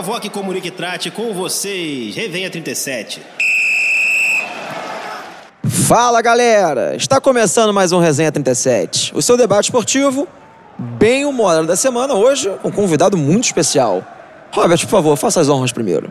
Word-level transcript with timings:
Provoque, 0.00 0.30
comunique 0.30 0.68
e 0.68 0.70
trate 0.70 1.10
com 1.10 1.34
vocês. 1.34 2.16
Revenha 2.16 2.48
37. 2.48 3.20
Fala 5.62 6.22
galera! 6.22 6.96
Está 6.96 7.20
começando 7.20 7.70
mais 7.70 7.92
um 7.92 7.98
Resenha 7.98 8.32
37. 8.32 9.14
O 9.14 9.20
seu 9.20 9.36
debate 9.36 9.64
esportivo, 9.64 10.26
bem 10.78 11.26
humorado 11.26 11.66
da 11.66 11.76
semana, 11.76 12.14
hoje 12.14 12.50
com 12.62 12.68
um 12.68 12.72
convidado 12.72 13.14
muito 13.18 13.44
especial. 13.44 14.02
Robert, 14.52 14.80
por 14.80 14.88
favor, 14.88 15.16
faça 15.18 15.38
as 15.38 15.50
honras 15.50 15.70
primeiro. 15.70 16.10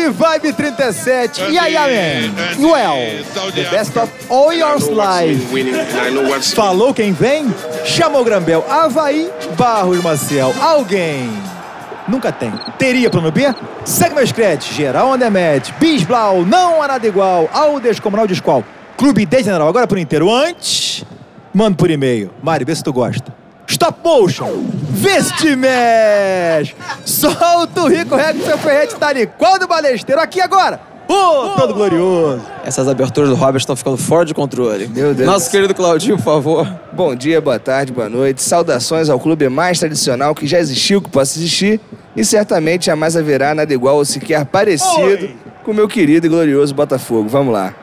Grande 0.00 0.10
Vibe 0.10 0.52
37. 0.54 1.50
E 1.50 1.58
aí, 1.58 1.74
man? 1.74 2.66
Well, 2.66 3.24
the 3.52 3.64
best 3.70 3.96
of 3.98 4.10
all 4.30 4.52
your 4.52 4.78
life. 4.78 6.54
Falou 6.54 6.94
quem 6.94 7.12
vem? 7.12 7.46
Chamou 7.84 8.24
Grambel. 8.24 8.64
Havaí, 8.68 9.30
Barros 9.58 10.02
Maciel. 10.02 10.54
Alguém? 10.60 11.30
Nunca 12.08 12.32
tem. 12.32 12.50
Teria 12.78 13.10
plano 13.10 13.30
B? 13.30 13.54
Segue 13.84 14.14
meus 14.14 14.32
créditos. 14.32 14.74
Geral 14.74 15.12
Andemed. 15.12 15.74
Bisblau. 15.78 16.44
Não 16.46 16.82
há 16.82 16.88
nada 16.88 17.06
igual. 17.06 17.48
Aldes 17.52 18.00
Comunal 18.00 18.26
de 18.26 18.32
Escola. 18.32 18.64
Clube 18.96 19.26
de 19.26 19.42
General. 19.42 19.68
Agora 19.68 19.86
por 19.86 19.98
inteiro. 19.98 20.32
Antes, 20.32 21.04
manda 21.52 21.76
por 21.76 21.90
e-mail. 21.90 22.30
Mari, 22.42 22.64
vê 22.64 22.74
se 22.74 22.82
tu 22.82 22.92
gosta. 22.92 23.39
Stop 23.80 24.00
motion. 24.04 24.66
Mexe. 25.56 26.74
Solta 27.06 27.80
o 27.80 27.88
rico 27.88 28.14
rego 28.14 28.44
seu 28.44 28.58
ferrete 28.58 28.94
tá 28.96 29.08
ali. 29.08 29.26
Qual 29.26 29.58
do 29.58 29.66
balesteiro? 29.66 30.20
Aqui 30.20 30.38
agora. 30.38 30.78
Ô, 31.08 31.54
todo 31.56 31.72
glorioso. 31.72 32.42
Essas 32.62 32.86
aberturas 32.86 33.30
do 33.30 33.36
Robert 33.36 33.60
estão 33.60 33.74
ficando 33.74 33.96
fora 33.96 34.26
de 34.26 34.34
controle. 34.34 34.86
Meu 34.86 35.14
Deus. 35.14 35.26
Nosso 35.26 35.50
querido 35.50 35.74
Claudinho, 35.74 36.18
por 36.18 36.24
favor. 36.24 36.70
Bom 36.92 37.14
dia, 37.14 37.40
boa 37.40 37.58
tarde, 37.58 37.90
boa 37.90 38.10
noite. 38.10 38.42
Saudações 38.42 39.08
ao 39.08 39.18
clube 39.18 39.48
mais 39.48 39.78
tradicional 39.78 40.34
que 40.34 40.46
já 40.46 40.58
existiu, 40.58 41.00
que 41.00 41.08
possa 41.08 41.38
existir. 41.38 41.80
E 42.14 42.22
certamente 42.22 42.84
jamais 42.84 43.16
haverá 43.16 43.54
nada 43.54 43.72
igual 43.72 43.96
ou 43.96 44.04
sequer 44.04 44.44
parecido 44.44 45.06
Oi. 45.06 45.34
com 45.64 45.70
o 45.70 45.74
meu 45.74 45.88
querido 45.88 46.26
e 46.26 46.28
glorioso 46.28 46.74
Botafogo. 46.74 47.30
Vamos 47.30 47.54
lá. 47.54 47.74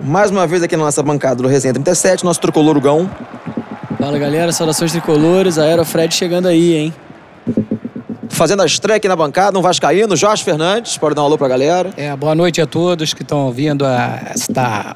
Mais 0.00 0.32
uma 0.32 0.48
vez 0.48 0.64
aqui 0.64 0.76
na 0.76 0.82
nossa 0.82 1.00
bancada 1.00 1.36
do 1.40 1.46
Resenha 1.46 1.72
37, 1.72 2.24
nosso 2.24 2.40
tricolor 2.40 2.80
Gão. 2.80 3.08
Fala 4.04 4.18
galera, 4.18 4.52
saudações 4.52 4.92
tricolores, 4.92 5.56
Aerofred 5.56 6.14
chegando 6.14 6.46
aí, 6.46 6.74
hein? 6.76 6.94
Fazendo 8.28 8.60
a 8.62 8.66
estreia 8.66 8.98
aqui 8.98 9.08
na 9.08 9.16
bancada, 9.16 9.58
um 9.58 9.62
Vascaíno, 9.62 10.14
Jorge 10.14 10.44
Fernandes. 10.44 10.98
Pode 10.98 11.14
dar 11.14 11.22
um 11.22 11.24
alô 11.24 11.38
pra 11.38 11.48
galera. 11.48 11.88
É, 11.96 12.14
boa 12.14 12.34
noite 12.34 12.60
a 12.60 12.66
todos 12.66 13.14
que 13.14 13.22
estão 13.22 13.46
ouvindo 13.46 13.82
a 13.86 14.20
esta, 14.28 14.94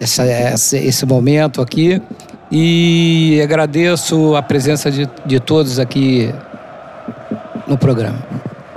essa, 0.00 0.24
essa- 0.24 0.76
esse 0.76 1.06
momento 1.06 1.62
aqui. 1.62 2.02
E 2.50 3.40
agradeço 3.40 4.34
a 4.34 4.42
presença 4.42 4.90
de, 4.90 5.08
de 5.24 5.38
todos 5.38 5.78
aqui 5.78 6.34
no 7.68 7.78
programa. 7.78 8.18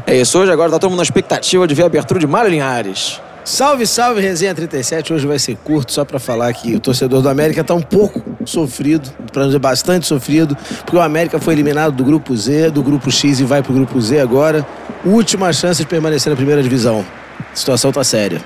É 0.05 0.15
isso, 0.17 0.37
hoje 0.37 0.51
agora 0.51 0.69
tá 0.69 0.77
todo 0.77 0.91
mundo 0.91 0.99
na 0.99 1.03
expectativa 1.03 1.65
de 1.65 1.73
ver 1.73 1.81
a 1.81 1.85
abertura 1.87 2.19
de 2.19 2.27
Mário 2.27 2.51
Linhares. 2.51 3.19
Salve, 3.45 3.85
salve, 3.85 4.21
Resenha 4.21 4.55
37. 4.55 5.11
Hoje 5.11 5.27
vai 5.27 5.37
ser 5.37 5.57
curto, 5.57 5.91
só 5.91 6.05
pra 6.05 6.17
falar 6.17 6.53
que 6.53 6.75
o 6.75 6.79
torcedor 6.79 7.21
do 7.21 7.27
América 7.27 7.61
tá 7.61 7.73
um 7.73 7.81
pouco 7.81 8.23
sofrido, 8.45 9.09
não 9.35 9.47
dizer 9.47 9.59
bastante 9.59 10.07
sofrido, 10.07 10.55
porque 10.77 10.95
o 10.95 11.01
América 11.01 11.39
foi 11.39 11.53
eliminado 11.53 11.93
do 11.93 12.05
grupo 12.05 12.35
Z, 12.37 12.69
do 12.69 12.81
grupo 12.81 13.11
X 13.11 13.41
e 13.41 13.43
vai 13.43 13.61
pro 13.61 13.73
grupo 13.73 13.99
Z 13.99 14.21
agora. 14.21 14.65
Última 15.03 15.51
chance 15.51 15.81
de 15.81 15.87
permanecer 15.87 16.29
na 16.29 16.37
primeira 16.37 16.63
divisão. 16.63 17.05
A 17.51 17.55
situação 17.55 17.91
tá 17.91 18.03
séria. 18.03 18.41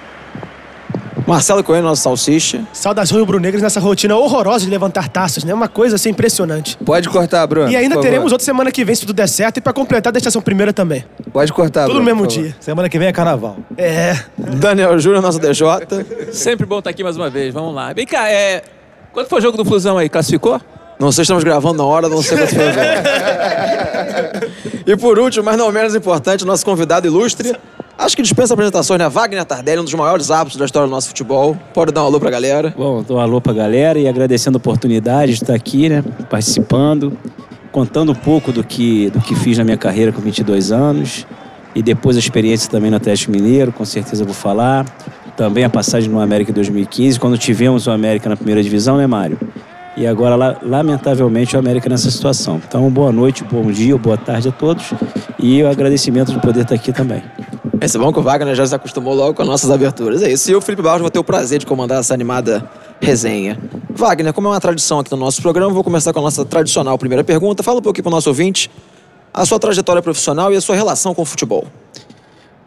Marcelo 1.26 1.64
Coelho, 1.64 1.84
nosso 1.84 2.04
salsicha. 2.04 2.62
Saudações 2.72 3.20
rubro-negras 3.20 3.62
nessa 3.62 3.80
rotina 3.80 4.16
horrorosa 4.16 4.66
de 4.66 4.72
levantar 4.72 5.10
taças, 5.10 5.44
né? 5.44 5.54
Uma 5.54 5.68
coisa 5.68 5.96
assim 5.96 6.10
impressionante. 6.10 6.78
Pode 6.78 7.10
cortar, 7.10 7.46
Bruno. 7.48 7.70
E 7.70 7.76
ainda 7.76 7.96
por 7.96 8.02
teremos 8.02 8.26
favor. 8.26 8.34
outra 8.34 8.46
semana 8.46 8.72
que 8.72 8.86
vem, 8.86 8.96
se 8.96 9.02
tudo 9.02 9.14
der 9.14 9.28
certo, 9.28 9.58
e 9.58 9.62
pra 9.62 9.74
completar, 9.74 10.14
a 10.14 10.18
estação 10.18 10.42
primeira 10.42 10.72
também. 10.72 11.04
Pode 11.34 11.52
cortar, 11.52 11.82
Tudo 11.86 11.96
Bruno. 11.96 12.00
no 12.00 12.06
mesmo 12.06 12.24
por 12.24 12.32
favor. 12.34 12.44
dia. 12.48 12.56
Semana 12.60 12.88
que 12.90 12.98
vem 13.00 13.08
é 13.08 13.12
carnaval. 13.14 13.58
É. 13.78 14.16
Daniel 14.38 14.98
Júnior, 15.00 15.22
nosso 15.22 15.40
DJ. 15.40 15.68
Sempre 16.32 16.66
bom 16.66 16.80
estar 16.80 16.92
aqui 16.92 17.04
mais 17.04 17.18
uma 17.18 17.30
vez. 17.30 17.54
Vamos 17.54 17.74
lá. 17.74 17.92
Vem 17.94 18.06
cá, 18.06 18.30
é... 18.30 18.62
quando 19.12 19.28
foi 19.28 19.40
o 19.40 19.42
jogo 19.42 19.58
do 19.58 19.66
Flusão 19.66 19.98
aí? 19.98 20.08
Classificou? 20.10 20.62
Não 21.00 21.12
sei 21.12 21.18
se 21.18 21.22
estamos 21.24 21.44
gravando 21.44 21.78
na 21.78 21.84
hora, 21.86 22.10
não 22.10 22.22
sei 22.24 22.38
quanto 22.38 22.56
foi 22.56 22.70
o 22.70 22.74
jogo. 22.74 22.86
E 24.88 24.96
por 24.96 25.20
último, 25.20 25.44
mas 25.44 25.58
não 25.58 25.70
menos 25.70 25.94
importante, 25.94 26.46
nosso 26.46 26.64
convidado 26.64 27.06
ilustre. 27.06 27.54
Acho 27.98 28.16
que 28.16 28.22
dispensa 28.22 28.54
apresentações, 28.54 29.00
né? 29.00 29.10
Wagner 29.10 29.44
Tardelli, 29.44 29.82
um 29.82 29.84
dos 29.84 29.94
maiores 29.96 30.30
árbitros 30.30 30.58
da 30.58 30.66
história 30.66 30.88
do 30.88 30.92
nosso 30.92 31.08
futebol. 31.08 31.58
Pode 31.74 31.92
dar 31.92 32.04
um 32.04 32.06
alô 32.06 32.20
pra 32.20 32.30
galera. 32.30 32.74
Bom, 32.78 33.02
dou 33.02 33.18
um 33.18 33.20
alô 33.20 33.42
pra 33.42 33.54
galera 33.54 33.98
e 33.98 34.08
agradecendo 34.08 34.58
a 34.58 34.60
oportunidade 34.60 35.34
de 35.34 35.42
estar 35.44 35.56
aqui, 35.56 35.90
né? 35.90 36.04
Participando, 36.30 37.18
contando 37.72 38.12
um 38.12 38.16
pouco 38.16 38.52
do 38.52 38.64
que, 38.64 39.10
do 39.10 39.20
que 39.20 39.34
fiz 39.36 39.58
na 39.58 39.64
minha 39.64 39.78
carreira 39.78 40.12
com 40.12 40.22
22 40.22 40.72
anos 40.72 41.26
e 41.74 41.82
depois 41.82 42.16
a 42.16 42.20
experiência 42.20 42.70
também 42.70 42.92
no 42.92 42.98
Atlético 42.98 43.32
Mineiro, 43.32 43.72
com 43.72 43.84
certeza 43.84 44.24
vou 44.24 44.34
falar. 44.34 44.86
Também 45.36 45.64
a 45.64 45.70
passagem 45.70 46.10
no 46.10 46.20
América 46.20 46.52
em 46.52 46.54
2015, 46.54 47.20
quando 47.20 47.38
tivemos 47.38 47.88
o 47.88 47.92
América 47.92 48.30
na 48.30 48.36
primeira 48.38 48.62
divisão, 48.62 48.98
né, 48.98 49.06
Mário? 49.08 49.40
E 49.96 50.06
agora, 50.06 50.36
la- 50.36 50.58
lamentavelmente, 50.62 51.56
o 51.56 51.60
América 51.60 51.90
nessa 51.90 52.10
situação. 52.12 52.62
Então, 52.68 52.88
boa 52.92 53.12
noite, 53.12 53.44
bom 53.44 53.72
dia, 53.72 53.98
boa 53.98 54.18
tarde 54.18 54.50
a 54.50 54.52
todos 54.52 54.94
e 55.40 55.62
o 55.64 55.68
agradecimento 55.70 56.32
de 56.32 56.40
poder 56.40 56.62
estar 56.62 56.76
aqui 56.76 56.92
também. 56.94 57.24
Esse 57.80 57.98
é 57.98 58.00
bom 58.00 58.12
que 58.12 58.20
o 58.20 58.24
Wagner 58.24 58.56
já 58.56 58.66
se 58.66 58.74
acostumou 58.74 59.14
logo 59.14 59.36
com 59.36 59.42
as 59.44 59.48
nossas 59.48 59.70
aberturas. 59.70 60.24
É 60.24 60.32
isso. 60.32 60.50
E 60.50 60.54
eu, 60.54 60.62
Felipe 60.62 60.82
Barros, 60.82 61.02
vou 61.02 61.12
ter 61.12 61.20
o 61.20 61.24
prazer 61.24 61.60
de 61.60 61.66
comandar 61.66 62.00
essa 62.00 62.14
animada 62.14 62.68
resenha. 63.00 63.60
Wagner, 63.92 64.34
como 64.34 64.48
é 64.48 64.52
uma 64.52 64.60
tradição 64.60 65.00
aqui 65.00 65.12
no 65.12 65.18
nosso 65.18 65.42
programa, 65.42 65.74
vou 65.74 65.84
começar 65.84 66.12
com 66.12 66.20
a 66.20 66.24
nossa 66.24 66.44
tradicional 66.44 66.98
primeira 66.98 67.24
pergunta. 67.24 67.62
Fala 67.62 67.80
um 67.80 67.82
pouquinho 67.82 68.04
pro 68.04 68.12
nosso 68.12 68.30
ouvinte 68.30 68.70
a 69.34 69.46
sua 69.46 69.60
trajetória 69.60 70.02
profissional 70.02 70.52
e 70.52 70.56
a 70.56 70.62
sua 70.62 70.76
relação 70.76 71.14
com 71.14 71.22
o 71.22 71.26
futebol. 71.26 71.66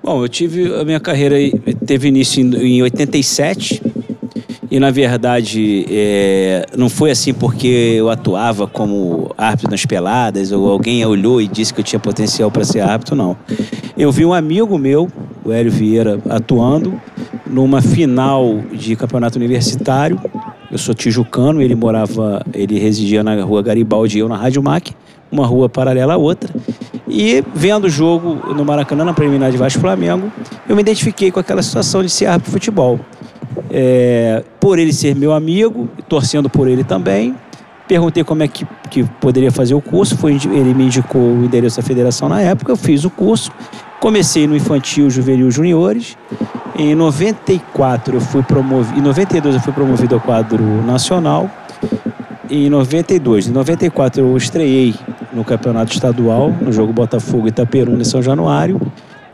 Bom, 0.02 0.22
eu 0.22 0.28
tive 0.28 0.72
a 0.74 0.84
minha 0.84 1.00
carreira 1.00 1.36
teve 1.84 2.08
início 2.08 2.40
em 2.40 2.82
87 2.82 3.82
e 4.70 4.78
na 4.78 4.90
verdade 4.90 5.84
é, 5.90 6.64
não 6.76 6.88
foi 6.88 7.10
assim 7.10 7.34
porque 7.34 7.66
eu 7.98 8.08
atuava 8.08 8.66
como 8.66 9.34
árbitro 9.36 9.70
nas 9.70 9.84
peladas 9.84 10.52
ou 10.52 10.70
alguém 10.70 11.04
olhou 11.04 11.42
e 11.42 11.48
disse 11.48 11.74
que 11.74 11.80
eu 11.80 11.84
tinha 11.84 11.98
potencial 11.98 12.50
para 12.50 12.64
ser 12.64 12.80
árbitro, 12.80 13.16
não. 13.16 13.36
Eu 13.98 14.12
vi 14.12 14.24
um 14.24 14.32
amigo 14.32 14.78
meu, 14.78 15.08
o 15.44 15.52
Hélio 15.52 15.72
Vieira, 15.72 16.20
atuando 16.28 17.00
numa 17.44 17.82
final 17.82 18.60
de 18.72 18.94
campeonato 18.94 19.36
universitário. 19.36 20.20
Eu 20.70 20.78
sou 20.78 20.94
tijucano, 20.94 21.60
ele 21.60 21.74
morava, 21.74 22.40
ele 22.54 22.78
residia 22.78 23.24
na 23.24 23.42
rua 23.42 23.62
Garibaldi 23.62 24.18
e 24.18 24.20
eu 24.20 24.28
na 24.28 24.36
Rádio 24.36 24.62
Mac, 24.62 24.88
uma 25.32 25.44
rua 25.46 25.68
paralela 25.68 26.14
à 26.14 26.16
outra. 26.16 26.54
E 27.08 27.42
vendo 27.52 27.86
o 27.86 27.90
jogo 27.90 28.54
no 28.54 28.64
Maracanã, 28.64 29.04
na 29.04 29.12
preliminar 29.12 29.50
de 29.50 29.56
Vasco 29.56 29.80
Flamengo, 29.80 30.30
eu 30.68 30.76
me 30.76 30.82
identifiquei 30.82 31.32
com 31.32 31.40
aquela 31.40 31.60
situação 31.60 32.04
de 32.04 32.08
ser 32.08 32.26
árbitro 32.26 32.50
de 32.50 32.52
futebol. 32.52 33.00
É, 33.70 34.42
por 34.58 34.78
ele 34.78 34.92
ser 34.92 35.14
meu 35.14 35.32
amigo, 35.32 35.88
torcendo 36.08 36.50
por 36.50 36.66
ele 36.66 36.82
também, 36.82 37.34
perguntei 37.86 38.22
como 38.22 38.42
é 38.42 38.48
que, 38.48 38.66
que 38.88 39.04
poderia 39.20 39.50
fazer 39.50 39.74
o 39.74 39.80
curso, 39.80 40.16
foi, 40.16 40.34
ele 40.34 40.74
me 40.74 40.84
indicou 40.84 41.20
o 41.20 41.44
endereço 41.44 41.76
da 41.78 41.82
federação 41.82 42.28
na 42.28 42.40
época, 42.40 42.70
eu 42.70 42.76
fiz 42.76 43.04
o 43.04 43.10
curso, 43.10 43.50
comecei 43.98 44.46
no 44.46 44.54
infantil, 44.54 45.10
juvenil, 45.10 45.50
juniores. 45.50 46.16
Em 46.78 46.94
94 46.94 48.16
eu 48.16 48.20
fui 48.20 48.42
promovido, 48.42 48.98
em 48.98 49.02
92 49.02 49.56
eu 49.56 49.60
fui 49.60 49.72
promovido 49.72 50.14
ao 50.14 50.20
quadro 50.20 50.62
nacional. 50.86 51.50
Em 52.48 52.70
92, 52.70 53.48
em 53.48 53.52
94 53.52 54.20
eu 54.20 54.36
estreiei 54.36 54.94
no 55.32 55.44
campeonato 55.44 55.92
estadual, 55.92 56.50
no 56.60 56.72
jogo 56.72 56.92
Botafogo 56.92 57.48
Itaperuna 57.48 58.02
em 58.02 58.04
São 58.04 58.22
Januário. 58.22 58.80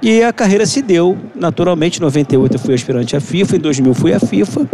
E 0.06 0.22
a 0.22 0.33
carreira 0.33 0.65
se 0.67 0.83
deu, 0.83 1.19
naturalmente, 1.34 1.99
em 1.99 2.03
98 2.03 2.55
eu 2.55 2.61
fui 2.61 2.75
aspirante 2.75 3.17
à 3.17 3.21
FIFA, 3.21 3.56
em 3.56 3.59
2000 3.59 3.93
fui 3.93 4.12
à 4.12 4.21
FIFA 4.21 4.65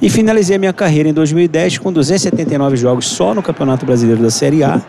e 0.00 0.08
finalizei 0.08 0.56
a 0.56 0.58
minha 0.58 0.72
carreira 0.72 1.10
em 1.10 1.12
2010 1.12 1.76
com 1.76 1.92
279 1.92 2.74
jogos 2.78 3.06
só 3.06 3.34
no 3.34 3.42
Campeonato 3.42 3.84
Brasileiro 3.84 4.22
da 4.22 4.30
Série 4.30 4.64
A. 4.64 4.80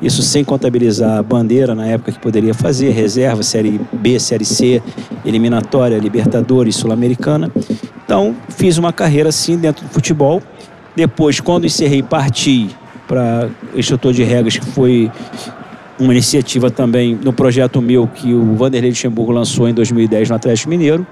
Isso 0.00 0.22
sem 0.22 0.42
contabilizar 0.42 1.18
a 1.18 1.22
bandeira 1.22 1.74
na 1.74 1.86
época 1.86 2.12
que 2.12 2.18
poderia 2.18 2.54
fazer, 2.54 2.92
reserva, 2.92 3.42
Série 3.42 3.78
B, 3.92 4.18
Série 4.18 4.46
C, 4.46 4.82
eliminatória, 5.26 5.98
Libertadores, 5.98 6.76
Sul-Americana. 6.76 7.52
Então, 8.02 8.34
fiz 8.48 8.78
uma 8.78 8.94
carreira 8.94 9.28
assim 9.28 9.58
dentro 9.58 9.84
do 9.84 9.90
futebol. 9.90 10.42
Depois, 10.96 11.38
quando 11.38 11.66
encerrei, 11.66 12.02
parti 12.02 12.70
para 13.06 13.50
instrutor 13.76 14.14
de 14.14 14.22
regras, 14.22 14.56
que 14.56 14.64
foi 14.64 15.12
uma 15.98 16.12
iniciativa 16.12 16.70
também 16.70 17.14
no 17.14 17.32
projeto 17.32 17.80
meu 17.80 18.06
que 18.06 18.32
o 18.34 18.54
Vanderlei 18.54 18.90
Luxemburgo 18.90 19.32
lançou 19.32 19.68
em 19.68 19.74
2010 19.74 20.30
no 20.30 20.36
Atlético 20.36 20.70
Mineiro 20.70 21.06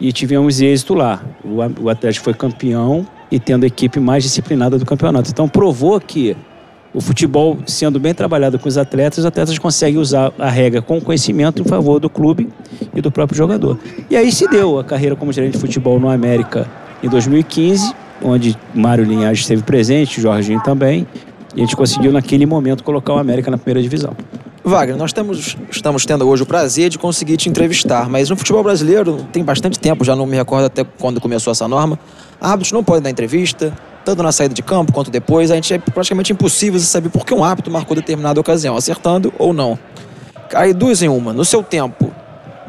e 0.00 0.12
tivemos 0.12 0.60
êxito 0.60 0.94
lá. 0.94 1.22
O 1.44 1.88
Atlético 1.88 2.24
foi 2.24 2.34
campeão 2.34 3.06
e 3.30 3.38
tendo 3.38 3.64
a 3.64 3.66
equipe 3.66 3.98
mais 3.98 4.22
disciplinada 4.22 4.78
do 4.78 4.86
campeonato. 4.86 5.30
Então 5.30 5.48
provou 5.48 6.00
que 6.00 6.36
o 6.92 7.00
futebol, 7.00 7.58
sendo 7.66 8.00
bem 8.00 8.14
trabalhado 8.14 8.58
com 8.58 8.68
os 8.68 8.78
atletas, 8.78 9.18
os 9.18 9.26
atletas 9.26 9.58
conseguem 9.58 10.00
usar 10.00 10.32
a 10.38 10.48
regra 10.48 10.80
com 10.80 11.00
conhecimento 11.00 11.62
em 11.62 11.64
favor 11.64 12.00
do 12.00 12.08
clube 12.08 12.48
e 12.94 13.00
do 13.00 13.10
próprio 13.10 13.36
jogador. 13.36 13.78
E 14.08 14.16
aí 14.16 14.32
se 14.32 14.48
deu 14.48 14.78
a 14.78 14.84
carreira 14.84 15.14
como 15.14 15.32
gerente 15.32 15.52
de 15.54 15.58
futebol 15.58 16.00
no 16.00 16.08
América 16.08 16.66
em 17.02 17.08
2015, 17.08 17.94
onde 18.22 18.56
Mário 18.74 19.04
Linhares 19.04 19.40
esteve 19.40 19.62
presente, 19.62 20.20
Jorginho 20.20 20.62
também, 20.62 21.06
e 21.54 21.60
a 21.60 21.64
gente 21.64 21.76
conseguiu 21.76 22.12
naquele 22.12 22.46
momento 22.46 22.84
colocar 22.84 23.14
o 23.14 23.18
América 23.18 23.50
na 23.50 23.58
primeira 23.58 23.82
divisão. 23.82 24.14
Wagner, 24.64 24.96
nós 24.96 25.12
temos, 25.12 25.56
estamos 25.70 26.04
tendo 26.04 26.28
hoje 26.28 26.42
o 26.42 26.46
prazer 26.46 26.90
de 26.90 26.98
conseguir 26.98 27.36
te 27.36 27.48
entrevistar, 27.48 28.08
mas 28.08 28.28
no 28.28 28.36
futebol 28.36 28.62
brasileiro 28.62 29.26
tem 29.32 29.42
bastante 29.42 29.78
tempo, 29.78 30.04
já 30.04 30.14
não 30.14 30.26
me 30.26 30.36
recordo 30.36 30.66
até 30.66 30.84
quando 30.84 31.20
começou 31.20 31.50
essa 31.50 31.66
norma. 31.66 31.98
Árbitros 32.40 32.72
não 32.72 32.84
podem 32.84 33.02
dar 33.02 33.10
entrevista, 33.10 33.72
tanto 34.04 34.22
na 34.22 34.30
saída 34.30 34.54
de 34.54 34.62
campo 34.62 34.92
quanto 34.92 35.10
depois. 35.10 35.50
A 35.50 35.54
gente 35.54 35.72
é 35.72 35.78
praticamente 35.78 36.32
impossível 36.32 36.78
saber 36.80 37.08
por 37.08 37.24
que 37.24 37.32
um 37.32 37.42
árbitro 37.42 37.72
marcou 37.72 37.96
determinada 37.96 38.40
ocasião, 38.40 38.76
acertando 38.76 39.32
ou 39.38 39.52
não. 39.52 39.78
Aí 40.54 40.72
duas 40.74 41.02
em 41.02 41.08
uma. 41.08 41.32
No 41.32 41.44
seu 41.44 41.62
tempo, 41.62 42.12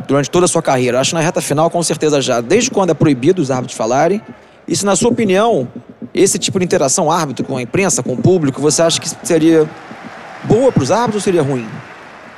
durante 0.08 0.30
toda 0.30 0.46
a 0.46 0.48
sua 0.48 0.62
carreira, 0.62 1.00
acho 1.00 1.14
na 1.14 1.22
reta 1.22 1.42
final 1.42 1.70
com 1.70 1.81
certeza 1.84 2.22
já, 2.22 2.42
desde 2.42 2.72
quando 2.72 2.92
é 2.92 2.94
proibido 2.94 3.42
os 3.42 3.52
árbitros 3.52 3.78
falarem, 3.78 4.22
e 4.68 4.76
se 4.76 4.86
na 4.86 4.96
sua 4.96 5.10
opinião, 5.10 5.68
esse 6.14 6.40
tipo 6.40 6.60
de 6.60 6.66
interação 6.66 7.12
árbitro 7.12 7.46
com 7.46 7.58
a 7.58 7.62
imprensa, 7.62 8.02
com 8.02 8.14
o 8.14 8.18
público, 8.18 8.62
você 8.62 8.82
acha 8.82 9.00
que 9.00 9.10
seria 9.24 9.68
boa 10.44 10.72
para 10.72 10.84
os 10.84 10.92
árbitros 10.92 11.16
ou 11.16 11.22
seria 11.22 11.42
ruim? 11.42 11.66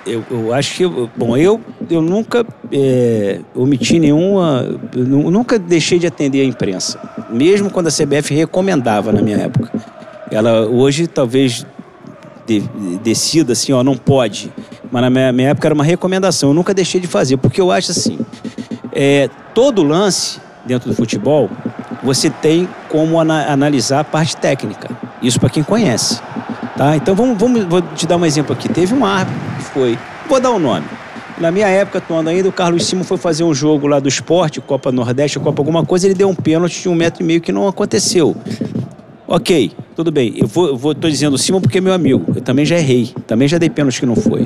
Eu, 0.06 0.24
eu, 0.32 0.54
acho 0.54 0.76
que, 0.76 0.88
bom, 1.16 1.38
eu, 1.38 1.62
eu 1.90 2.02
nunca 2.02 2.44
é, 2.72 3.40
omiti 3.54 4.00
nenhuma, 4.00 4.64
nunca 4.96 5.60
deixei 5.60 6.00
de 6.00 6.08
atender 6.08 6.42
a 6.42 6.46
imprensa, 6.46 7.00
mesmo 7.30 7.70
quando 7.70 7.88
a 7.88 7.92
CBF 7.92 8.34
recomendava 8.34 9.12
na 9.12 9.22
minha 9.22 9.38
época. 9.38 9.72
Ela 10.32 10.66
hoje 10.66 11.06
talvez 11.06 11.66
de, 12.48 12.62
decida 13.04 13.54
assim, 13.54 13.74
ó, 13.74 13.84
não 13.84 13.96
pode, 13.96 14.52
mas 14.92 15.02
na 15.04 15.10
minha, 15.10 15.32
minha, 15.32 15.50
época 15.50 15.68
era 15.68 15.76
uma 15.76 15.84
recomendação, 15.84 16.50
eu 16.50 16.54
nunca 16.54 16.74
deixei 16.74 17.00
de 17.00 17.08
fazer, 17.08 17.38
porque 17.38 17.62
eu 17.62 17.72
acho 17.72 17.92
assim, 17.92 18.18
é, 18.92 19.30
todo 19.54 19.84
lance 19.84 20.40
dentro 20.66 20.90
do 20.90 20.96
futebol, 20.96 21.50
você 22.04 22.30
tem 22.30 22.68
como 22.90 23.20
ana, 23.20 23.52
analisar 23.52 24.00
a 24.00 24.04
parte 24.04 24.36
técnica, 24.38 24.90
isso 25.22 25.40
para 25.40 25.50
quem 25.50 25.64
conhece. 25.64 26.20
Tá? 26.76 26.96
Então 26.96 27.16
vamos, 27.16 27.38
vamos, 27.38 27.64
vou 27.66 27.82
te 27.82 28.08
dar 28.08 28.18
um 28.18 28.26
exemplo 28.26 28.54
aqui. 28.54 28.68
Teve 28.70 28.94
um 28.94 29.06
árbitro 29.06 29.40
que 29.58 29.64
foi, 29.66 30.00
vou 30.28 30.40
dar 30.40 30.52
o 30.52 30.56
um 30.56 30.60
nome. 30.60 30.86
Na 31.38 31.52
minha 31.52 31.68
época, 31.68 31.98
atuando 31.98 32.30
ainda, 32.30 32.50
o 32.50 32.52
Carlos 32.52 32.86
Simon 32.86 33.04
foi 33.04 33.18
fazer 33.18 33.44
um 33.44 33.54
jogo 33.54 33.88
lá 33.88 34.00
do 34.00 34.08
esporte, 34.08 34.62
Copa 34.62 34.92
Nordeste, 34.92 35.40
Copa 35.40 35.60
alguma 35.60 35.84
coisa, 35.84 36.06
ele 36.06 36.14
deu 36.14 36.30
um 36.30 36.36
pênalti 36.36 36.82
de 36.82 36.90
um 36.90 36.94
metro 36.94 37.24
e 37.24 37.26
meio 37.26 37.42
que 37.42 37.52
não 37.52 37.68
aconteceu. 37.68 38.36
Ok, 39.28 39.72
tudo 39.96 40.12
bem. 40.12 40.34
Eu 40.38 40.46
vou, 40.46 40.78
vou 40.78 40.94
tô 40.94 41.10
dizendo 41.10 41.36
o 41.36 41.38
Simon 41.38 41.62
porque 41.62 41.78
é 41.78 41.82
meu 41.82 41.94
amigo. 41.94 42.26
Eu 42.36 42.42
também 42.42 42.66
já 42.66 42.78
errei. 42.78 43.12
Também 43.26 43.48
já 43.48 43.58
dei 43.58 43.70
pênalti 43.70 44.02
que 44.02 44.06
não 44.06 44.16
foi. 44.16 44.46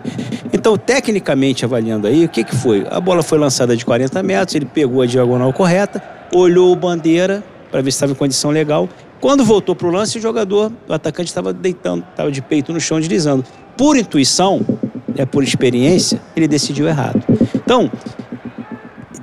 Então, 0.53 0.77
tecnicamente 0.77 1.65
avaliando 1.65 2.05
aí, 2.07 2.23
o 2.23 2.29
que, 2.29 2.43
que 2.43 2.55
foi? 2.55 2.85
A 2.89 3.01
bola 3.01 3.23
foi 3.23 3.37
lançada 3.37 3.75
de 3.75 3.83
40 3.83 4.21
metros, 4.21 4.55
ele 4.55 4.65
pegou 4.65 5.01
a 5.01 5.05
diagonal 5.05 5.51
correta, 5.51 6.01
olhou 6.33 6.71
o 6.71 6.75
bandeira 6.75 7.43
para 7.71 7.81
ver 7.81 7.91
se 7.91 7.95
estava 7.95 8.11
em 8.11 8.15
condição 8.15 8.51
legal 8.51 8.89
quando 9.25 9.43
voltou 9.43 9.75
para 9.75 9.87
o 9.87 9.91
lance, 9.91 10.19
o 10.19 10.21
jogador, 10.21 10.71
o 10.87 10.93
atacante, 10.93 11.29
estava 11.29 11.51
deitando, 11.51 12.05
estava 12.11 12.31
de 12.31 12.43
peito 12.43 12.71
no 12.71 12.79
chão, 12.79 12.99
deslizando. 12.99 13.43
Por 13.75 13.97
intuição, 13.97 14.63
é 15.17 15.25
por 15.25 15.43
experiência, 15.43 16.21
ele 16.35 16.47
decidiu 16.47 16.87
errado. 16.87 17.23
Então, 17.55 17.89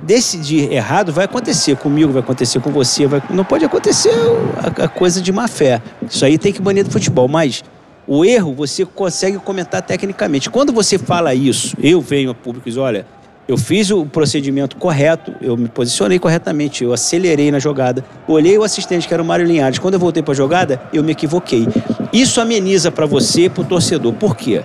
decidir 0.01 0.71
errado 0.73 1.13
vai 1.13 1.25
acontecer 1.25 1.77
comigo, 1.77 2.11
vai 2.11 2.21
acontecer 2.21 2.59
com 2.59 2.69
você, 2.69 3.07
vai... 3.07 3.23
não 3.29 3.45
pode 3.45 3.63
acontecer 3.63 4.11
a, 4.57 4.83
a, 4.83 4.87
coisa 4.89 5.21
de 5.21 5.31
má 5.31 5.47
fé. 5.47 5.81
Isso 6.09 6.25
aí 6.25 6.37
tem 6.37 6.51
que 6.51 6.61
banir 6.61 6.83
do 6.83 6.91
futebol, 6.91 7.29
mas 7.29 7.63
o 8.05 8.25
erro 8.25 8.53
você 8.53 8.85
consegue 8.85 9.37
comentar 9.39 9.81
tecnicamente. 9.81 10.49
Quando 10.49 10.73
você 10.73 10.97
fala 10.97 11.33
isso, 11.33 11.77
eu 11.81 12.01
venho 12.01 12.31
a 12.31 12.35
público 12.35 12.67
e 12.67 12.71
diz, 12.71 12.77
olha, 12.77 13.05
eu 13.47 13.57
fiz 13.57 13.91
o 13.91 14.05
procedimento 14.05 14.77
correto, 14.77 15.33
eu 15.41 15.57
me 15.57 15.67
posicionei 15.67 16.17
corretamente, 16.17 16.83
eu 16.83 16.93
acelerei 16.93 17.51
na 17.51 17.59
jogada, 17.59 18.03
olhei 18.27 18.57
o 18.57 18.63
assistente 18.63 19.07
que 19.07 19.13
era 19.13 19.21
o 19.21 19.25
Mário 19.25 19.45
Linhares. 19.45 19.79
Quando 19.79 19.95
eu 19.95 19.99
voltei 19.99 20.23
para 20.23 20.31
a 20.31 20.35
jogada, 20.35 20.81
eu 20.93 21.03
me 21.03 21.11
equivoquei. 21.11 21.67
Isso 22.13 22.39
ameniza 22.39 22.91
para 22.91 23.05
você, 23.05 23.49
para 23.49 23.61
o 23.61 23.65
torcedor. 23.65 24.13
Por 24.13 24.37
quê? 24.37 24.63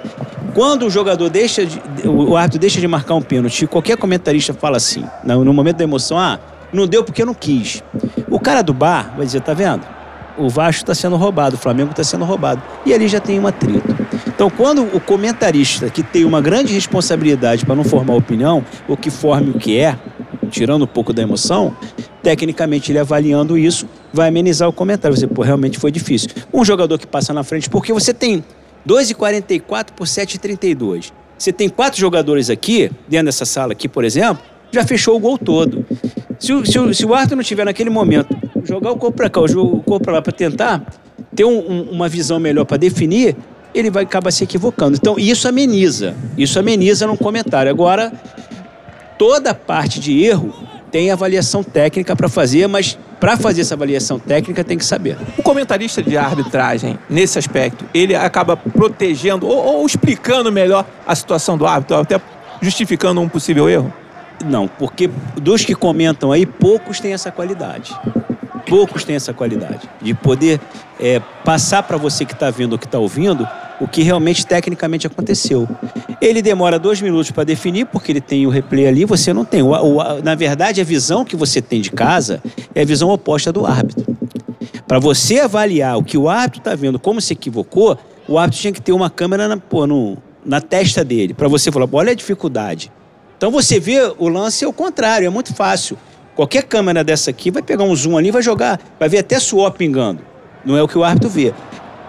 Quando 0.55 0.87
o 0.87 0.91
jogador 0.91 1.29
deixa 1.29 1.67
de, 1.67 1.81
o 2.07 2.37
árbitro 2.37 2.61
deixa 2.61 2.81
de 2.81 2.87
marcar 2.87 3.15
um 3.15 3.23
pênalti, 3.23 3.67
qualquer 3.67 3.97
comentarista 3.97 4.55
fala 4.55 4.77
assim, 4.77 5.05
no 5.25 5.53
momento 5.53 5.77
da 5.77 5.85
emoção, 5.85 6.19
ah, 6.19 6.39
não 6.73 6.87
deu 6.87 7.03
porque 7.03 7.23
eu 7.23 7.27
não 7.27 7.35
quis. 7.35 7.83
O 8.31 8.39
cara 8.39 8.63
do 8.63 8.73
bar 8.73 9.15
vai 9.17 9.27
dizer, 9.27 9.41
tá 9.41 9.55
vendo? 9.55 9.83
O 10.37 10.49
Vasco 10.49 10.83
está 10.83 10.95
sendo 10.95 11.17
roubado, 11.17 11.57
o 11.57 11.59
Flamengo 11.59 11.91
está 11.91 12.05
sendo 12.05 12.25
roubado. 12.25 12.63
E 12.87 12.95
ali 12.95 13.09
já 13.09 13.19
tem 13.19 13.41
um 13.41 13.47
atrito. 13.47 13.98
Então, 14.39 14.49
quando 14.49 14.83
o 14.95 15.01
comentarista, 15.01 15.91
que 15.91 16.01
tem 16.01 16.25
uma 16.25 16.41
grande 16.41 16.73
responsabilidade 16.73 17.67
para 17.67 17.75
não 17.75 17.83
formar 17.83 18.15
opinião, 18.15 18.65
ou 18.87 18.97
que 18.97 19.11
forme 19.11 19.51
o 19.51 19.55
que 19.55 19.77
é, 19.77 19.99
tirando 20.49 20.85
um 20.85 20.87
pouco 20.87 21.13
da 21.13 21.21
emoção, 21.21 21.77
tecnicamente 22.23 22.93
ele 22.93 23.01
avaliando 23.01 23.59
isso, 23.59 23.89
vai 24.13 24.29
amenizar 24.29 24.69
o 24.69 24.73
comentário. 24.73 25.17
Você, 25.17 25.27
pô, 25.27 25.43
realmente 25.43 25.77
foi 25.77 25.91
difícil. 25.91 26.29
Um 26.55 26.65
jogador 26.65 26.97
que 26.99 27.05
passa 27.05 27.35
na 27.35 27.43
frente, 27.43 27.69
porque 27.69 27.93
você 27.93 28.15
tem 28.15 28.45
2,44 28.87 29.87
por 29.91 30.07
7,32. 30.07 31.11
Você 31.37 31.53
tem 31.53 31.69
quatro 31.69 31.99
jogadores 31.99 32.49
aqui, 32.49 32.93
dentro 33.09 33.27
dessa 33.27 33.45
sala 33.45 33.73
aqui, 33.73 33.89
por 33.89 34.05
exemplo, 34.05 34.41
já 34.71 34.85
fechou 34.85 35.17
o 35.17 35.19
gol 35.19 35.37
todo. 35.37 35.85
Se 36.39 36.53
o, 36.53 36.65
se 36.65 36.95
se 36.95 37.05
o 37.05 37.13
Arthur 37.13 37.35
não 37.35 37.43
tiver 37.43 37.65
naquele 37.65 37.91
momento, 37.91 38.39
jogar 38.63 38.93
o 38.93 38.97
corpo 38.97 39.17
para 39.17 39.29
cá, 39.29 39.41
o 39.41 39.83
corpo 39.83 40.05
para 40.05 40.13
lá 40.13 40.23
para 40.23 40.33
tentar 40.33 40.87
ter 41.35 41.45
um, 41.45 41.59
um, 41.59 41.83
uma 41.91 42.09
visão 42.09 42.39
melhor 42.39 42.65
para 42.65 42.77
definir, 42.77 43.35
ele 43.75 43.91
vai 43.91 44.05
acabar 44.05 44.31
se 44.31 44.45
equivocando. 44.45 44.97
Então, 44.97 45.19
isso 45.19 45.49
ameniza. 45.49 46.15
Isso 46.37 46.59
ameniza 46.59 47.07
num 47.07 47.17
comentário. 47.17 47.71
Agora, 47.71 48.13
toda 49.19 49.55
parte 49.55 50.01
de 50.01 50.23
erro 50.25 50.53
tem 50.91 51.11
avaliação 51.11 51.63
técnica 51.63 52.17
para 52.17 52.29
fazer, 52.29 52.67
mas 52.67 52.99
para 53.21 53.37
fazer 53.37 53.61
essa 53.61 53.75
avaliação 53.75 54.19
técnica 54.19 54.65
tem 54.65 54.79
que 54.79 54.85
saber. 54.85 55.19
O 55.37 55.43
comentarista 55.43 56.03
de 56.03 56.17
arbitragem, 56.17 56.99
nesse 57.11 57.39
aspecto, 57.39 57.85
ele 57.93 58.15
acaba 58.15 58.57
protegendo 58.57 59.47
ou, 59.47 59.57
ou 59.57 59.87
explicando 59.87 60.51
melhor 60.51 60.87
a 61.07 61.15
situação 61.15 61.59
do 61.59 61.67
árbitro, 61.67 61.97
até 61.97 62.21
justificando 62.63 63.21
um 63.21 63.29
possível 63.29 63.69
erro? 63.69 63.93
Não, 64.45 64.69
porque 64.69 65.11
dos 65.37 65.65
que 65.65 65.75
comentam 65.75 66.33
aí, 66.33 66.47
poucos 66.47 67.01
têm 67.01 67.13
essa 67.13 67.31
qualidade 67.31 67.93
poucos 68.69 69.05
têm 69.05 69.17
essa 69.17 69.33
qualidade 69.33 69.89
de 70.01 70.15
poder 70.15 70.61
é, 71.01 71.21
passar 71.45 71.83
para 71.83 71.97
você 71.97 72.25
que 72.25 72.33
está 72.33 72.51
vendo 72.51 72.73
ou 72.73 72.79
que 72.79 72.87
está 72.87 72.99
ouvindo 72.99 73.49
o 73.81 73.87
que 73.87 74.03
realmente 74.03 74.45
tecnicamente 74.47 75.07
aconteceu. 75.07 75.69
Ele 76.21 76.43
demora 76.43 76.79
dois 76.79 77.01
minutos 77.01 77.31
para 77.31 77.45
definir, 77.45 77.87
porque 77.87 78.11
ele 78.11 78.21
tem 78.21 78.47
o 78.47 78.51
replay 78.51 78.87
ali, 78.87 79.05
você 79.05 79.33
não 79.33 79.45
tem. 79.45 79.63
O, 79.63 79.71
o, 79.71 80.23
na 80.23 80.35
verdade, 80.35 80.81
a 80.81 80.85
visão 80.85 81.25
que 81.25 81.37
você 81.37 81.63
tem 81.63 81.81
de 81.81 81.91
casa 81.91 82.43
é 82.75 82.83
a 82.83 82.85
visão 82.85 83.09
oposta 83.11 83.53
do 83.53 83.65
árbitro. 83.67 84.17
Para 84.87 84.99
você 84.99 85.41
avaliar 85.41 85.97
o 85.97 86.03
que 86.03 86.19
o 86.19 86.29
árbitro 86.29 86.61
está 86.61 86.75
vendo, 86.75 86.99
como 86.99 87.21
se 87.21 87.33
equivocou, 87.33 87.97
o 88.27 88.39
árbitro 88.39 88.61
tinha 88.61 88.73
que 88.73 88.83
ter 88.83 88.93
uma 88.93 89.09
câmera 89.09 89.47
na, 89.47 89.57
pô, 89.57 89.87
no, 89.87 90.19
na 90.45 90.61
testa 90.61 91.05
dele, 91.05 91.35
para 91.35 91.47
você 91.47 91.71
falar, 91.71 91.89
olha 91.93 92.13
a 92.13 92.15
dificuldade. 92.15 92.91
Então 93.37 93.51
você 93.51 93.79
vê 93.79 94.13
o 94.19 94.29
lance 94.29 94.65
é 94.65 94.69
o 94.69 94.73
contrário, 94.73 95.27
é 95.27 95.31
muito 95.31 95.55
fácil. 95.55 95.97
Qualquer 96.39 96.63
câmera 96.63 97.03
dessa 97.03 97.31
aqui 97.31 97.51
vai 97.51 97.61
pegar 97.61 97.83
um 97.83 97.93
zoom 97.97 98.17
ali, 98.17 98.31
vai 98.31 98.41
jogar, 98.41 98.81
vai 98.97 99.09
ver 99.09 99.19
até 99.19 99.41
suor 99.41 99.73
pingando. 99.73 100.21
Não 100.65 100.77
é 100.77 100.83
o 100.85 100.87
que 100.87 100.97
o 100.97 101.03
árbitro 101.03 101.29
vê. 101.29 101.53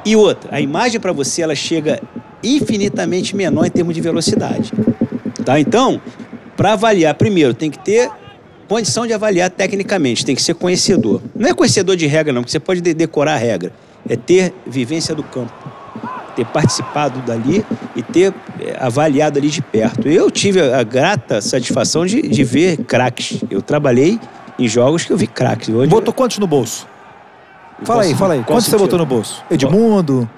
E 0.05 0.15
outra, 0.15 0.55
a 0.55 0.61
imagem 0.61 0.99
para 0.99 1.11
você 1.11 1.41
ela 1.41 1.55
chega 1.55 1.99
infinitamente 2.43 3.35
menor 3.35 3.65
em 3.65 3.71
termos 3.71 3.95
de 3.95 4.01
velocidade. 4.01 4.71
Tá? 5.43 5.59
Então, 5.59 5.99
para 6.55 6.73
avaliar, 6.73 7.15
primeiro 7.15 7.55
tem 7.55 7.71
que 7.71 7.79
ter 7.79 8.07
condição 8.67 9.07
de 9.07 9.13
avaliar 9.13 9.49
tecnicamente, 9.49 10.23
tem 10.23 10.35
que 10.35 10.43
ser 10.43 10.53
conhecedor. 10.53 11.23
Não 11.35 11.49
é 11.49 11.53
conhecedor 11.55 11.95
de 11.95 12.05
regra 12.05 12.31
não, 12.31 12.43
porque 12.43 12.51
você 12.51 12.59
pode 12.59 12.81
decorar 12.81 13.33
a 13.33 13.37
regra. 13.37 13.73
É 14.07 14.15
ter 14.15 14.53
vivência 14.67 15.15
do 15.15 15.23
campo 15.23 15.78
ter 16.39 16.45
participado 16.45 17.19
dali 17.19 17.65
e 17.95 18.01
ter 18.01 18.33
eh, 18.61 18.77
avaliado 18.79 19.37
ali 19.37 19.49
de 19.49 19.61
perto. 19.61 20.07
Eu 20.07 20.31
tive 20.31 20.61
a 20.61 20.83
grata 20.83 21.41
satisfação 21.41 22.05
de, 22.05 22.21
de 22.21 22.43
ver 22.43 22.77
craques. 22.85 23.43
Eu 23.49 23.61
trabalhei 23.61 24.19
em 24.57 24.67
jogos 24.67 25.03
que 25.03 25.11
eu 25.11 25.17
vi 25.17 25.27
craques. 25.27 25.69
Hoje 25.69 25.89
botou 25.89 26.11
eu... 26.11 26.13
quantos 26.13 26.37
no 26.37 26.47
bolso? 26.47 26.87
Fala 27.83 28.03
aí, 28.03 28.15
fala 28.15 28.33
aí. 28.35 28.43
Quantos 28.43 28.65
você 28.65 28.77
botou 28.77 28.97
no 28.97 29.05
bolso? 29.05 29.43
Edmundo? 29.49 30.29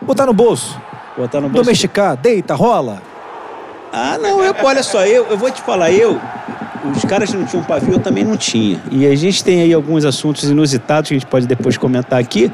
Botar 0.00 0.26
no 0.26 0.32
bolso. 0.32 0.78
Botar 1.16 1.40
no 1.40 1.48
bolso. 1.48 1.64
Domesticar, 1.64 2.16
deita, 2.16 2.54
rola. 2.54 3.02
Ah, 3.92 4.16
não, 4.18 4.42
eu, 4.42 4.54
olha 4.62 4.82
só, 4.82 5.04
eu, 5.04 5.26
eu 5.26 5.36
vou 5.36 5.50
te 5.50 5.60
falar, 5.60 5.90
eu, 5.92 6.18
os 6.96 7.04
caras 7.04 7.30
que 7.30 7.36
não 7.36 7.44
tinham 7.44 7.62
pavio, 7.62 7.92
eu 7.92 7.98
também 7.98 8.24
não 8.24 8.38
tinha. 8.38 8.80
E 8.90 9.06
a 9.06 9.14
gente 9.14 9.44
tem 9.44 9.60
aí 9.60 9.72
alguns 9.74 10.06
assuntos 10.06 10.44
inusitados 10.44 11.08
que 11.08 11.14
a 11.14 11.18
gente 11.18 11.28
pode 11.28 11.46
depois 11.46 11.76
comentar 11.76 12.18
aqui 12.18 12.50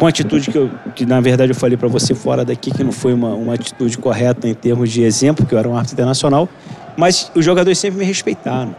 com 0.00 0.06
a 0.06 0.08
atitude 0.08 0.50
que, 0.50 0.56
eu, 0.56 0.70
que 0.94 1.04
na 1.04 1.20
verdade 1.20 1.52
eu 1.52 1.54
falei 1.54 1.76
para 1.76 1.86
você 1.86 2.14
fora 2.14 2.42
daqui 2.42 2.70
que 2.70 2.82
não 2.82 2.90
foi 2.90 3.12
uma, 3.12 3.34
uma 3.34 3.52
atitude 3.52 3.98
correta 3.98 4.48
em 4.48 4.54
termos 4.54 4.90
de 4.90 5.02
exemplo, 5.02 5.44
que 5.44 5.54
eu 5.54 5.58
era 5.58 5.68
um 5.68 5.76
árbitro 5.76 5.92
internacional, 5.92 6.48
mas 6.96 7.30
os 7.34 7.44
jogadores 7.44 7.78
sempre 7.78 7.98
me 7.98 8.04
respeitaram. 8.06 8.74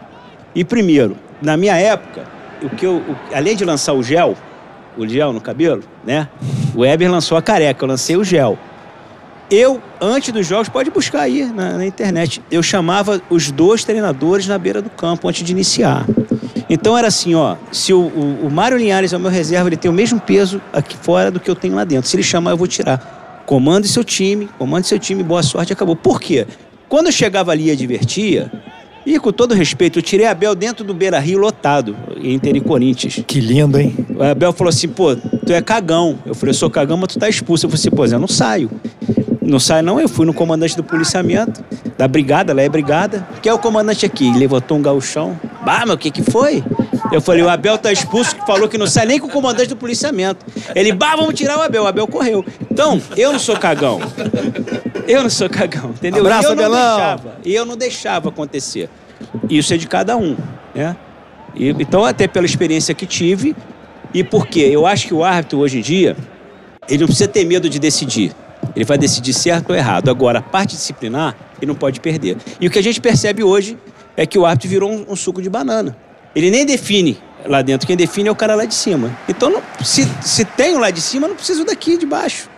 E 0.56 0.66
primeiro, 0.66 1.16
na 1.40 1.56
minha 1.56 1.78
época, 1.78 2.24
o 2.63 2.70
que 2.72 2.88
eu, 2.88 2.96
o, 2.96 3.16
além 3.36 3.56
de 3.56 3.63
lançar 3.63 3.94
o 3.94 4.01
gel, 4.01 4.36
o 4.98 5.08
gel 5.08 5.32
no 5.32 5.40
cabelo, 5.40 5.84
né? 6.04 6.28
O 6.74 6.80
Weber 6.80 7.12
lançou 7.12 7.38
a 7.38 7.42
careca, 7.42 7.86
eu 7.86 7.88
lancei 7.88 8.18
o 8.18 8.24
gel. 8.24 8.58
Eu, 9.51 9.80
antes 10.01 10.34
dos 10.34 10.48
jogos, 10.48 10.70
pode 10.70 10.90
buscar 10.90 11.22
aí 11.22 11.46
na, 11.46 11.78
na 11.78 11.86
internet, 11.86 12.42
eu 12.50 12.63
chamava 12.63 13.22
os 13.30 13.51
dois 13.51 13.84
treinadores 13.84 14.48
na 14.48 14.58
beira 14.58 14.82
do 14.82 14.90
campo 14.90 15.30
antes 15.30 15.44
de 15.44 15.51
iniciar. 15.51 16.04
Então 16.70 16.98
era 16.98 17.08
assim, 17.08 17.36
ó, 17.36 17.55
se 17.72 17.93
o, 17.93 18.00
o, 18.00 18.48
o 18.48 18.51
Mário 18.51 18.77
Linhares 18.77 19.13
é 19.13 19.17
o 19.17 19.20
meu 19.20 19.31
reserva, 19.31 19.70
ele 19.70 19.77
tem 19.77 19.89
o 19.89 19.93
mesmo 19.93 20.20
peso 20.20 20.62
aqui 20.72 20.96
fora 20.98 21.31
do 21.31 21.39
que 21.39 21.50
eu 21.50 21.55
tenho 21.55 21.75
lá 21.75 21.84
dentro. 21.84 22.10
Se 22.10 22.15
ele 22.15 22.24
chamar, 22.24 22.51
eu 22.51 22.58
vou 22.58 22.67
tirar. 22.67 23.43
comande 23.46 23.88
seu 23.88 24.03
time, 24.03 24.50
comande 24.58 24.88
seu 24.88 25.00
time, 25.00 25.24
boa 25.24 25.43
sorte, 25.43 25.74
acabou. 25.74 25.96
Por 25.96 26.20
quê? 26.20 26.48
Quando 26.88 27.08
eu 27.08 27.12
chegava 27.12 27.51
ali 27.51 27.67
e 27.67 27.72
advertia, 27.72 28.51
e 29.05 29.17
com 29.20 29.31
todo 29.31 29.53
respeito, 29.55 29.98
eu 30.00 30.03
tirei 30.03 30.27
a 30.27 30.31
Abel 30.31 30.53
dentro 30.53 30.86
do 30.86 30.93
Beira 30.93 31.20
Rio 31.20 31.39
lotado, 31.39 31.96
Inter 32.22 32.55
e 32.55 32.62
Corinthians. 32.62 33.24
Que 33.25 33.39
lindo, 33.39 33.79
hein? 33.79 33.96
O 34.15 34.22
Abel 34.22 34.53
falou 34.53 34.70
assim, 34.70 34.88
pô, 34.88 35.15
tu 35.15 35.51
é 35.51 35.62
cagão. 35.62 36.20
Eu 36.25 36.36
falei, 36.36 36.51
eu 36.51 36.53
sou 36.53 36.70
cagão, 36.70 36.98
mas 36.98 37.13
tu 37.13 37.20
tá 37.20 37.27
expulso. 37.27 37.65
Eu 37.65 37.70
falei 37.70 37.79
assim, 37.81 37.89
pô, 37.89 38.05
eu 38.05 38.20
não 38.20 38.27
saio. 38.27 38.70
Não 39.42 39.60
saio 39.60 39.84
não, 39.84 40.00
eu 40.00 40.08
fui 40.08 40.26
no 40.26 40.34
comandante 40.34 40.78
do 40.78 40.84
policiamento, 40.84 41.64
da 41.98 42.08
brigada, 42.08 42.52
ela 42.52 42.62
é 42.62 42.70
brigada. 42.70 43.28
Que 43.42 43.50
é 43.50 43.54
o 43.54 43.58
comandante 43.58 44.06
aqui? 44.06 44.28
Ele 44.28 44.38
levantou 44.38 44.78
um 44.78 44.82
gauchão. 44.82 45.40
Bah, 45.66 45.84
mas 45.86 45.96
o 45.96 45.98
que 45.98 46.12
que 46.12 46.22
foi? 46.22 46.64
Eu 47.12 47.20
falei, 47.20 47.42
o 47.42 47.50
Abel 47.50 47.78
tá 47.78 47.92
expulso, 47.92 48.36
que 48.36 48.46
falou 48.46 48.70
que 48.70 48.78
não 48.78 48.86
sai 48.86 49.08
nem 49.08 49.20
com 49.20 49.26
o 49.26 49.32
comandante 49.32 49.70
do 49.70 49.76
policiamento. 49.76 50.46
Ele, 50.76 50.92
bah, 50.92 51.16
vamos 51.16 51.34
tirar 51.34 51.58
o 51.58 51.62
Abel. 51.62 51.84
O 51.84 51.88
Abel 51.88 52.08
correu. 52.08 52.46
Então, 52.70 53.02
eu 53.18 53.34
não 53.34 53.40
sou 53.40 53.58
cagão. 53.58 54.00
Eu 55.08 55.24
não 55.24 55.30
sou 55.30 55.50
cagão, 55.50 55.90
entendeu? 55.90 56.22
Abraço, 56.22 56.44
e 56.44 56.52
eu 56.52 56.56
não 56.56 56.64
Abelão. 56.64 56.96
deixava. 56.96 57.36
E 57.44 57.56
eu 57.56 57.66
não 57.66 57.78
deixava 57.78 58.30
acontecer. 58.30 58.90
Isso 59.50 59.74
é 59.74 59.78
de 59.78 59.88
cada 59.88 60.16
um, 60.16 60.38
né? 60.76 60.96
E, 61.56 61.70
então, 61.70 62.06
até 62.06 62.28
pela 62.28 62.46
experiência 62.46 62.94
que 62.94 63.08
tive, 63.08 63.56
e 64.14 64.24
por 64.24 64.46
quê? 64.46 64.70
Eu 64.72 64.86
acho 64.86 65.08
que 65.08 65.14
o 65.14 65.24
árbitro, 65.24 65.60
hoje 65.60 65.80
em 65.80 65.82
dia, 65.82 66.16
ele 66.88 67.00
não 67.00 67.08
precisa 67.08 67.28
ter 67.28 67.44
medo 67.44 67.68
de 67.68 67.80
decidir. 67.80 68.34
Ele 68.75 68.86
vai 68.86 68.98
decidir 68.98 69.34
certo 69.34 69.70
ou 69.72 69.75
errado. 69.75 70.10
Agora, 70.10 70.40
a 70.40 70.42
parte 70.42 70.75
disciplinar, 70.75 71.36
ele 71.62 71.68
não 71.68 71.75
pode 71.75 72.00
perder. 72.00 72.38
E 72.60 72.68
o 72.68 72.72
que 72.72 72.80
a 72.80 72.84
gente 72.84 73.00
percebe 73.01 73.44
hoje 73.44 73.78
é 74.16 74.25
que 74.25 74.38
o 74.38 74.46
árbitro 74.46 74.70
virou 74.70 74.92
um, 74.92 75.06
um 75.10 75.16
suco 75.16 75.42
de 75.42 75.50
banana. 75.50 75.96
Ele 76.36 76.50
nem 76.50 76.66
define 76.66 77.18
lá 77.46 77.62
dentro. 77.62 77.86
Quem 77.88 77.98
define 77.98 78.30
é 78.30 78.32
o 78.32 78.36
cara 78.36 78.56
lá 78.56 78.66
de 78.66 78.74
cima. 78.74 79.12
Então, 79.28 79.50
não- 79.50 79.62
se, 79.84 80.08
se 80.22 80.46
tem 80.46 80.75
o 80.75 80.80
lá 80.80 80.90
de 80.90 81.01
cima, 81.01 81.28
não 81.28 81.36
precisa 81.36 81.62
o 81.62 81.66
daqui 81.66 81.98
de 81.98 82.06
baixo. 82.06 82.50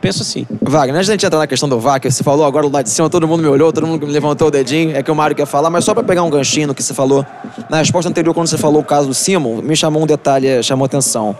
Penso 0.00 0.22
assim. 0.22 0.46
Wagner, 0.62 0.94
antes 0.94 1.08
da 1.08 1.14
gente 1.14 1.26
entrar 1.26 1.40
na 1.40 1.46
questão 1.48 1.68
do 1.68 1.76
que 2.00 2.08
você 2.10 2.22
falou 2.22 2.46
agora 2.46 2.68
lá 2.68 2.82
de 2.82 2.88
cima, 2.90 3.10
todo 3.10 3.26
mundo 3.26 3.42
me 3.42 3.48
olhou, 3.48 3.72
todo 3.72 3.84
mundo 3.84 4.06
me 4.06 4.12
levantou 4.12 4.46
o 4.46 4.50
dedinho, 4.50 4.96
é 4.96 5.02
que 5.02 5.10
o 5.10 5.14
Mário 5.14 5.34
quer 5.34 5.44
falar, 5.46 5.70
mas 5.70 5.84
só 5.84 5.92
pra 5.92 6.04
pegar 6.04 6.22
um 6.22 6.30
ganchinho 6.30 6.68
no 6.68 6.74
que 6.74 6.84
você 6.84 6.94
falou, 6.94 7.26
na 7.68 7.78
resposta 7.78 8.08
anterior, 8.08 8.32
quando 8.32 8.46
você 8.46 8.56
falou 8.56 8.80
o 8.80 8.84
caso 8.84 9.08
do 9.08 9.14
Simon, 9.14 9.60
me 9.60 9.74
chamou 9.74 10.00
um 10.00 10.06
detalhe, 10.06 10.46
eh, 10.46 10.62
chamou 10.62 10.86
atenção. 10.86 11.36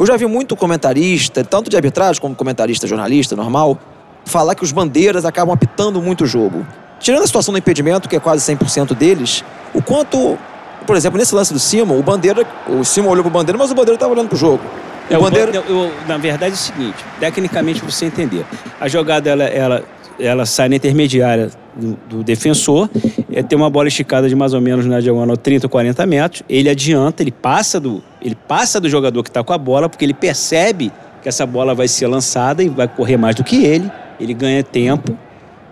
Eu 0.00 0.06
já 0.06 0.16
vi 0.16 0.24
muito 0.24 0.56
comentarista, 0.56 1.44
tanto 1.44 1.68
de 1.68 1.76
arbitragem 1.76 2.22
como 2.22 2.34
comentarista 2.34 2.86
jornalista 2.86 3.36
normal, 3.36 3.78
falar 4.24 4.54
que 4.54 4.64
os 4.64 4.72
bandeiras 4.72 5.26
acabam 5.26 5.52
apitando 5.52 6.00
muito 6.00 6.24
o 6.24 6.26
jogo. 6.26 6.66
Tirando 6.98 7.22
a 7.22 7.26
situação 7.26 7.52
do 7.52 7.58
impedimento, 7.58 8.08
que 8.08 8.16
é 8.16 8.18
quase 8.18 8.50
100% 8.50 8.94
deles, 8.94 9.44
o 9.74 9.82
quanto, 9.82 10.38
por 10.86 10.96
exemplo, 10.96 11.18
nesse 11.18 11.34
lance 11.34 11.52
do 11.52 11.58
Simon, 11.58 11.98
o 11.98 12.02
bandeira, 12.02 12.46
o 12.66 12.82
Simon 12.82 13.10
olhou 13.10 13.22
pro 13.24 13.30
bandeira, 13.30 13.58
mas 13.58 13.70
o 13.70 13.74
bandeira 13.74 13.96
estava 13.96 14.10
olhando 14.14 14.28
pro 14.30 14.38
jogo. 14.38 14.62
O 15.10 15.12
É, 15.12 15.18
o 15.18 15.20
bandeira... 15.20 15.52
ban- 15.52 15.64
eu- 15.68 15.92
na 16.08 16.16
verdade 16.16 16.52
é 16.52 16.54
o 16.54 16.58
seguinte, 16.58 16.96
tecnicamente 17.18 17.80
pra 17.80 17.90
você 17.90 18.06
entender, 18.06 18.46
a 18.80 18.88
jogada 18.88 19.28
ela, 19.28 19.44
ela, 19.44 19.84
ela 20.20 20.46
sai 20.46 20.68
na 20.68 20.76
intermediária 20.76 21.50
do, 21.74 21.98
do 22.08 22.22
defensor, 22.22 22.88
é, 23.32 23.42
tem 23.42 23.56
uma 23.56 23.70
bola 23.70 23.88
esticada 23.88 24.28
de 24.28 24.34
mais 24.34 24.54
ou 24.54 24.60
menos 24.60 24.86
na 24.86 25.00
diagonal 25.00 25.36
30 25.36 25.66
ou 25.66 25.70
40 25.70 26.06
metros, 26.06 26.42
ele 26.48 26.68
adianta, 26.68 27.22
ele 27.22 27.32
passa 27.32 27.80
do, 27.80 28.02
ele 28.20 28.34
passa 28.34 28.80
do 28.80 28.88
jogador 28.88 29.22
que 29.22 29.30
está 29.30 29.42
com 29.42 29.52
a 29.52 29.58
bola, 29.58 29.88
porque 29.88 30.04
ele 30.04 30.14
percebe 30.14 30.92
que 31.22 31.28
essa 31.28 31.44
bola 31.46 31.74
vai 31.74 31.88
ser 31.88 32.06
lançada 32.06 32.62
e 32.62 32.68
vai 32.68 32.88
correr 32.88 33.16
mais 33.16 33.34
do 33.34 33.44
que 33.44 33.64
ele, 33.64 33.90
ele 34.18 34.34
ganha 34.34 34.62
tempo. 34.62 35.16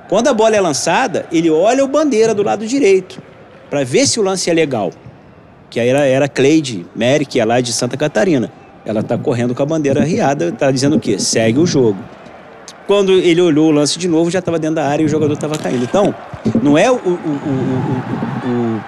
Quando 0.09 0.29
a 0.29 0.35
bola 0.35 0.57
é 0.57 0.61
lançada, 0.61 1.27
ele 1.31 1.51
olha 1.51 1.85
o 1.85 1.89
bandeira 1.89 2.35
do 2.35 2.43
lado 2.43 2.67
direito, 2.67 3.23
para 3.69 3.85
ver 3.85 4.07
se 4.07 4.19
o 4.19 4.23
lance 4.23 4.49
é 4.49 4.55
legal 4.55 4.91
que 5.71 5.79
aí 5.79 5.89
era, 5.89 6.05
era 6.05 6.29
Cleide 6.29 6.87
que 7.29 7.41
é 7.41 7.45
lá 7.45 7.61
de 7.61 7.73
Santa 7.73 7.97
Catarina. 7.97 8.51
Ela 8.85 9.03
tá 9.03 9.19
correndo 9.19 9.55
com 9.55 9.63
a 9.63 9.67
bandeira 9.67 10.01
arriada, 10.01 10.51
tá 10.53 10.71
dizendo 10.71 10.97
o 10.97 11.01
quê? 11.01 11.19
Segue 11.19 11.59
o 11.59 11.67
jogo. 11.67 11.99
Quando 12.89 13.13
ele 13.13 13.43
olhou 13.43 13.69
o 13.69 13.71
lance 13.71 13.99
de 13.99 14.09
novo, 14.09 14.31
já 14.31 14.39
estava 14.39 14.59
dentro 14.59 14.77
da 14.77 14.89
área 14.89 15.03
e 15.03 15.07
o 15.07 15.09
jogador 15.11 15.35
estava 15.35 15.59
caindo. 15.59 15.85
Então, 15.85 16.15
não 16.63 16.79
é 16.79 16.91
o, 16.91 16.95
o, 16.95 16.99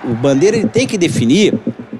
o, 0.07 0.11
o, 0.12 0.14
bandeira, 0.14 0.57
ele 0.57 0.69
tem 0.69 0.87
que 0.87 0.97
definir 0.97 1.52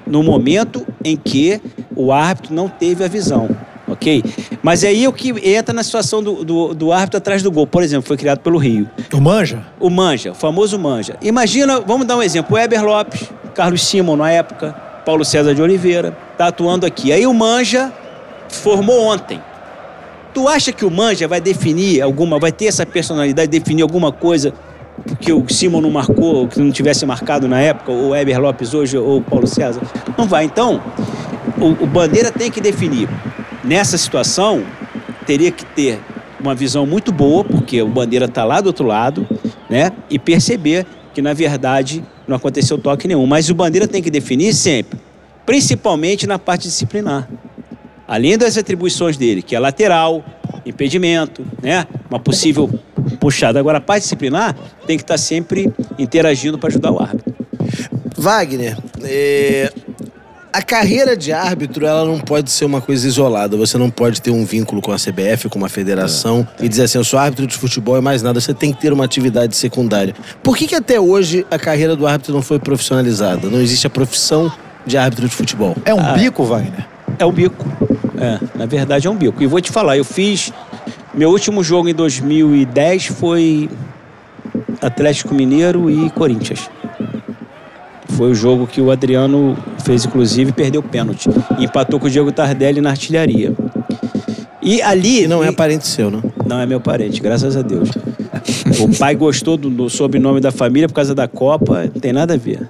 no 0.07 0.23
momento 0.23 0.83
em 1.05 1.15
que 1.15 1.61
o 1.95 2.11
árbitro 2.11 2.55
não 2.55 2.67
teve 2.67 3.03
a 3.03 3.07
visão, 3.07 3.47
ok? 3.87 4.23
Mas 4.63 4.83
aí 4.83 5.05
é 5.05 5.07
o 5.07 5.13
que 5.13 5.29
entra 5.47 5.75
na 5.75 5.83
situação 5.83 6.23
do, 6.23 6.43
do, 6.43 6.73
do 6.73 6.91
árbitro 6.91 7.19
atrás 7.19 7.43
do 7.43 7.51
gol. 7.51 7.67
Por 7.67 7.83
exemplo, 7.83 8.07
foi 8.07 8.17
criado 8.17 8.39
pelo 8.39 8.57
Rio. 8.57 8.89
O 9.13 9.21
Manja? 9.21 9.63
O 9.79 9.91
Manja, 9.91 10.31
o 10.31 10.35
famoso 10.35 10.79
Manja. 10.79 11.17
Imagina, 11.21 11.81
vamos 11.81 12.07
dar 12.07 12.17
um 12.17 12.23
exemplo, 12.23 12.55
o 12.55 12.59
Eber 12.59 12.83
Lopes, 12.83 13.29
Carlos 13.53 13.85
Simon 13.85 14.15
na 14.15 14.31
época, 14.31 14.71
Paulo 15.05 15.23
César 15.23 15.53
de 15.53 15.61
Oliveira, 15.61 16.17
tá 16.35 16.47
atuando 16.47 16.83
aqui. 16.83 17.13
Aí 17.13 17.27
o 17.27 17.33
Manja 17.33 17.93
formou 18.49 19.03
ontem. 19.03 19.39
Tu 20.33 20.47
acha 20.47 20.71
que 20.71 20.85
o 20.85 20.91
Manja 20.91 21.27
vai 21.27 21.41
definir 21.41 22.01
alguma, 22.01 22.39
vai 22.39 22.51
ter 22.51 22.65
essa 22.65 22.85
personalidade, 22.85 23.49
definir 23.49 23.81
alguma 23.81 24.11
coisa 24.11 24.53
que 25.19 25.31
o 25.31 25.45
Simon 25.49 25.81
não 25.81 25.89
marcou, 25.89 26.47
que 26.47 26.59
não 26.59 26.71
tivesse 26.71 27.05
marcado 27.05 27.47
na 27.47 27.59
época, 27.59 27.91
ou 27.91 28.09
o 28.09 28.15
Eber 28.15 28.39
Lopes 28.39 28.73
hoje, 28.73 28.97
ou 28.97 29.17
o 29.17 29.21
Paulo 29.21 29.47
César? 29.47 29.81
Não 30.17 30.27
vai. 30.27 30.45
Então, 30.45 30.81
o, 31.57 31.83
o 31.83 31.87
Bandeira 31.87 32.31
tem 32.31 32.49
que 32.49 32.61
definir. 32.61 33.09
Nessa 33.63 33.97
situação, 33.97 34.63
teria 35.25 35.51
que 35.51 35.65
ter 35.65 35.99
uma 36.39 36.55
visão 36.55 36.85
muito 36.85 37.11
boa, 37.11 37.43
porque 37.43 37.81
o 37.81 37.87
Bandeira 37.87 38.25
está 38.25 38.43
lá 38.43 38.61
do 38.61 38.67
outro 38.67 38.85
lado, 38.85 39.27
né? 39.69 39.91
E 40.09 40.17
perceber 40.17 40.85
que, 41.13 41.21
na 41.21 41.33
verdade, 41.33 42.03
não 42.27 42.35
aconteceu 42.35 42.77
toque 42.77 43.07
nenhum. 43.07 43.25
Mas 43.25 43.49
o 43.49 43.55
Bandeira 43.55 43.87
tem 43.87 44.01
que 44.01 44.09
definir 44.09 44.53
sempre, 44.53 44.99
principalmente 45.45 46.25
na 46.25 46.39
parte 46.39 46.63
disciplinar. 46.63 47.27
Além 48.11 48.37
das 48.37 48.57
atribuições 48.57 49.15
dele, 49.15 49.41
que 49.41 49.55
é 49.55 49.59
lateral, 49.59 50.21
impedimento, 50.65 51.45
né? 51.63 51.87
Uma 52.09 52.19
possível 52.19 52.69
puxada. 53.21 53.57
Agora, 53.57 53.77
a 53.77 53.81
parte 53.81 54.01
disciplinar 54.03 54.53
tem 54.85 54.97
que 54.97 55.03
estar 55.03 55.17
sempre 55.17 55.71
interagindo 55.97 56.59
para 56.59 56.67
ajudar 56.67 56.91
o 56.91 56.99
árbitro. 57.01 57.33
Wagner, 58.17 58.77
é, 59.01 59.71
a 60.51 60.61
carreira 60.61 61.15
de 61.15 61.31
árbitro 61.31 61.85
ela 61.85 62.03
não 62.03 62.19
pode 62.19 62.51
ser 62.51 62.65
uma 62.65 62.81
coisa 62.81 63.07
isolada. 63.07 63.55
Você 63.55 63.77
não 63.77 63.89
pode 63.89 64.21
ter 64.21 64.29
um 64.31 64.43
vínculo 64.43 64.81
com 64.81 64.91
a 64.91 64.97
CBF, 64.97 65.47
com 65.47 65.57
uma 65.57 65.69
federação 65.69 66.45
e 66.59 66.67
dizer 66.67 66.83
assim, 66.83 66.97
eu 66.97 67.05
sou 67.05 67.17
árbitro 67.17 67.47
de 67.47 67.55
futebol 67.55 67.97
e 67.97 68.01
mais 68.01 68.21
nada. 68.21 68.41
Você 68.41 68.53
tem 68.53 68.73
que 68.73 68.81
ter 68.81 68.91
uma 68.91 69.05
atividade 69.05 69.55
secundária. 69.55 70.13
Por 70.43 70.57
que, 70.57 70.67
que 70.67 70.75
até 70.75 70.99
hoje 70.99 71.45
a 71.49 71.57
carreira 71.57 71.95
do 71.95 72.05
árbitro 72.05 72.33
não 72.33 72.41
foi 72.41 72.59
profissionalizada? 72.59 73.49
Não 73.49 73.61
existe 73.61 73.87
a 73.87 73.89
profissão 73.89 74.51
de 74.85 74.97
árbitro 74.97 75.29
de 75.29 75.33
futebol. 75.33 75.77
É 75.85 75.93
um 75.93 75.99
Ah. 76.01 76.11
bico, 76.11 76.43
Wagner? 76.43 76.85
É 77.17 77.25
o 77.25 77.31
bico. 77.31 77.65
É, 78.21 78.39
na 78.55 78.67
verdade 78.67 79.07
é 79.07 79.09
um 79.09 79.15
bico. 79.15 79.41
E 79.41 79.47
vou 79.47 79.59
te 79.59 79.71
falar, 79.71 79.97
eu 79.97 80.05
fiz. 80.05 80.53
Meu 81.11 81.31
último 81.31 81.63
jogo 81.63 81.89
em 81.89 81.93
2010 81.93 83.07
foi 83.07 83.67
Atlético 84.79 85.33
Mineiro 85.33 85.89
e 85.89 86.07
Corinthians. 86.11 86.69
Foi 88.09 88.29
o 88.29 88.35
jogo 88.35 88.67
que 88.67 88.79
o 88.79 88.91
Adriano 88.91 89.57
fez, 89.83 90.05
inclusive, 90.05 90.51
e 90.51 90.53
perdeu 90.53 90.81
o 90.81 90.83
pênalti. 90.83 91.27
E 91.57 91.65
empatou 91.65 91.99
com 91.99 92.05
o 92.05 92.09
Diego 92.09 92.31
Tardelli 92.31 92.79
na 92.79 92.91
artilharia. 92.91 93.53
E 94.61 94.81
ali. 94.83 95.23
E 95.23 95.27
não 95.27 95.43
é 95.43 95.51
parente 95.51 95.87
seu, 95.87 96.11
não? 96.11 96.21
Não 96.45 96.59
é 96.59 96.65
meu 96.67 96.79
parente, 96.79 97.19
graças 97.19 97.57
a 97.57 97.63
Deus. 97.63 97.89
O 98.79 98.95
pai 98.97 99.15
gostou 99.15 99.57
do, 99.57 99.69
do 99.69 99.89
sobrenome 99.89 100.39
da 100.39 100.51
família 100.51 100.87
por 100.87 100.93
causa 100.93 101.15
da 101.15 101.27
Copa, 101.27 101.89
não 101.93 101.99
tem 101.99 102.13
nada 102.13 102.35
a 102.35 102.37
ver. 102.37 102.67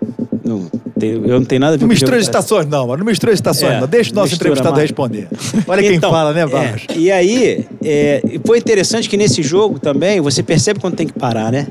Eu 1.05 1.39
não 1.39 1.45
tenho 1.45 1.59
nada 1.61 1.73
a 1.73 1.77
ver 1.77 1.81
Não 1.83 1.89
mistura 1.89 2.17
as 2.17 2.23
estações, 2.23 2.65
não, 2.67 2.87
mano. 2.87 2.99
Não 2.99 3.05
mistura 3.05 3.31
as 3.31 3.37
estações, 3.37 3.73
É, 3.73 3.79
não. 3.79 3.87
Deixa 3.87 4.11
o 4.11 4.15
nosso 4.15 4.35
entrevistado 4.35 4.79
responder. 4.79 5.27
Olha 5.67 5.81
quem 5.81 5.95
Então, 5.95 6.11
fala, 6.11 6.33
né, 6.33 6.41
é, 6.41 6.47
Barros? 6.47 6.85
e 6.95 7.11
aí, 7.11 7.65
é, 7.83 8.21
foi 8.45 8.57
interessante 8.57 9.09
que 9.09 9.17
nesse 9.17 9.41
jogo 9.43 9.79
também, 9.79 10.19
você 10.21 10.41
percebe 10.43 10.79
quando 10.79 10.95
tem 10.95 11.07
que 11.07 11.13
parar, 11.13 11.51
né? 11.51 11.67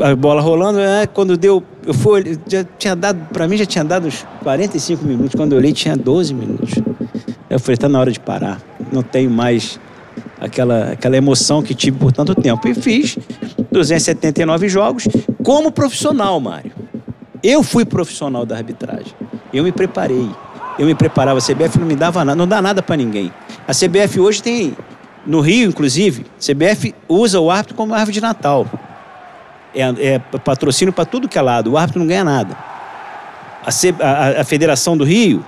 A 0.00 0.16
bola 0.16 0.40
rolando, 0.40 0.80
é, 0.80 1.06
quando 1.06 1.36
deu. 1.36 1.62
Eu 1.86 1.94
fui, 1.94 2.38
já 2.48 2.64
tinha 2.78 2.94
dado, 2.96 3.20
pra 3.32 3.46
mim 3.46 3.56
já 3.56 3.66
tinha 3.66 3.84
dado 3.84 4.06
uns 4.08 4.24
45 4.42 5.04
minutos. 5.04 5.34
Quando 5.34 5.52
eu 5.52 5.58
olhei, 5.58 5.72
tinha 5.72 5.96
12 5.96 6.34
minutos. 6.34 6.72
Eu 7.48 7.58
falei, 7.60 7.76
tá 7.76 7.88
na 7.88 8.00
hora 8.00 8.10
de 8.10 8.18
parar. 8.18 8.60
Não 8.92 9.02
tenho 9.02 9.30
mais 9.30 9.78
aquela, 10.40 10.92
aquela 10.92 11.16
emoção 11.16 11.62
que 11.62 11.74
tive 11.74 11.98
por 11.98 12.10
tanto 12.12 12.34
tempo. 12.34 12.66
E 12.66 12.74
fiz 12.74 13.16
279 13.70 14.68
jogos 14.68 15.06
como 15.42 15.70
profissional, 15.70 16.40
Mário. 16.40 16.72
Eu 17.42 17.62
fui 17.62 17.84
profissional 17.84 18.46
da 18.46 18.56
arbitragem. 18.56 19.12
Eu 19.52 19.64
me 19.64 19.72
preparei. 19.72 20.28
Eu 20.78 20.86
me 20.86 20.94
preparava. 20.94 21.38
A 21.38 21.42
CBF 21.42 21.78
não 21.78 21.86
me 21.86 21.96
dava 21.96 22.24
nada, 22.24 22.36
não 22.36 22.46
dá 22.46 22.62
nada 22.62 22.82
pra 22.82 22.96
ninguém. 22.96 23.32
A 23.66 23.72
CBF 23.72 24.20
hoje 24.20 24.42
tem, 24.42 24.76
no 25.26 25.40
Rio, 25.40 25.68
inclusive, 25.68 26.26
a 26.38 26.52
CBF 26.52 26.94
usa 27.08 27.40
o 27.40 27.50
árbitro 27.50 27.74
como 27.74 27.94
árvore 27.94 28.12
de 28.12 28.20
Natal. 28.20 28.66
É, 29.74 29.82
é 30.14 30.18
patrocínio 30.38 30.92
para 30.92 31.04
tudo 31.04 31.28
que 31.28 31.38
é 31.38 31.42
lado. 31.42 31.72
O 31.72 31.76
árbitro 31.78 31.98
não 32.00 32.06
ganha 32.06 32.24
nada. 32.24 32.56
A, 33.64 33.70
C- 33.70 33.94
a- 34.00 34.40
a 34.40 34.44
Federação 34.44 34.96
do 34.96 35.04
Rio, 35.04 35.44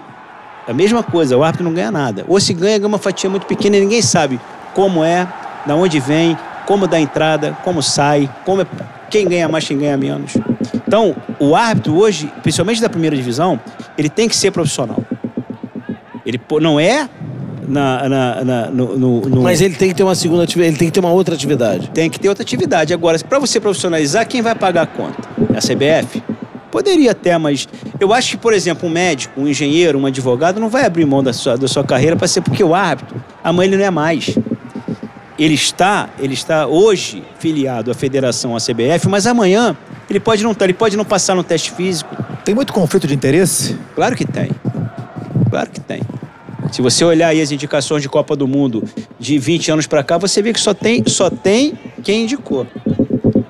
a 0.69 0.73
mesma 0.73 1.03
coisa. 1.03 1.37
O 1.37 1.45
árbitro 1.45 1.65
não 1.65 1.73
ganha 1.75 1.91
nada. 1.91 2.25
Ou 2.29 2.41
se 2.41 2.53
ganha, 2.55 2.79
ganha 2.79 2.89
uma 2.89 2.99
fatia 2.99 3.29
muito 3.31 3.47
pequena 3.47 3.77
e 3.77 3.81
ninguém 3.81 4.03
sabe 4.03 4.41
como 4.75 5.05
é, 5.05 5.27
da 5.67 5.75
onde 5.77 6.01
vem, 6.01 6.37
como 6.67 6.87
dá 6.87 6.99
entrada, 7.01 7.57
como 7.65 7.83
sai, 7.83 8.29
como 8.45 8.63
é, 8.63 8.67
quem 9.11 9.27
ganha 9.29 9.49
mais, 9.49 9.67
quem 9.67 9.79
ganha 9.79 9.97
menos. 9.97 10.33
Então, 10.87 11.15
o 11.39 11.55
árbitro 11.57 11.97
hoje, 11.97 12.31
principalmente 12.43 12.81
da 12.81 12.89
primeira 12.89 13.15
divisão, 13.17 13.59
ele 13.97 14.09
tem 14.09 14.29
que 14.29 14.37
ser 14.37 14.51
profissional. 14.51 15.03
Ele 16.25 16.41
não 16.61 16.79
é 16.81 17.09
na, 17.67 18.09
na, 18.09 18.45
na- 18.45 18.67
no, 18.71 18.97
no- 18.99 19.21
no- 19.23 19.43
Mas 19.43 19.61
ele 19.61 19.75
tem 19.75 19.89
que 19.89 19.95
ter 19.95 20.03
uma 20.03 20.15
segunda 20.15 20.43
atividade, 20.45 20.71
ele 20.71 20.79
tem 20.79 20.89
que 20.89 20.93
ter 20.95 21.01
uma 21.01 21.13
outra 21.13 21.35
atividade. 21.35 21.91
Tem 21.91 22.09
que 22.11 22.19
ter 22.19 22.29
outra 22.29 22.43
atividade. 22.43 22.93
Agora, 22.95 23.19
para 23.19 23.39
você 23.39 23.61
profissionalizar, 23.61 24.27
quem 24.27 24.41
vai 24.43 24.55
pagar 24.55 24.83
a 24.83 24.87
conta? 24.87 25.29
É 25.53 25.59
a 25.59 25.61
CBF? 25.61 26.23
Poderia 26.71 27.13
até, 27.13 27.39
mas 27.39 27.69
eu 28.01 28.13
acho 28.13 28.33
que, 28.33 28.37
por 28.37 28.53
exemplo, 28.53 28.89
um 28.89 28.93
médico, 28.93 29.41
um 29.41 29.47
engenheiro, 29.47 29.99
um 29.99 30.07
advogado 30.07 30.59
não 30.59 30.69
vai 30.69 30.85
abrir 30.85 31.05
mão 31.05 31.23
da 31.23 31.33
sua, 31.33 31.57
da 31.57 31.69
sua 31.69 31.85
carreira 31.85 32.17
para 32.17 32.27
ser 32.27 32.41
porque 32.41 32.65
o 32.65 32.75
árbitro, 32.75 33.23
amanhã 33.45 33.69
ele 33.69 33.77
não 33.77 33.85
é 33.85 33.91
mais. 33.91 34.37
Ele 35.39 35.55
está, 35.55 36.09
ele 36.19 36.35
está 36.35 36.67
hoje 36.67 37.25
filiado 37.41 37.91
à 37.91 37.95
federação, 37.95 38.55
à 38.55 38.61
CBF, 38.61 39.09
mas 39.09 39.27
amanhã 39.27 39.77
ele 40.09 40.21
pode 40.21 40.45
não 40.45 40.53
estar, 40.53 40.65
ele 40.67 40.75
pode 40.75 40.97
não 40.97 41.05
passar 41.05 41.35
no 41.35 41.43
teste 41.43 41.73
físico. 41.73 42.15
Tem 42.45 42.55
muito 42.55 42.73
conflito 42.73 43.07
de 43.07 43.15
interesse? 43.15 43.77
Claro 43.97 44.15
que 44.15 44.25
tem. 44.25 44.51
Claro 45.51 45.71
que 45.71 45.81
tem. 45.81 46.01
Se 46.71 46.81
você 46.83 47.05
olhar 47.05 47.29
aí 47.29 47.41
as 47.41 47.51
indicações 47.51 48.03
de 48.03 48.09
Copa 48.09 48.37
do 48.37 48.47
Mundo 48.47 48.85
de 49.19 49.39
20 49.39 49.73
anos 49.73 49.87
para 49.87 50.03
cá, 50.05 50.19
você 50.19 50.41
vê 50.43 50.53
que 50.53 50.61
só 50.61 50.73
tem, 50.75 51.03
só 51.07 51.29
tem 51.31 51.75
quem 52.03 52.25
indicou. 52.25 52.67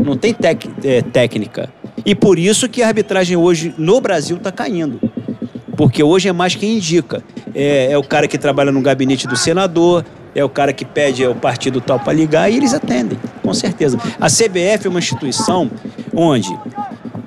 Não 0.03 0.17
tem 0.17 0.33
tec- 0.33 0.69
é, 0.85 1.03
técnica. 1.03 1.71
E 2.05 2.15
por 2.15 2.39
isso 2.39 2.69
que 2.69 2.83
a 2.83 2.89
arbitragem 2.89 3.37
hoje 3.37 3.75
no 3.79 4.01
Brasil 4.01 4.37
está 4.37 4.53
caindo. 4.53 5.01
Porque 5.77 6.03
hoje 6.03 6.29
é 6.29 6.33
mais 6.33 6.55
quem 6.55 6.77
indica. 6.77 7.23
É, 7.55 7.93
é 7.93 7.99
o 7.99 8.03
cara 8.03 8.29
que 8.29 8.37
trabalha 8.39 8.71
no 8.71 8.81
gabinete 8.83 9.27
do 9.27 9.37
senador, 9.37 10.05
é 10.35 10.45
o 10.45 10.49
cara 10.49 10.73
que 10.73 10.85
pede 10.85 11.27
o 11.27 11.35
partido 11.35 11.81
tal 11.81 12.01
para 12.01 12.13
ligar 12.13 12.51
e 12.51 12.57
eles 12.57 12.75
atendem, 12.75 13.19
com 13.43 13.55
certeza. 13.55 13.99
A 14.21 14.27
CBF 14.27 14.87
é 14.87 14.91
uma 14.91 14.99
instituição 14.99 15.71
onde 16.13 16.57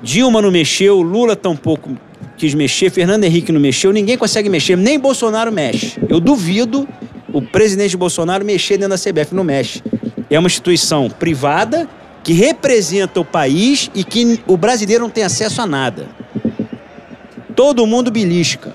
Dilma 0.01 0.41
não 0.41 0.51
mexeu, 0.51 1.01
Lula 1.01 1.35
tampouco 1.35 1.97
quis 2.37 2.53
mexer, 2.53 2.91
Fernando 2.91 3.23
Henrique 3.23 3.51
não 3.51 3.59
mexeu, 3.59 3.91
ninguém 3.91 4.17
consegue 4.17 4.47
mexer, 4.47 4.77
nem 4.77 4.99
Bolsonaro 4.99 5.51
mexe. 5.51 5.99
Eu 6.07 6.19
duvido 6.19 6.87
o 7.33 7.41
presidente 7.41 7.97
Bolsonaro 7.97 8.45
mexer 8.45 8.77
dentro 8.77 8.95
da 8.95 8.97
CBF, 8.97 9.33
não 9.33 9.43
mexe. 9.43 9.81
É 10.29 10.37
uma 10.37 10.47
instituição 10.47 11.09
privada 11.09 11.89
que 12.23 12.33
representa 12.33 13.19
o 13.19 13.25
país 13.25 13.89
e 13.95 14.03
que 14.03 14.39
o 14.45 14.55
brasileiro 14.55 15.03
não 15.03 15.09
tem 15.09 15.23
acesso 15.23 15.61
a 15.61 15.65
nada. 15.65 16.07
Todo 17.55 17.87
mundo 17.87 18.11
belisca, 18.11 18.69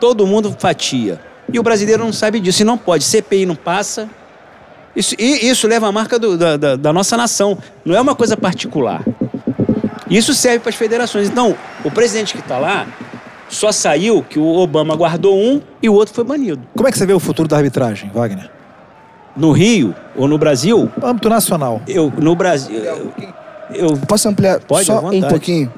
todo 0.00 0.26
mundo 0.26 0.54
fatia. 0.58 1.20
E 1.52 1.58
o 1.58 1.62
brasileiro 1.62 2.04
não 2.04 2.12
sabe 2.12 2.40
disso 2.40 2.62
e 2.62 2.64
não 2.64 2.76
pode. 2.78 3.04
CPI 3.04 3.46
não 3.46 3.54
passa. 3.56 4.08
Isso, 4.96 5.14
e 5.18 5.48
isso 5.48 5.66
leva 5.66 5.88
a 5.88 5.92
marca 5.92 6.18
do- 6.18 6.36
da, 6.38 6.56
da- 6.56 6.76
da 6.76 6.92
nossa 6.92 7.16
nação. 7.16 7.58
Não 7.84 7.94
é 7.94 8.00
uma 8.00 8.14
coisa 8.14 8.36
particular. 8.36 9.02
Isso 10.08 10.34
serve 10.34 10.60
para 10.60 10.70
as 10.70 10.74
federações. 10.76 11.28
Então, 11.28 11.56
o 11.84 11.90
presidente 11.90 12.34
que 12.34 12.40
está 12.40 12.58
lá 12.58 12.86
só 13.48 13.72
saiu 13.72 14.22
que 14.22 14.38
o 14.38 14.46
Obama 14.46 14.94
guardou 14.94 15.36
um 15.38 15.60
e 15.82 15.88
o 15.88 15.94
outro 15.94 16.14
foi 16.14 16.24
banido. 16.24 16.60
Como 16.76 16.88
é 16.88 16.92
que 16.92 16.98
você 16.98 17.06
vê 17.06 17.12
o 17.12 17.20
futuro 17.20 17.48
da 17.48 17.56
arbitragem, 17.56 18.10
Wagner? 18.12 18.50
No 19.36 19.50
Rio 19.50 19.94
ou 20.14 20.28
no 20.28 20.38
Brasil, 20.38 20.90
Âmbito 21.02 21.28
nacional. 21.28 21.82
eu 21.88 22.12
no 22.16 22.36
Brasil 22.36 22.76
eu, 22.78 23.12
eu 23.70 23.96
Posso 24.06 24.28
ampliar 24.28 24.60
Pode, 24.60 24.86
só 24.86 25.00
um 25.00 25.20
pouquinho? 25.22 25.72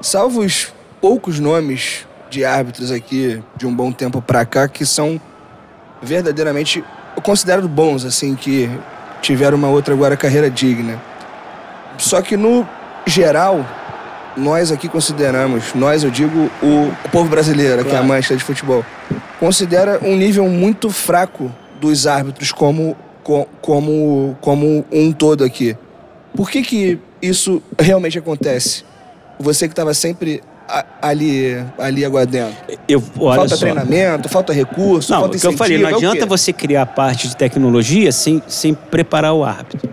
Salvo 0.00 0.40
os 0.40 0.72
poucos 1.00 1.38
nomes 1.38 2.04
de 2.36 2.44
árbitros 2.44 2.90
aqui 2.90 3.42
de 3.56 3.66
um 3.66 3.74
bom 3.74 3.90
tempo 3.90 4.20
pra 4.20 4.44
cá 4.44 4.68
que 4.68 4.84
são 4.84 5.18
verdadeiramente, 6.02 6.84
eu 7.16 7.22
considero 7.22 7.66
bons, 7.66 8.04
assim, 8.04 8.34
que 8.34 8.68
tiveram 9.22 9.56
uma 9.56 9.68
outra 9.68 9.94
agora 9.94 10.16
carreira 10.18 10.50
digna. 10.50 11.00
Só 11.96 12.20
que 12.20 12.36
no 12.36 12.68
geral, 13.06 13.64
nós 14.36 14.70
aqui 14.70 14.86
consideramos, 14.86 15.72
nós 15.74 16.04
eu 16.04 16.10
digo 16.10 16.50
o, 16.62 16.88
o 17.06 17.08
povo 17.10 17.30
brasileiro, 17.30 17.82
que 17.86 17.94
é 17.94 17.98
a 17.98 18.02
mancha 18.02 18.36
de 18.36 18.44
futebol, 18.44 18.84
considera 19.40 19.98
um 20.02 20.14
nível 20.14 20.46
muito 20.46 20.90
fraco 20.90 21.50
dos 21.80 22.06
árbitros 22.06 22.52
como, 22.52 22.94
co- 23.24 23.48
como, 23.62 24.36
como 24.42 24.84
um 24.92 25.10
todo 25.10 25.42
aqui. 25.42 25.74
Por 26.36 26.50
que 26.50 26.60
que 26.62 26.98
isso 27.22 27.62
realmente 27.78 28.18
acontece? 28.18 28.84
Você 29.40 29.66
que 29.66 29.72
estava 29.72 29.94
sempre 29.94 30.42
a- 30.68 30.84
ali, 31.02 31.64
ali 31.78 32.04
aguardando. 32.04 32.54
eu 32.88 33.02
olha 33.18 33.36
falta 33.40 33.56
só. 33.56 33.60
treinamento, 33.60 34.28
falta 34.28 34.52
recurso, 34.52 35.12
Não, 35.12 35.20
falta 35.20 35.36
o 35.36 35.40
que 35.40 35.46
eu 35.46 35.52
falei, 35.52 35.78
não 35.78 35.88
é 35.90 35.94
adianta 35.94 36.26
você 36.26 36.52
criar 36.52 36.86
parte 36.86 37.28
de 37.28 37.36
tecnologia 37.36 38.10
sem, 38.12 38.42
sem 38.46 38.74
preparar 38.74 39.32
o 39.32 39.44
árbitro. 39.44 39.88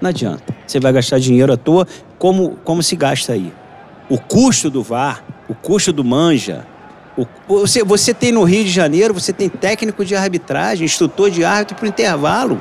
Não 0.00 0.10
adianta. 0.10 0.54
Você 0.66 0.80
vai 0.80 0.92
gastar 0.92 1.18
dinheiro 1.18 1.52
à 1.52 1.56
toa, 1.56 1.86
como, 2.18 2.56
como 2.64 2.82
se 2.82 2.96
gasta 2.96 3.32
aí. 3.34 3.52
O 4.08 4.18
custo 4.18 4.70
do 4.70 4.82
VAR, 4.82 5.22
o 5.48 5.54
custo 5.54 5.92
do 5.92 6.02
manja. 6.04 6.66
o- 7.16 7.26
você, 7.48 7.84
você 7.84 8.14
tem 8.14 8.32
no 8.32 8.44
Rio 8.44 8.64
de 8.64 8.70
Janeiro, 8.70 9.12
você 9.12 9.32
tem 9.32 9.48
técnico 9.48 10.04
de 10.04 10.14
arbitragem, 10.16 10.84
instrutor 10.86 11.30
de 11.30 11.44
árbitro 11.44 11.76
para 11.76 11.86
intervalo. 11.88 12.60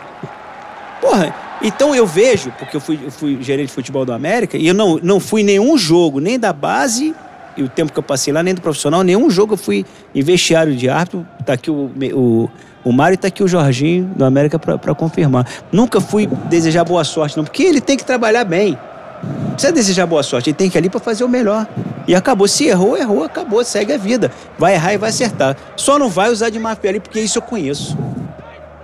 Porra, 0.99 1.33
então 1.61 1.95
eu 1.95 2.05
vejo, 2.05 2.51
porque 2.59 2.75
eu 2.75 2.81
fui, 2.81 2.99
eu 3.05 3.11
fui 3.11 3.41
gerente 3.41 3.67
de 3.67 3.73
futebol 3.73 4.03
do 4.05 4.11
América, 4.11 4.57
e 4.57 4.67
eu 4.67 4.73
não, 4.73 4.99
não 5.01 5.19
fui 5.19 5.43
nenhum 5.43 5.77
jogo, 5.77 6.19
nem 6.19 6.37
da 6.37 6.51
base, 6.51 7.15
e 7.59 7.63
o 7.63 7.67
tempo 7.67 7.91
que 7.91 7.99
eu 7.99 8.03
passei 8.03 8.31
lá, 8.31 8.41
nem 8.41 8.53
do 8.53 8.61
profissional, 8.61 9.03
nenhum 9.03 9.29
jogo 9.29 9.53
eu 9.53 9.57
fui 9.57 9.85
em 10.15 10.21
vestiário 10.21 10.73
de 10.73 10.89
árbitro. 10.89 11.27
Tá 11.45 11.53
aqui 11.53 11.69
o, 11.69 11.91
o, 12.13 12.49
o 12.85 12.91
Mário 12.93 13.15
e 13.15 13.17
tá 13.17 13.27
aqui 13.27 13.43
o 13.43 13.47
Jorginho 13.47 14.05
do 14.15 14.23
América 14.23 14.57
para 14.57 14.95
confirmar. 14.95 15.45
Nunca 15.71 15.99
fui 15.99 16.25
desejar 16.49 16.85
boa 16.85 17.03
sorte, 17.03 17.35
não, 17.35 17.43
porque 17.43 17.63
ele 17.63 17.81
tem 17.81 17.97
que 17.97 18.05
trabalhar 18.05 18.45
bem. 18.45 18.77
Não 19.21 19.51
precisa 19.51 19.73
desejar 19.73 20.05
boa 20.05 20.23
sorte, 20.23 20.49
ele 20.49 20.55
tem 20.55 20.69
que 20.69 20.77
ir 20.77 20.79
ali 20.79 20.89
para 20.89 21.01
fazer 21.01 21.25
o 21.25 21.29
melhor. 21.29 21.67
E 22.07 22.15
acabou. 22.15 22.47
Se 22.47 22.65
errou, 22.65 22.97
errou, 22.97 23.23
acabou, 23.25 23.63
segue 23.65 23.91
a 23.91 23.97
vida. 23.97 24.31
Vai 24.57 24.75
errar 24.75 24.93
e 24.93 24.97
vai 24.97 25.09
acertar. 25.09 25.57
Só 25.75 25.99
não 25.99 26.09
vai 26.09 26.31
usar 26.31 26.49
de 26.49 26.57
má 26.57 26.75
fé 26.75 26.89
ali, 26.89 26.99
porque 27.01 27.19
isso 27.19 27.37
eu 27.37 27.41
conheço. 27.41 27.97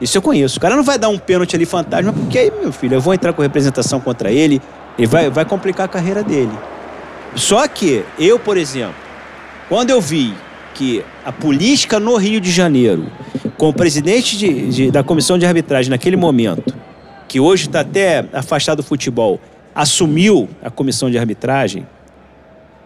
Isso 0.02 0.18
eu 0.18 0.22
conheço. 0.22 0.58
O 0.58 0.62
cara 0.62 0.76
não 0.76 0.84
vai 0.84 1.00
dar 1.00 1.08
um 1.08 1.18
pênalti 1.18 1.56
ali 1.56 1.66
fantasma, 1.66 2.12
porque 2.12 2.38
aí, 2.38 2.52
meu 2.52 2.74
filho, 2.74 2.96
eu 2.96 3.02
vou 3.02 3.14
entrar 3.14 3.32
com 3.32 3.42
representação 3.42 4.02
contra 4.02 4.30
ele 4.30 4.62
e 4.98 5.06
vai, 5.06 5.30
vai 5.30 5.46
complicar 5.46 5.86
a 5.86 5.88
carreira 5.88 6.22
dele. 6.22 6.52
Só 7.36 7.68
que 7.68 8.04
eu, 8.18 8.40
por 8.40 8.58
exemplo, 8.58 8.96
quando 9.68 9.90
eu 9.90 10.00
vi 10.02 10.34
que 10.74 11.04
a 11.26 11.32
política 11.32 12.00
no 12.00 12.16
Rio 12.16 12.40
de 12.40 12.52
Janeiro, 12.52 13.08
com 13.58 13.70
o 13.70 13.74
presidente 13.74 14.38
de- 14.38 14.68
de- 14.70 14.92
da 14.92 15.04
comissão 15.04 15.38
de 15.38 15.46
arbitragem 15.46 15.90
naquele 15.90 16.16
momento, 16.18 16.74
que 17.28 17.40
hoje 17.40 17.68
está 17.68 17.82
até 17.82 18.26
afastado 18.34 18.78
do 18.78 18.84
futebol, 18.84 19.40
assumiu 19.74 20.50
a 20.64 20.70
comissão 20.70 21.10
de 21.10 21.18
arbitragem 21.18 21.86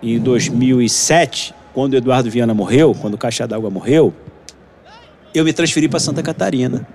em 0.02 0.18
2007, 0.20 1.54
quando 1.74 1.96
Eduardo 1.96 2.30
Viana 2.30 2.54
morreu, 2.54 2.96
quando 3.00 3.14
o 3.16 3.18
Caixa 3.18 3.48
d'Água 3.48 3.70
morreu, 3.70 4.14
eu 5.34 5.44
me 5.44 5.54
transferi 5.54 5.88
para 5.88 6.00
Santa 6.00 6.24
Catarina. 6.24 6.88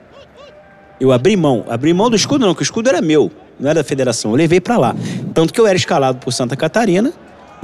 Eu 1.01 1.13
abri 1.13 1.37
mão. 1.37 1.65
Abri 1.69 1.93
mão 1.93 2.09
do 2.09 2.17
escudo, 2.17 2.47
não, 2.47 2.55
que 2.55 2.63
o 2.63 2.65
escudo 2.65 2.89
era 2.89 3.01
meu, 3.03 3.31
não 3.59 3.69
era 3.71 3.81
da 3.83 3.85
federação. 3.85 4.31
Eu 4.33 4.37
levei 4.37 4.61
para 4.61 4.77
lá. 4.79 4.97
Tanto 5.33 5.53
que 5.53 5.61
eu 5.61 5.67
era 5.67 5.77
escalado 5.77 6.19
por 6.19 6.33
Santa 6.33 6.57
Catarina, 6.57 7.13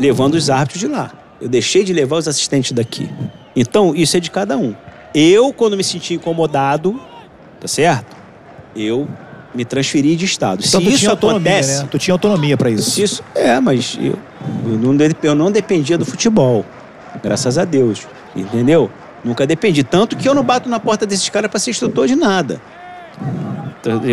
levando 0.00 0.34
os 0.34 0.48
árbitros 0.48 0.80
de 0.80 0.88
lá. 0.88 1.12
Eu 1.40 1.48
deixei 1.48 1.84
de 1.84 1.92
levar 1.92 2.16
os 2.16 2.26
assistentes 2.26 2.72
daqui. 2.72 3.08
Então, 3.54 3.94
isso 3.94 4.16
é 4.16 4.20
de 4.20 4.30
cada 4.30 4.56
um. 4.56 4.74
Eu, 5.14 5.52
quando 5.52 5.76
me 5.76 5.84
senti 5.84 6.14
incomodado, 6.14 6.98
tá 7.60 7.68
certo? 7.68 8.16
Eu 8.74 9.06
me 9.54 9.64
transferi 9.64 10.16
de 10.16 10.24
estado. 10.24 10.64
Então 10.66 10.80
Se 10.80 10.88
isso 10.88 11.10
acontece, 11.10 11.82
né? 11.82 11.88
Tu 11.90 11.98
tinha 11.98 12.14
autonomia 12.14 12.56
pra 12.56 12.70
isso. 12.70 13.02
isso, 13.02 13.22
é, 13.34 13.58
mas 13.60 13.98
eu, 14.00 14.18
eu 14.64 14.78
não, 14.78 14.96
eu 15.22 15.34
não 15.34 15.50
dependia 15.50 15.98
do 15.98 16.06
futebol. 16.06 16.64
Graças 17.22 17.58
a 17.58 17.64
Deus. 17.64 18.06
Entendeu? 18.34 18.90
Nunca 19.24 19.46
dependi. 19.46 19.82
Tanto 19.82 20.16
que 20.16 20.28
eu 20.28 20.34
não 20.34 20.44
bato 20.44 20.68
na 20.68 20.80
porta 20.80 21.04
desses 21.04 21.28
caras 21.28 21.50
para 21.50 21.58
ser 21.60 21.70
instrutor 21.70 22.06
de 22.06 22.14
nada. 22.14 22.60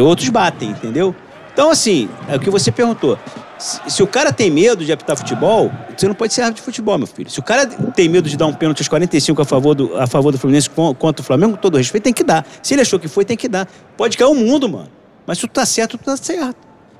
Outros 0.03 0.29
batem, 0.29 0.69
entendeu? 0.71 1.15
Então, 1.53 1.69
assim, 1.69 2.09
é 2.27 2.35
o 2.35 2.39
que 2.39 2.49
você 2.49 2.71
perguntou. 2.71 3.17
Se, 3.59 3.79
se 3.87 4.03
o 4.03 4.07
cara 4.07 4.31
tem 4.31 4.51
medo 4.51 4.85
de 4.85 4.91
apitar 4.91 5.17
futebol, 5.17 5.71
você 5.97 6.07
não 6.07 6.13
pode 6.13 6.33
ser 6.33 6.41
árbitro 6.41 6.61
de 6.61 6.65
futebol, 6.65 6.97
meu 6.97 7.07
filho. 7.07 7.29
Se 7.29 7.39
o 7.39 7.43
cara 7.43 7.65
tem 7.65 8.07
medo 8.07 8.29
de 8.29 8.37
dar 8.37 8.45
um 8.45 8.53
pênalti 8.53 8.79
aos 8.81 8.87
45 8.87 9.41
a 9.41 9.45
favor 9.45 9.73
do, 9.73 9.97
a 9.97 10.05
favor 10.05 10.31
do 10.31 10.37
Fluminense 10.37 10.69
con- 10.69 10.93
contra 10.93 11.21
o 11.21 11.25
Flamengo, 11.25 11.53
com 11.53 11.57
todo 11.61 11.77
respeito, 11.77 12.03
tem 12.03 12.13
que 12.13 12.23
dar. 12.23 12.45
Se 12.61 12.73
ele 12.75 12.81
achou 12.81 12.99
que 12.99 13.07
foi, 13.07 13.25
tem 13.25 13.35
que 13.35 13.47
dar. 13.47 13.67
Pode 13.95 14.15
cair 14.17 14.27
o 14.27 14.35
mundo, 14.35 14.69
mano. 14.69 14.89
Mas 15.25 15.39
se 15.39 15.47
tu 15.47 15.51
tá 15.51 15.65
certo, 15.65 15.97
tu 15.97 16.03
tá 16.05 16.15
certo. 16.15 16.55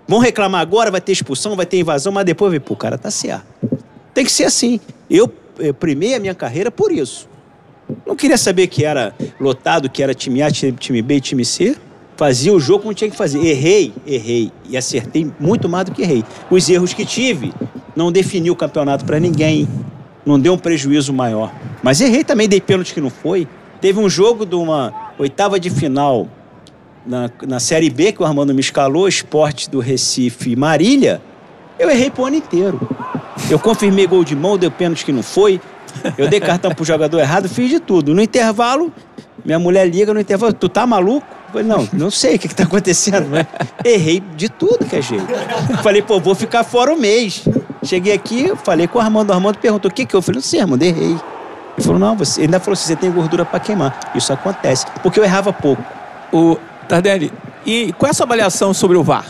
Vão 0.07 0.19
reclamar 0.19 0.61
agora, 0.61 0.89
vai 0.89 1.01
ter 1.01 1.11
expulsão, 1.11 1.55
vai 1.55 1.65
ter 1.65 1.79
invasão, 1.79 2.11
mas 2.11 2.25
depois 2.25 2.51
vê, 2.51 2.59
pô, 2.59 2.73
o 2.73 2.77
cara 2.77 2.97
tá 2.97 3.11
certo. 3.11 3.45
Tem 4.13 4.25
que 4.25 4.31
ser 4.31 4.45
assim. 4.45 4.79
Eu, 5.09 5.31
eu 5.59 5.73
primei 5.73 6.15
a 6.15 6.19
minha 6.19 6.33
carreira 6.33 6.71
por 6.71 6.91
isso. 6.91 7.27
Não 8.05 8.15
queria 8.15 8.37
saber 8.37 8.67
que 8.67 8.83
era 8.83 9.13
lotado, 9.39 9.89
que 9.89 10.01
era 10.01 10.13
time 10.13 10.41
A, 10.41 10.49
time 10.51 11.01
B 11.01 11.15
e 11.15 11.21
time 11.21 11.45
C. 11.45 11.77
Fazia 12.17 12.51
o 12.51 12.59
jogo 12.59 12.81
como 12.81 12.93
tinha 12.95 13.09
que 13.09 13.15
fazer. 13.15 13.39
Errei, 13.39 13.93
errei. 14.05 14.51
E 14.67 14.75
acertei 14.75 15.31
muito 15.39 15.69
mais 15.69 15.85
do 15.85 15.91
que 15.91 16.01
errei. 16.01 16.23
Os 16.49 16.67
erros 16.67 16.91
que 16.91 17.05
tive, 17.05 17.53
não 17.95 18.11
defini 18.11 18.49
o 18.49 18.55
campeonato 18.55 19.05
para 19.05 19.19
ninguém. 19.19 19.67
Não 20.25 20.39
deu 20.39 20.53
um 20.53 20.57
prejuízo 20.57 21.13
maior. 21.13 21.53
Mas 21.83 22.01
errei 22.01 22.23
também, 22.23 22.49
dei 22.49 22.59
pênalti 22.59 22.93
que 22.93 22.99
não 22.99 23.11
foi. 23.11 23.47
Teve 23.79 23.99
um 23.99 24.09
jogo 24.09 24.45
de 24.45 24.55
uma 24.55 25.13
oitava 25.19 25.59
de 25.59 25.69
final 25.69 26.27
na, 27.05 27.29
na 27.47 27.59
Série 27.59 27.89
B, 27.89 28.11
que 28.11 28.21
o 28.21 28.25
Armando 28.25 28.53
me 28.53 28.59
escalou, 28.59 29.07
esporte 29.07 29.69
do 29.69 29.79
Recife 29.79 30.55
Marília. 30.55 31.21
Eu 31.77 31.89
errei 31.89 32.09
pro 32.09 32.25
ano 32.25 32.37
inteiro. 32.37 32.79
Eu 33.49 33.59
confirmei 33.59 34.07
gol 34.07 34.23
de 34.23 34.35
mão, 34.35 34.57
dei 34.57 34.71
pênalti 34.71 35.05
que 35.05 35.11
não 35.11 35.21
foi. 35.21 35.61
Eu 36.17 36.27
dei 36.27 36.39
cartão 36.39 36.71
pro 36.73 36.83
jogador 36.83 37.19
errado, 37.19 37.47
fiz 37.47 37.69
de 37.69 37.79
tudo. 37.79 38.13
No 38.13 38.21
intervalo, 38.21 38.91
Minha 39.45 39.59
mulher 39.59 39.87
liga 39.87 40.13
no 40.13 40.19
intervalo, 40.19 40.51
tu 40.51 40.67
tá 40.67 40.85
maluco? 40.85 41.36
Falei, 41.51 41.65
não, 41.65 41.87
não 41.93 42.11
sei 42.11 42.35
o 42.35 42.39
que, 42.39 42.47
que 42.47 42.55
tá 42.55 42.63
acontecendo, 42.63 43.29
mas 43.29 43.47
errei 43.83 44.19
de 44.35 44.49
tudo 44.49 44.85
que 44.85 44.95
é 44.95 45.01
jeito. 45.01 45.25
Falei, 45.81 46.01
pô, 46.01 46.19
vou 46.19 46.35
ficar 46.35 46.63
fora 46.63 46.91
um 46.91 46.97
mês. 46.97 47.47
Cheguei 47.83 48.13
aqui, 48.13 48.51
falei 48.63 48.87
com 48.87 48.99
o 48.99 49.01
Armando, 49.01 49.29
o 49.29 49.33
Armando 49.33 49.57
perguntou 49.57 49.89
o 49.89 49.93
que 49.93 50.05
que 50.05 50.13
eu? 50.13 50.17
Eu 50.17 50.21
falei, 50.21 50.37
não 50.37 50.43
sei, 50.43 50.59
Armando, 50.59 50.83
errei. 50.83 51.11
Ele 51.77 51.85
falou, 51.85 51.99
não, 51.99 52.17
você 52.17 52.41
ele 52.41 52.47
ainda 52.47 52.59
falou 52.59 52.73
assim, 52.73 52.87
você 52.87 52.95
tem 52.95 53.11
gordura 53.11 53.45
para 53.45 53.59
queimar. 53.59 53.97
Isso 54.13 54.33
acontece, 54.33 54.85
porque 55.01 55.19
eu 55.19 55.23
errava 55.23 55.53
pouco. 55.53 55.83
O 56.33 56.57
Tardelli, 56.87 57.31
e 57.65 57.93
qual 57.93 58.07
é 58.07 58.11
a 58.11 58.13
sua 58.13 58.25
avaliação 58.25 58.73
sobre 58.73 58.97
o 58.97 59.03
VAR? 59.03 59.25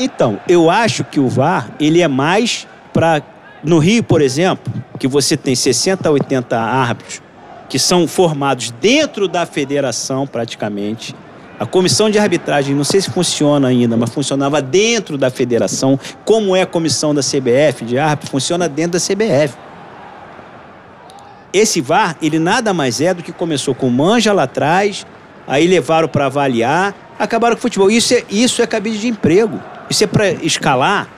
Então, 0.00 0.40
eu 0.48 0.70
acho 0.70 1.04
que 1.04 1.20
o 1.20 1.28
VAR, 1.28 1.70
ele 1.78 2.00
é 2.00 2.08
mais 2.08 2.66
para 2.92 3.22
no 3.62 3.78
Rio, 3.78 4.02
por 4.02 4.20
exemplo, 4.20 4.72
que 4.98 5.06
você 5.06 5.36
tem 5.36 5.54
60 5.54 6.08
a 6.08 6.12
80 6.12 6.58
árbitros 6.58 7.21
que 7.72 7.78
são 7.78 8.06
formados 8.06 8.70
dentro 8.82 9.26
da 9.26 9.46
federação 9.46 10.26
praticamente. 10.26 11.16
A 11.58 11.64
comissão 11.64 12.10
de 12.10 12.18
arbitragem, 12.18 12.74
não 12.74 12.84
sei 12.84 13.00
se 13.00 13.10
funciona 13.10 13.68
ainda, 13.68 13.96
mas 13.96 14.10
funcionava 14.10 14.60
dentro 14.60 15.16
da 15.16 15.30
federação, 15.30 15.98
como 16.22 16.54
é 16.54 16.60
a 16.60 16.66
comissão 16.66 17.14
da 17.14 17.22
CBF 17.22 17.86
de 17.86 17.96
árbitro, 17.96 18.30
funciona 18.30 18.68
dentro 18.68 18.92
da 18.92 18.98
CBF. 18.98 19.56
Esse 21.50 21.80
VAR, 21.80 22.14
ele 22.20 22.38
nada 22.38 22.74
mais 22.74 23.00
é 23.00 23.14
do 23.14 23.22
que 23.22 23.32
começou 23.32 23.74
com 23.74 23.88
manja 23.88 24.34
lá 24.34 24.42
atrás, 24.42 25.06
aí 25.46 25.66
levaram 25.66 26.08
para 26.08 26.26
avaliar, 26.26 26.94
acabaram 27.18 27.56
com 27.56 27.60
o 27.60 27.62
futebol. 27.62 27.90
Isso 27.90 28.12
é, 28.12 28.22
isso 28.28 28.60
é 28.60 28.66
cabide 28.66 28.98
de 28.98 29.08
emprego. 29.08 29.58
Isso 29.88 30.04
é 30.04 30.06
para 30.06 30.30
escalar 30.30 31.08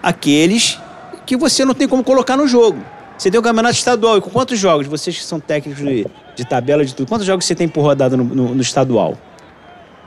aqueles 0.00 0.78
que 1.26 1.36
você 1.36 1.64
não 1.64 1.74
tem 1.74 1.88
como 1.88 2.04
colocar 2.04 2.36
no 2.36 2.46
jogo. 2.46 2.78
Você 3.18 3.32
tem 3.32 3.38
o 3.38 3.40
um 3.40 3.44
campeonato 3.44 3.74
estadual, 3.74 4.16
e 4.16 4.20
com 4.20 4.30
quantos 4.30 4.58
jogos? 4.58 4.86
Vocês 4.86 5.16
que 5.16 5.24
são 5.24 5.40
técnicos 5.40 5.84
de, 5.84 6.06
de 6.36 6.44
tabela 6.44 6.84
de 6.84 6.94
tudo, 6.94 7.08
quantos 7.08 7.26
jogos 7.26 7.44
você 7.44 7.54
tem 7.54 7.66
por 7.66 7.82
rodada 7.82 8.16
no, 8.16 8.22
no, 8.22 8.54
no 8.54 8.62
estadual? 8.62 9.18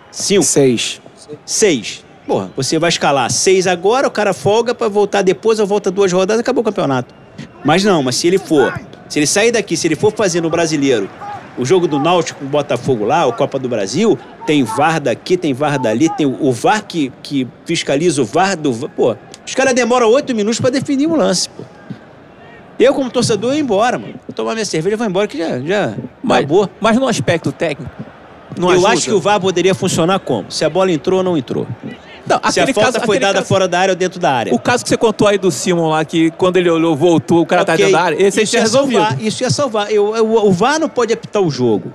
Cinco? 0.10 0.43
Seis. 0.43 1.02
Seis. 1.45 2.06
Porra, 2.26 2.50
você 2.56 2.80
vai 2.80 2.88
escalar 2.89 3.30
seis 3.30 3.67
agora, 3.67 4.08
o 4.08 4.12
cara 4.12 4.34
folga 4.34 4.74
para 4.74 4.88
voltar 4.88 5.24
depois, 5.24 5.60
ou 5.60 5.67
volta 5.67 5.91
duas 5.91 6.12
rodadas, 6.12 6.39
acabou 6.39 6.62
o 6.62 6.65
campeonato. 6.65 7.13
Mas 7.65 7.84
não, 7.84 8.02
mas 8.02 8.15
se 8.15 8.28
ele 8.28 8.38
for, 8.38 8.74
se 9.10 9.19
ele 9.19 9.28
sair 9.28 9.52
daqui, 9.52 9.76
se 9.76 9.88
ele 9.88 9.95
for 9.95 10.13
fazer 10.13 10.39
no 10.39 10.50
brasileiro 10.50 11.10
o 11.58 11.65
jogo 11.65 11.88
do 11.88 12.00
Náutico 12.00 12.39
com 12.39 12.45
o 12.45 12.50
Botafogo 12.50 13.04
lá, 13.04 13.26
o 13.26 13.34
Copa 13.34 13.60
do 13.60 13.67
Brasil, 13.67 14.17
tem 14.45 14.63
VAR 14.63 15.02
daqui, 15.02 15.36
tem 15.36 15.54
VAR 15.54 15.78
dali, 15.78 16.08
tem 16.15 16.26
o 16.26 16.52
VAR 16.54 16.86
que, 16.86 17.12
que 17.21 17.45
fiscaliza 17.65 18.21
o 18.21 18.26
VAR 18.26 18.56
do. 18.56 18.71
Pô, 18.89 19.17
os 19.45 19.54
caras 19.54 19.74
demoram 19.74 20.10
oito 20.10 20.34
minutos 20.34 20.62
para 20.62 20.69
definir 20.69 21.08
um 21.08 21.15
lance, 21.17 21.50
pô. 21.50 21.63
Eu, 22.82 22.94
como 22.94 23.10
torcedor, 23.10 23.54
ia 23.54 23.60
embora, 23.60 24.00
mano. 24.00 24.15
Vou 24.28 24.36
tomar 24.36 24.54
minha 24.54 24.65
cerveja 24.65 24.98
vou 24.98 25.08
embora, 25.08 25.28
que 25.28 25.38
já, 25.38 25.60
já 25.60 25.94
mas, 26.24 26.39
acabou. 26.39 26.70
Mas 26.80 26.98
no 26.98 27.08
aspecto 27.08 27.52
técnico. 27.52 27.91
eu 28.58 28.70
ajuda. 28.70 28.89
acho 28.89 29.06
que 29.06 29.13
o 29.13 29.20
VAR 29.20 29.39
poderia 29.39 29.76
funcionar 29.76 30.20
como? 30.20 30.52
Se 30.52 30.65
a 30.65 30.70
bola 30.70 30.91
entrou 30.91 31.20
ou 31.20 31.24
não 31.24 31.38
entrou. 31.38 31.67
Não, 32.26 32.39
Se 32.52 32.60
a 32.60 32.67
falta 32.67 32.94
caso, 32.94 33.06
foi 33.06 33.20
dada 33.20 33.39
caso, 33.39 33.48
fora 33.48 33.67
da 33.67 33.80
área 33.80 33.91
ou 33.91 33.96
dentro 33.96 34.20
da 34.20 34.32
área. 34.32 34.54
O 34.54 34.60
caso 34.60 34.84
que 34.84 34.89
você 34.89 34.98
contou 34.98 35.28
aí 35.28 35.38
do 35.38 35.52
Simon 35.52 35.89
lá, 35.89 36.06
que 36.06 36.32
quando 36.32 36.58
ele 36.58 36.70
olhou, 36.70 36.96
voltou, 36.96 37.41
o 37.41 37.46
cara 37.46 37.63
okay. 37.63 37.74
tá 37.74 37.78
dentro 37.78 37.91
da 37.91 38.02
área, 38.02 38.15
esse 38.24 38.41
isso 38.41 38.56
ia 38.56 38.62
resolvido. 38.62 39.00
Salvar, 39.00 39.22
isso 39.22 39.44
ia 39.44 39.50
salvar. 39.50 39.91
Eu, 39.91 40.15
eu, 40.15 40.46
o 40.46 40.52
VAR 40.52 40.80
não 40.80 40.88
pode 40.88 41.12
apitar 41.12 41.41
o 41.41 41.50
jogo. 41.50 41.91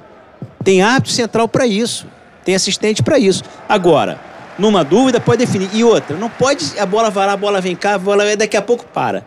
Tem 0.62 0.82
árbitro 0.82 1.12
central 1.12 1.48
para 1.48 1.66
isso. 1.66 2.06
Tem 2.44 2.54
assistente 2.54 3.02
para 3.02 3.18
isso. 3.18 3.42
Agora, 3.68 4.20
numa 4.58 4.84
dúvida, 4.84 5.20
pode 5.20 5.38
definir. 5.38 5.70
E 5.72 5.82
outra, 5.84 6.16
não 6.16 6.28
pode 6.28 6.78
a 6.78 6.86
bola 6.86 7.10
vai 7.10 7.26
lá, 7.26 7.32
a 7.32 7.36
bola 7.36 7.60
vem 7.60 7.74
cá, 7.74 7.94
a 7.94 7.98
bola 7.98 8.36
daqui 8.36 8.56
a 8.56 8.62
pouco 8.62 8.84
para. 8.84 9.24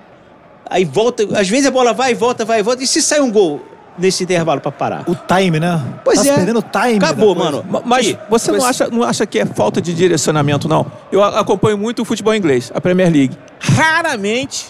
Aí 0.69 0.85
volta, 0.85 1.23
às 1.37 1.49
vezes 1.49 1.65
a 1.65 1.71
bola 1.71 1.93
vai, 1.93 2.13
volta, 2.13 2.45
vai, 2.45 2.61
volta. 2.61 2.83
E 2.83 2.87
se 2.87 3.01
sai 3.01 3.19
um 3.19 3.31
gol 3.31 3.61
nesse 3.97 4.23
intervalo 4.23 4.61
para 4.61 4.71
parar? 4.71 5.03
O 5.07 5.15
time, 5.15 5.59
né? 5.59 5.81
Pois 6.03 6.21
tá 6.21 6.31
é. 6.31 6.35
perdendo 6.35 6.59
o 6.59 6.63
time. 6.63 6.97
Acabou, 6.97 7.35
mano. 7.35 7.65
Mas 7.85 8.07
e, 8.07 8.19
você 8.29 8.51
não 8.51 8.63
acha, 8.63 8.87
não 8.87 9.03
acha 9.03 9.25
que 9.25 9.39
é 9.39 9.45
falta 9.45 9.81
de 9.81 9.93
direcionamento, 9.93 10.67
não? 10.67 10.85
Eu 11.11 11.23
acompanho 11.23 11.77
muito 11.77 12.01
o 12.01 12.05
futebol 12.05 12.35
inglês, 12.35 12.71
a 12.73 12.79
Premier 12.79 13.11
League. 13.11 13.37
Raramente, 13.59 14.67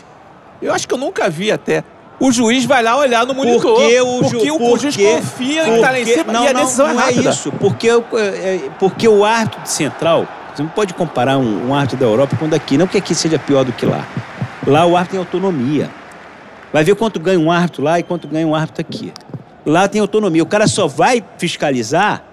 eu 0.62 0.74
acho 0.74 0.88
que 0.88 0.94
eu 0.94 0.98
nunca 0.98 1.30
vi 1.30 1.52
até. 1.52 1.84
O 2.20 2.32
juiz 2.32 2.66
vai 2.66 2.84
lá 2.84 2.98
olhar 2.98 3.26
no 3.26 3.34
monitor. 3.34 3.76
Porque 3.76 4.02
o, 4.02 4.20
porque 4.20 4.48
ju, 4.48 4.56
o, 4.56 4.60
porque, 4.60 4.92
juiz 4.92 4.98
confia 4.98 5.68
em 5.68 5.76
estar 5.76 5.92
lá 5.92 6.00
em 6.00 6.06
cima 6.06 6.34
não, 6.34 6.44
e 6.44 6.48
a 6.48 6.54
decisão 6.54 6.88
não, 6.88 6.94
é 6.94 6.98
rápida. 6.98 7.22
Não 7.22 7.30
é 7.30 7.34
isso. 7.34 7.52
Porque, 7.54 7.90
porque 8.78 9.08
o 9.08 9.24
árbitro 9.24 9.62
central, 9.66 10.28
você 10.54 10.62
não 10.62 10.70
pode 10.70 10.94
comparar 10.94 11.38
um, 11.38 11.70
um 11.70 11.74
árbitro 11.74 11.98
da 11.98 12.06
Europa 12.06 12.36
com 12.36 12.46
o 12.46 12.50
daqui. 12.50 12.78
Não 12.78 12.88
que 12.88 12.98
aqui 12.98 13.16
seja 13.16 13.40
pior 13.40 13.64
do 13.64 13.72
que 13.72 13.86
lá. 13.86 14.06
Lá 14.70 14.86
o 14.86 14.96
árbitro 14.96 15.12
tem 15.12 15.20
autonomia. 15.20 15.90
Vai 16.72 16.84
ver 16.84 16.96
quanto 16.96 17.20
ganha 17.20 17.40
um 17.40 17.52
árbitro 17.52 17.84
lá 17.84 18.00
e 18.00 18.04
quanto 18.04 18.28
ganha 18.28 18.48
um 18.48 18.54
árbitro 18.54 18.82
aqui. 18.82 19.12
Lá 19.66 19.88
tem 19.88 20.00
autonomia. 20.00 20.44
O 20.44 20.46
cara 20.46 20.68
só 20.68 20.88
vai 20.88 21.24
fiscalizar, 21.38 22.24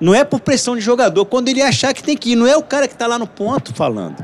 não 0.00 0.14
é 0.14 0.24
por 0.24 0.40
pressão 0.40 0.74
de 0.74 0.82
jogador, 0.82 1.24
quando 1.24 1.48
ele 1.48 1.62
achar 1.62 1.94
que 1.94 2.02
tem 2.02 2.16
que 2.16 2.32
ir. 2.32 2.36
Não 2.36 2.46
é 2.46 2.56
o 2.56 2.62
cara 2.62 2.88
que 2.88 2.94
está 2.94 3.06
lá 3.06 3.18
no 3.18 3.26
ponto 3.26 3.72
falando. 3.72 4.16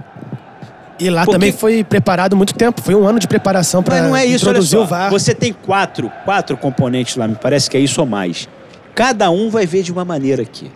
E 0.98 1.09
lá 1.09 1.24
Porque... 1.24 1.33
também 1.33 1.52
foi 1.52 1.85
preparado 1.85 2.37
muito 2.37 2.52
tempo. 2.54 2.83
Foi 2.83 2.94
um 2.94 3.06
ano 3.06 3.18
de 3.18 3.28
preparação 3.28 3.83
para 3.83 4.02
não 4.02 4.14
é 4.14 4.26
isso, 4.26 4.44
introduzir 4.44 4.78
olha 4.78 4.87
só, 4.88 4.94
o 4.94 4.98
VAR. 4.98 5.11
Você 5.11 5.35
tem 5.35 5.52
quatro, 5.52 6.12
quatro 6.24 6.56
componentes 6.56 7.16
lá, 7.16 7.26
me 7.26 7.37
parece 7.37 7.70
que 7.70 7.76
é 7.76 7.80
isso 7.80 8.00
ou 8.00 8.06
mais. 8.06 8.48
Cada 8.94 9.30
um 9.30 9.48
vai 9.48 9.64
ver 9.64 9.83
de 9.83 9.92
uma 9.92 10.04
maneira 10.04 10.42
aqui. 10.42 10.70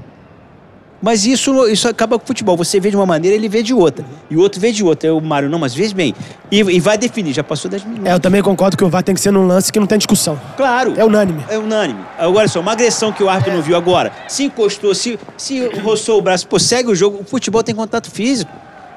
Mas 1.04 1.26
isso, 1.26 1.68
isso 1.68 1.86
acaba 1.86 2.18
com 2.18 2.24
o 2.24 2.26
futebol. 2.26 2.56
Você 2.56 2.80
vê 2.80 2.88
de 2.88 2.96
uma 2.96 3.04
maneira, 3.04 3.36
ele 3.36 3.46
vê 3.46 3.62
de 3.62 3.74
outra. 3.74 4.02
E 4.30 4.36
o 4.38 4.40
outro 4.40 4.58
vê 4.58 4.72
de 4.72 4.82
outra. 4.82 5.14
O 5.14 5.20
Mário, 5.20 5.50
não, 5.50 5.58
mas 5.58 5.74
veja 5.74 5.94
bem. 5.94 6.14
E, 6.50 6.60
e, 6.60 6.80
vai 6.80 6.96
definir, 6.96 7.34
já 7.34 7.44
passou 7.44 7.70
10 7.70 7.84
minutos. 7.84 8.06
É, 8.06 8.14
eu 8.14 8.18
também 8.18 8.40
concordo 8.40 8.74
que 8.74 8.82
o 8.82 8.88
VAR 8.88 9.02
tem 9.02 9.14
que 9.14 9.20
ser 9.20 9.30
num 9.30 9.46
lance 9.46 9.70
que 9.70 9.78
não 9.78 9.86
tem 9.86 9.98
discussão. 9.98 10.40
Claro. 10.56 10.94
É 10.96 11.04
unânime. 11.04 11.44
É 11.50 11.58
unânime. 11.58 12.00
Agora 12.18 12.48
só, 12.48 12.58
uma 12.58 12.72
agressão 12.72 13.12
que 13.12 13.22
o 13.22 13.28
árbitro 13.28 13.52
é. 13.52 13.56
não 13.56 13.62
viu 13.62 13.76
agora. 13.76 14.12
Se 14.28 14.44
encostou, 14.44 14.94
se, 14.94 15.18
se 15.36 15.66
roçou 15.80 16.18
o 16.18 16.22
braço, 16.22 16.48
pô, 16.48 16.58
segue 16.58 16.90
o 16.90 16.94
jogo. 16.94 17.18
O 17.20 17.24
futebol 17.24 17.62
tem 17.62 17.74
contato 17.74 18.10
físico. 18.10 18.50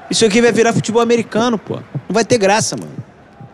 Isso 0.09 0.25
aqui 0.25 0.41
vai 0.41 0.53
virar 0.53 0.71
futebol 0.71 1.01
americano, 1.01 1.57
pô. 1.57 1.75
Não 1.75 2.13
vai 2.13 2.23
ter 2.23 2.37
graça, 2.37 2.77
mano. 2.77 2.93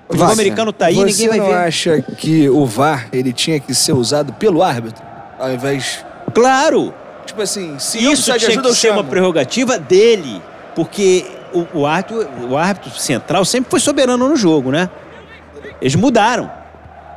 O 0.08 0.14
futebol 0.14 0.32
americano 0.32 0.72
tá 0.72 0.86
aí, 0.86 1.04
ninguém 1.04 1.28
vai 1.28 1.40
ver. 1.40 1.48
Você 1.48 1.54
acha 1.54 2.02
que 2.20 2.48
o 2.50 2.68
VAR 2.68 3.10
ele 3.12 3.34
tinha 3.34 3.60
que 3.60 3.74
ser 3.74 3.94
usado 3.94 4.32
pelo 4.34 4.62
árbitro 4.62 5.04
ao 5.40 5.52
invés 5.52 6.06
Claro! 6.34 6.94
Tipo 7.26 7.42
assim, 7.42 7.78
se 7.80 7.98
isso 7.98 8.30
eu 8.32 8.34
de 8.36 8.40
tinha 8.40 8.52
ajuda, 8.52 8.70
que 8.70 8.76
ser 8.76 8.88
chamo. 8.88 9.00
uma 9.00 9.04
prerrogativa 9.04 9.78
dele, 9.80 10.42
porque 10.76 11.26
o, 11.54 11.80
o, 11.80 11.86
árbitro, 11.86 12.28
o 12.50 12.58
árbitro 12.58 12.92
central 13.00 13.46
sempre 13.46 13.70
foi 13.70 13.80
soberano 13.80 14.28
no 14.28 14.36
jogo, 14.36 14.72
né? 14.72 14.90
Eles 15.82 15.96
mudaram. 15.96 16.52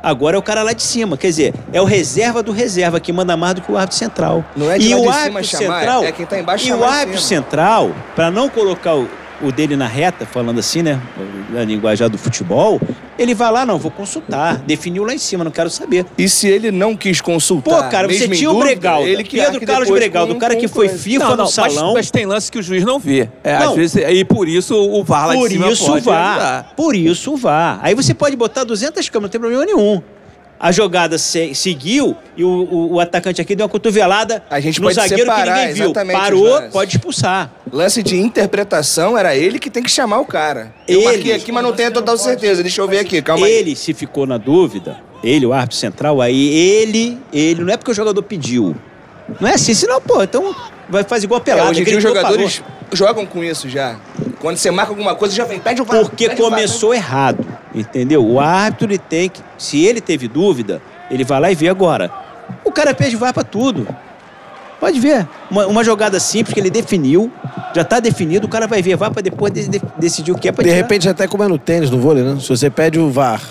Agora 0.01 0.35
é 0.37 0.39
o 0.39 0.43
cara 0.43 0.61
lá 0.63 0.73
de 0.73 0.83
cima, 0.83 1.17
quer 1.17 1.27
dizer, 1.27 1.53
é 1.73 1.81
o 1.81 1.85
reserva 1.85 2.43
do 2.43 2.51
reserva 2.51 2.99
que 2.99 3.11
manda 3.11 3.35
mais 3.35 3.55
do 3.55 3.61
que 3.61 3.71
o 3.71 3.75
árbitro 3.75 3.97
central. 3.97 4.45
Não 4.55 4.71
é 4.71 4.77
de 4.77 4.89
e 4.89 4.95
o 4.95 5.01
de 5.01 5.07
árbitro 5.07 5.43
chamar, 5.43 5.79
central, 5.79 6.03
é 6.03 6.11
quem 6.11 6.25
tá 6.25 6.39
embaixo 6.39 6.67
e 6.67 6.71
o 6.71 6.83
árbitro 6.83 7.21
central, 7.21 7.91
para 8.15 8.29
não 8.29 8.47
colocar 8.47 8.95
o, 8.95 9.09
o 9.41 9.51
dele 9.51 9.75
na 9.75 9.87
reta, 9.87 10.25
falando 10.25 10.59
assim, 10.59 10.83
né, 10.83 11.01
na 11.49 11.63
linguajar 11.63 12.09
do 12.09 12.17
futebol, 12.17 12.79
ele 13.17 13.33
vai 13.33 13.51
lá, 13.51 13.65
não, 13.65 13.77
vou 13.77 13.91
consultar, 13.91 14.57
definiu 14.65 15.03
lá 15.03 15.13
em 15.13 15.17
cima, 15.17 15.43
não 15.43 15.51
quero 15.51 15.69
saber. 15.69 16.05
E 16.17 16.27
se 16.29 16.47
ele 16.47 16.71
não 16.71 16.95
quis 16.95 17.21
consultar? 17.21 17.83
Pô, 17.83 17.89
cara, 17.89 18.07
você 18.07 18.27
tinha 18.27 18.51
o 18.51 18.59
Bregalda, 18.59 19.07
ele 19.09 19.23
que 19.23 19.37
Pedro 19.37 19.59
Carlos 19.65 19.85
depois 19.87 19.99
Bregalda, 20.01 20.31
com- 20.31 20.37
o 20.37 20.39
cara 20.41 20.55
que 20.55 20.67
foi. 20.67 20.89
FIFA 20.89 21.23
Não, 21.23 21.31
no 21.31 21.37
não, 21.37 21.43
mas, 21.45 21.53
salão. 21.53 21.93
mas 21.93 22.11
tem 22.11 22.25
lance 22.25 22.51
que 22.51 22.59
o 22.59 22.63
juiz 22.63 22.83
não 22.83 22.99
vê. 22.99 23.29
É, 23.43 23.59
Não. 23.59 23.69
às 23.71 23.75
vezes, 23.75 23.95
e 24.09 24.23
por 24.25 24.47
isso 24.47 24.75
o 24.75 25.03
VAR 25.03 25.27
lá 25.27 25.33
Por 25.33 25.47
de 25.49 25.55
cima 25.55 25.69
isso 25.71 25.85
pode 25.85 26.05
vá. 26.05 26.65
Por 26.75 26.95
isso 26.95 27.35
vá. 27.35 27.79
Aí 27.81 27.93
você 27.93 28.13
pode 28.13 28.35
botar 28.35 28.63
200 28.63 29.07
câmeras, 29.09 29.23
não 29.23 29.29
tem 29.29 29.39
problema 29.41 29.65
nenhum. 29.65 30.01
A 30.59 30.71
jogada 30.71 31.17
se- 31.19 31.53
seguiu 31.53 32.15
e 32.35 32.43
o, 32.43 32.47
o- 32.49 32.93
o 32.93 32.99
atacante 32.99 33.39
aqui 33.39 33.55
deu 33.55 33.65
uma 33.65 33.69
cotovelada 33.69 34.43
A 34.49 34.59
gente 34.59 34.79
no 34.81 34.85
pode 34.87 34.95
zagueiro 34.95 35.23
separar, 35.23 35.53
que 35.53 35.73
ninguém 35.73 35.73
viu. 35.73 35.93
Parou, 36.11 36.61
pode 36.71 36.95
expulsar. 36.95 37.51
Lance 37.71 38.01
de 38.01 38.17
interpretação 38.17 39.17
era 39.17 39.35
ele 39.35 39.59
que 39.59 39.69
tem 39.69 39.83
que 39.83 39.91
chamar 39.91 40.19
o 40.19 40.25
cara. 40.25 40.73
Eu 40.87 40.99
Ele. 41.01 41.05
marquei 41.05 41.33
aqui, 41.33 41.51
mas 41.51 41.63
não 41.63 41.73
tenho 41.73 41.91
total 41.91 42.17
certeza. 42.17 42.61
Deixa 42.63 42.81
eu 42.81 42.87
ver 42.87 42.99
aqui, 42.99 43.21
calma 43.21 43.45
aí. 43.45 43.51
ele, 43.51 43.75
se 43.75 43.93
ficou 43.93 44.25
na 44.25 44.37
dúvida, 44.37 44.97
ele, 45.23 45.45
o 45.45 45.53
árbitro 45.53 45.77
central, 45.77 46.21
aí 46.21 46.47
ele, 46.49 47.17
ele, 47.31 47.63
não 47.63 47.71
é 47.73 47.77
porque 47.77 47.91
o 47.91 47.93
jogador 47.93 48.23
pediu. 48.23 48.75
Não 49.39 49.47
é 49.49 49.53
assim, 49.53 49.73
senão, 49.73 50.01
pô, 50.01 50.23
então 50.23 50.55
vai 50.89 51.03
fazer 51.03 51.25
igual 51.25 51.39
a 51.39 51.41
É, 51.41 51.45
pelada. 51.45 51.69
hoje 51.71 51.81
em 51.81 51.85
dia 51.85 51.97
os 51.97 52.03
jogadores 52.03 52.63
jogam 52.93 53.25
com 53.25 53.43
isso 53.43 53.67
já. 53.69 53.95
Quando 54.39 54.57
você 54.57 54.69
marca 54.71 54.91
alguma 54.91 55.15
coisa, 55.15 55.33
já 55.35 55.45
vem, 55.45 55.59
pede 55.59 55.81
o 55.81 55.85
VAR. 55.85 56.01
Porque 56.01 56.25
o 56.25 56.29
VAR, 56.29 56.37
começou 56.37 56.93
errado, 56.93 57.45
entendeu? 57.73 58.23
O 58.25 58.39
árbitro 58.39 58.87
ele 58.87 58.97
tem 58.97 59.29
que, 59.29 59.41
se 59.57 59.83
ele 59.83 59.99
teve 59.99 60.27
dúvida, 60.27 60.81
ele 61.09 61.23
vai 61.23 61.39
lá 61.39 61.51
e 61.51 61.55
vê 61.55 61.67
agora. 61.69 62.11
O 62.63 62.71
cara 62.71 62.93
pede 62.93 63.15
VAR 63.15 63.33
pra 63.33 63.43
tudo. 63.43 63.87
Pode 64.79 64.99
ver. 64.99 65.27
Uma, 65.49 65.65
uma 65.65 65.83
jogada 65.83 66.19
simples 66.19 66.53
que 66.53 66.59
ele 66.59 66.69
definiu, 66.69 67.31
já 67.75 67.83
tá 67.83 67.99
definido, 67.99 68.45
o 68.45 68.49
cara 68.49 68.67
vai 68.67 68.79
ver 68.81 68.95
VAR 68.95 69.11
pra 69.11 69.23
depois 69.23 69.51
de- 69.51 69.67
de- 69.67 69.81
decidir 69.97 70.31
o 70.31 70.37
que 70.37 70.47
é 70.47 70.51
pra 70.51 70.63
De 70.63 70.69
tirar. 70.69 70.81
repente, 70.81 71.09
até 71.09 71.27
como 71.27 71.43
é 71.43 71.47
no 71.47 71.57
tênis, 71.57 71.89
no 71.89 71.99
vôlei, 71.99 72.23
né? 72.23 72.37
Se 72.39 72.47
você 72.47 72.69
pede 72.69 72.99
o 72.99 73.09
VAR 73.09 73.41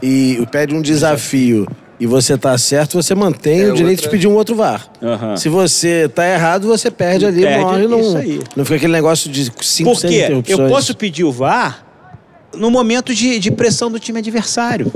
e 0.00 0.46
pede 0.52 0.72
um 0.72 0.80
desafio 0.80 1.66
e 2.02 2.06
você 2.06 2.36
tá 2.36 2.56
certo, 2.58 2.94
você 3.00 3.14
mantém 3.14 3.60
É, 3.62 3.70
o 3.70 3.74
direito 3.74 4.00
outra- 4.00 4.04
de 4.06 4.08
pedir 4.10 4.26
um 4.28 4.34
outro 4.34 4.54
VAR. 4.56 4.86
Aham. 5.02 5.36
Se 5.36 5.48
você 5.48 6.08
tá 6.08 6.26
errado, 6.28 6.66
você 6.66 6.90
perde 6.90 7.24
ali, 7.26 7.42
Perde, 7.42 7.64
morre, 7.64 7.86
não, 7.86 8.00
isso 8.00 8.16
aí. 8.16 8.40
não 8.56 8.64
fica 8.64 8.76
aquele 8.76 8.92
negócio 8.92 9.30
de 9.30 9.44
cinco, 9.60 9.94
seis 9.94 10.00
Porque 10.00 10.16
interrupções. 10.24 10.58
eu 10.58 10.68
posso 10.68 10.96
pedir 10.96 11.24
o 11.24 11.30
VAR 11.30 11.84
no 12.54 12.70
momento 12.70 13.14
de, 13.14 13.38
de 13.38 13.50
pressão 13.50 13.90
do 13.90 13.98
time 14.00 14.18
adversário. 14.18 14.92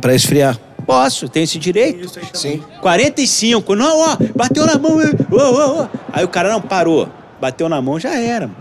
Pra 0.00 0.14
esfriar. 0.14 0.58
Posso, 0.86 1.28
tenho 1.30 1.44
esse 1.44 1.58
direito. 1.58 2.10
Sim. 2.34 2.62
45, 2.82 3.74
não, 3.74 4.00
ó, 4.00 4.16
bateu 4.36 4.66
na 4.66 4.76
mão. 4.78 4.98
Ó, 5.32 5.36
ó, 5.36 5.82
ó. 5.82 5.86
Aí 6.12 6.24
o 6.24 6.28
cara 6.28 6.50
não 6.52 6.60
parou. 6.60 7.08
Bateu 7.40 7.68
na 7.70 7.80
mão, 7.80 7.98
já 7.98 8.14
era. 8.14 8.48
mano. 8.48 8.56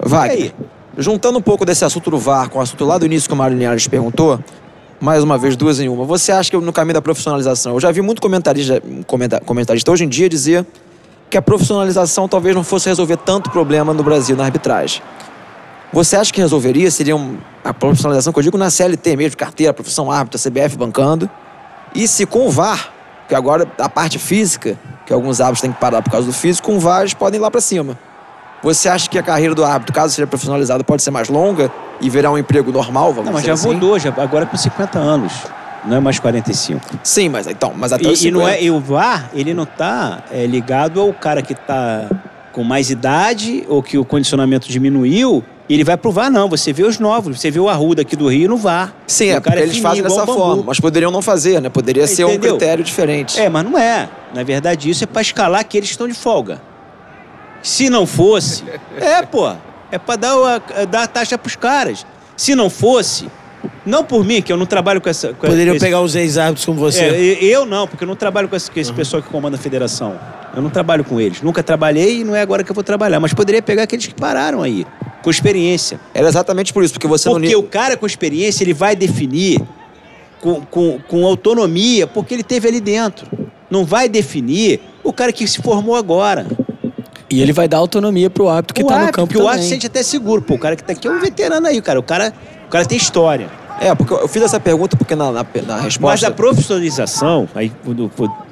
Wagner, 0.00 0.52
juntando 0.96 1.38
um 1.38 1.42
pouco 1.42 1.64
desse 1.64 1.84
assunto 1.84 2.08
do 2.10 2.18
VAR 2.18 2.48
com 2.48 2.58
o 2.60 2.62
assunto 2.62 2.84
lá 2.84 2.98
do 2.98 3.04
início 3.06 3.28
que 3.28 3.34
o 3.34 3.36
Mário 3.36 3.56
Linhares 3.56 3.86
perguntou, 3.88 4.38
mais 5.00 5.22
uma 5.22 5.36
vez, 5.36 5.56
duas 5.56 5.78
em 5.80 5.88
uma. 5.88 6.04
Você 6.04 6.32
acha 6.32 6.50
que 6.50 6.56
no 6.56 6.72
caminho 6.72 6.94
da 6.94 7.02
profissionalização, 7.02 7.74
eu 7.74 7.80
já 7.80 7.90
vi 7.92 8.00
muito 8.02 8.20
comentarista, 8.22 8.82
comenta- 9.06 9.40
comentarista 9.40 9.90
hoje 9.90 10.04
em 10.04 10.08
dia 10.08 10.28
dizer 10.28 10.64
que 11.28 11.36
a 11.36 11.42
profissionalização 11.42 12.28
talvez 12.28 12.54
não 12.54 12.64
fosse 12.64 12.88
resolver 12.88 13.16
tanto 13.18 13.50
problema 13.50 13.92
no 13.92 14.02
Brasil 14.02 14.36
na 14.36 14.44
arbitragem. 14.44 15.02
Você 15.92 16.16
acha 16.16 16.32
que 16.32 16.40
resolveria? 16.40 16.90
Seria 16.90 17.16
um- 17.16 17.36
a 17.64 17.72
profissionalização 17.74 18.32
que 18.32 18.38
eu 18.38 18.42
digo 18.42 18.58
na 18.58 18.70
CLT 18.70 19.16
mesmo, 19.16 19.36
carteira, 19.36 19.72
profissão 19.72 20.10
árbitra, 20.10 20.38
CBF 20.38 20.76
bancando. 20.76 21.28
E 21.94 22.06
se 22.08 22.26
com 22.26 22.46
o 22.46 22.50
VAR, 22.50 22.92
que 23.28 23.34
agora 23.34 23.66
a 23.78 23.88
parte 23.88 24.18
física, 24.18 24.78
que 25.04 25.12
alguns 25.12 25.40
árbitros 25.40 25.60
têm 25.62 25.72
que 25.72 25.78
parar 25.80 26.02
por 26.02 26.10
causa 26.10 26.26
do 26.26 26.32
físico, 26.32 26.68
com 26.68 26.76
o 26.76 26.80
VAR 26.80 27.00
eles 27.00 27.14
podem 27.14 27.38
ir 27.38 27.42
lá 27.42 27.50
pra 27.50 27.60
cima. 27.60 27.98
Você 28.66 28.88
acha 28.88 29.08
que 29.08 29.16
a 29.16 29.22
carreira 29.22 29.54
do 29.54 29.64
árbitro, 29.64 29.94
caso 29.94 30.12
seja 30.12 30.26
profissionalizada, 30.26 30.82
pode 30.82 31.00
ser 31.00 31.12
mais 31.12 31.28
longa 31.28 31.70
e 32.00 32.10
virar 32.10 32.32
um 32.32 32.36
emprego 32.36 32.72
normal, 32.72 33.12
vamos 33.12 33.26
Não, 33.26 33.32
mas 33.34 33.44
já 33.44 33.52
assim? 33.52 33.68
mudou, 33.68 33.96
já, 33.96 34.12
agora 34.16 34.42
é 34.42 34.46
com 34.48 34.56
50 34.56 34.98
anos. 34.98 35.32
Não 35.84 35.98
é 35.98 36.00
mais 36.00 36.18
45. 36.18 36.98
Sim, 37.04 37.28
mas 37.28 37.46
então, 37.46 37.72
mas 37.76 37.92
até 37.92 38.08
os 38.08 38.20
E, 38.20 38.26
e 38.26 38.30
não 38.32 38.40
50. 38.40 38.58
é, 38.58 38.64
e 38.64 38.70
o 38.72 38.80
VAR, 38.80 39.30
ele 39.32 39.54
não 39.54 39.64
tá 39.64 40.24
é, 40.32 40.44
ligado 40.46 41.00
ao 41.00 41.12
cara 41.12 41.42
que 41.42 41.54
tá 41.54 42.08
com 42.50 42.64
mais 42.64 42.90
idade 42.90 43.64
ou 43.68 43.80
que 43.80 43.96
o 43.98 44.04
condicionamento 44.04 44.68
diminuiu, 44.68 45.44
e 45.68 45.74
ele 45.74 45.84
vai 45.84 45.96
pro 45.96 46.10
VAR, 46.10 46.28
não. 46.28 46.48
Você 46.48 46.72
vê 46.72 46.82
os 46.82 46.98
novos, 46.98 47.38
você 47.38 47.52
vê 47.52 47.60
o 47.60 47.68
Arruda 47.68 48.02
aqui 48.02 48.16
do 48.16 48.26
Rio 48.26 48.48
no 48.48 48.56
VAR. 48.56 48.92
Sim, 49.06 49.26
E 49.26 49.28
é 49.28 49.32
cara 49.34 49.42
porque 49.42 49.58
eles 49.60 49.76
fininho, 49.76 49.82
fazem 49.88 50.02
dessa 50.02 50.26
forma, 50.26 50.64
mas 50.66 50.80
poderiam 50.80 51.12
não 51.12 51.22
fazer, 51.22 51.60
né? 51.62 51.68
Poderia 51.68 52.04
ser 52.08 52.24
um 52.24 52.30
Entendeu? 52.30 52.56
critério 52.56 52.82
diferente. 52.82 53.40
É, 53.40 53.48
mas 53.48 53.64
não 53.64 53.78
é. 53.78 54.08
Na 54.34 54.42
verdade, 54.42 54.90
isso 54.90 55.04
é 55.04 55.06
pra 55.06 55.22
escalar 55.22 55.60
aqueles 55.60 55.88
que 55.88 55.94
estão 55.94 56.08
de 56.08 56.14
folga. 56.14 56.60
Se 57.62 57.90
não 57.90 58.06
fosse, 58.06 58.62
é, 58.98 59.22
pô. 59.22 59.52
É 59.90 59.98
pra 59.98 60.16
dar, 60.16 60.36
o- 60.36 60.86
dar 60.90 61.02
a 61.04 61.06
taxa 61.06 61.38
pros 61.38 61.54
caras. 61.56 62.04
Se 62.36 62.54
não 62.54 62.68
fosse, 62.68 63.28
não 63.84 64.04
por 64.04 64.24
mim, 64.24 64.42
que 64.42 64.52
eu 64.52 64.56
não 64.56 64.66
trabalho 64.66 65.00
com 65.00 65.08
essa. 65.08 65.28
Com 65.28 65.46
Poderiam 65.46 65.74
esse- 65.76 65.84
pegar 65.84 66.00
os 66.00 66.14
ex-árbitros 66.16 66.64
como 66.66 66.78
você. 66.78 67.04
É, 67.04 67.20
e- 67.20 67.44
eu 67.50 67.64
não, 67.64 67.86
porque 67.86 68.04
eu 68.04 68.08
não 68.08 68.16
trabalho 68.16 68.48
com 68.48 68.56
esse, 68.56 68.70
com 68.70 68.78
esse 68.80 68.92
pessoal 68.92 69.22
que 69.22 69.28
comanda 69.28 69.56
a 69.56 69.60
federação. 69.60 70.18
Eu 70.54 70.60
não 70.62 70.70
trabalho 70.70 71.04
com 71.04 71.20
eles. 71.20 71.40
Nunca 71.42 71.62
trabalhei 71.62 72.20
e 72.20 72.24
não 72.24 72.34
é 72.34 72.40
agora 72.40 72.64
que 72.64 72.70
eu 72.70 72.74
vou 72.74 72.82
trabalhar. 72.84 73.20
Mas 73.20 73.32
poderia 73.32 73.62
pegar 73.62 73.84
aqueles 73.84 74.06
que 74.06 74.14
pararam 74.14 74.62
aí, 74.62 74.86
com 75.22 75.30
experiência. 75.30 76.00
Era 76.14 76.28
exatamente 76.28 76.72
por 76.72 76.82
isso, 76.82 76.92
porque 76.94 77.06
você 77.06 77.28
Porque 77.28 77.52
não. 77.52 77.60
o 77.60 77.62
cara 77.62 77.96
com 77.96 78.06
experiência, 78.06 78.64
ele 78.64 78.74
vai 78.74 78.96
definir 78.96 79.60
com, 80.40 80.60
com, 80.62 80.98
com 81.06 81.24
autonomia, 81.26 82.06
porque 82.06 82.34
ele 82.34 82.42
teve 82.42 82.68
ali 82.68 82.80
dentro. 82.80 83.26
Não 83.70 83.84
vai 83.84 84.08
definir 84.08 84.80
o 85.04 85.12
cara 85.12 85.32
que 85.32 85.46
se 85.46 85.60
formou 85.62 85.94
agora. 85.96 86.46
E 87.28 87.42
ele 87.42 87.52
vai 87.52 87.66
dar 87.66 87.78
autonomia 87.78 88.30
pro 88.30 88.48
árbitro 88.48 88.74
que 88.74 88.82
o 88.82 88.86
tá 88.86 88.94
no 88.94 89.00
árbitro, 89.00 89.22
campo 89.22 89.28
porque 89.28 89.38
o 89.38 89.40
também. 89.40 89.50
árbitro 89.50 89.68
se 89.68 89.74
sente 89.74 89.86
até 89.86 90.02
seguro. 90.02 90.42
Pô, 90.42 90.54
o 90.54 90.58
cara 90.58 90.76
que 90.76 90.84
tá 90.84 90.92
aqui 90.92 91.08
é 91.08 91.10
um 91.10 91.18
veterano 91.18 91.66
aí, 91.66 91.80
cara. 91.82 91.98
O 91.98 92.02
cara, 92.02 92.32
o 92.66 92.68
cara 92.68 92.84
tem 92.84 92.96
história. 92.96 93.48
É, 93.80 93.94
porque 93.94 94.14
eu 94.14 94.28
fiz 94.28 94.42
essa 94.42 94.58
pergunta 94.58 94.96
porque 94.96 95.14
na, 95.14 95.26
na, 95.30 95.42
na 95.42 95.46
Mas 95.66 95.84
resposta. 95.84 96.28
a 96.28 96.30
profissionalização, 96.30 97.46
aí, 97.54 97.70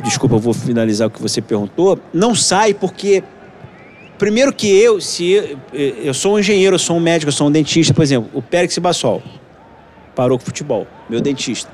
desculpa, 0.02 0.34
eu 0.34 0.38
vou 0.38 0.52
finalizar 0.52 1.08
o 1.08 1.10
que 1.10 1.20
você 1.20 1.40
perguntou, 1.40 1.98
não 2.12 2.34
sai 2.34 2.74
porque. 2.74 3.22
Primeiro 4.18 4.52
que 4.52 4.68
eu, 4.68 5.00
se 5.00 5.32
eu, 5.32 5.58
eu 5.72 6.14
sou 6.14 6.34
um 6.34 6.38
engenheiro, 6.38 6.76
eu 6.76 6.78
sou 6.78 6.96
um 6.96 7.00
médico, 7.00 7.28
eu 7.28 7.32
sou 7.32 7.48
um 7.48 7.50
dentista, 7.50 7.92
por 7.92 8.02
exemplo, 8.02 8.30
o 8.32 8.40
Périx 8.40 8.78
Bassol 8.78 9.20
parou 10.14 10.38
com 10.38 10.42
o 10.42 10.46
futebol, 10.46 10.86
meu 11.10 11.20
dentista. 11.20 11.70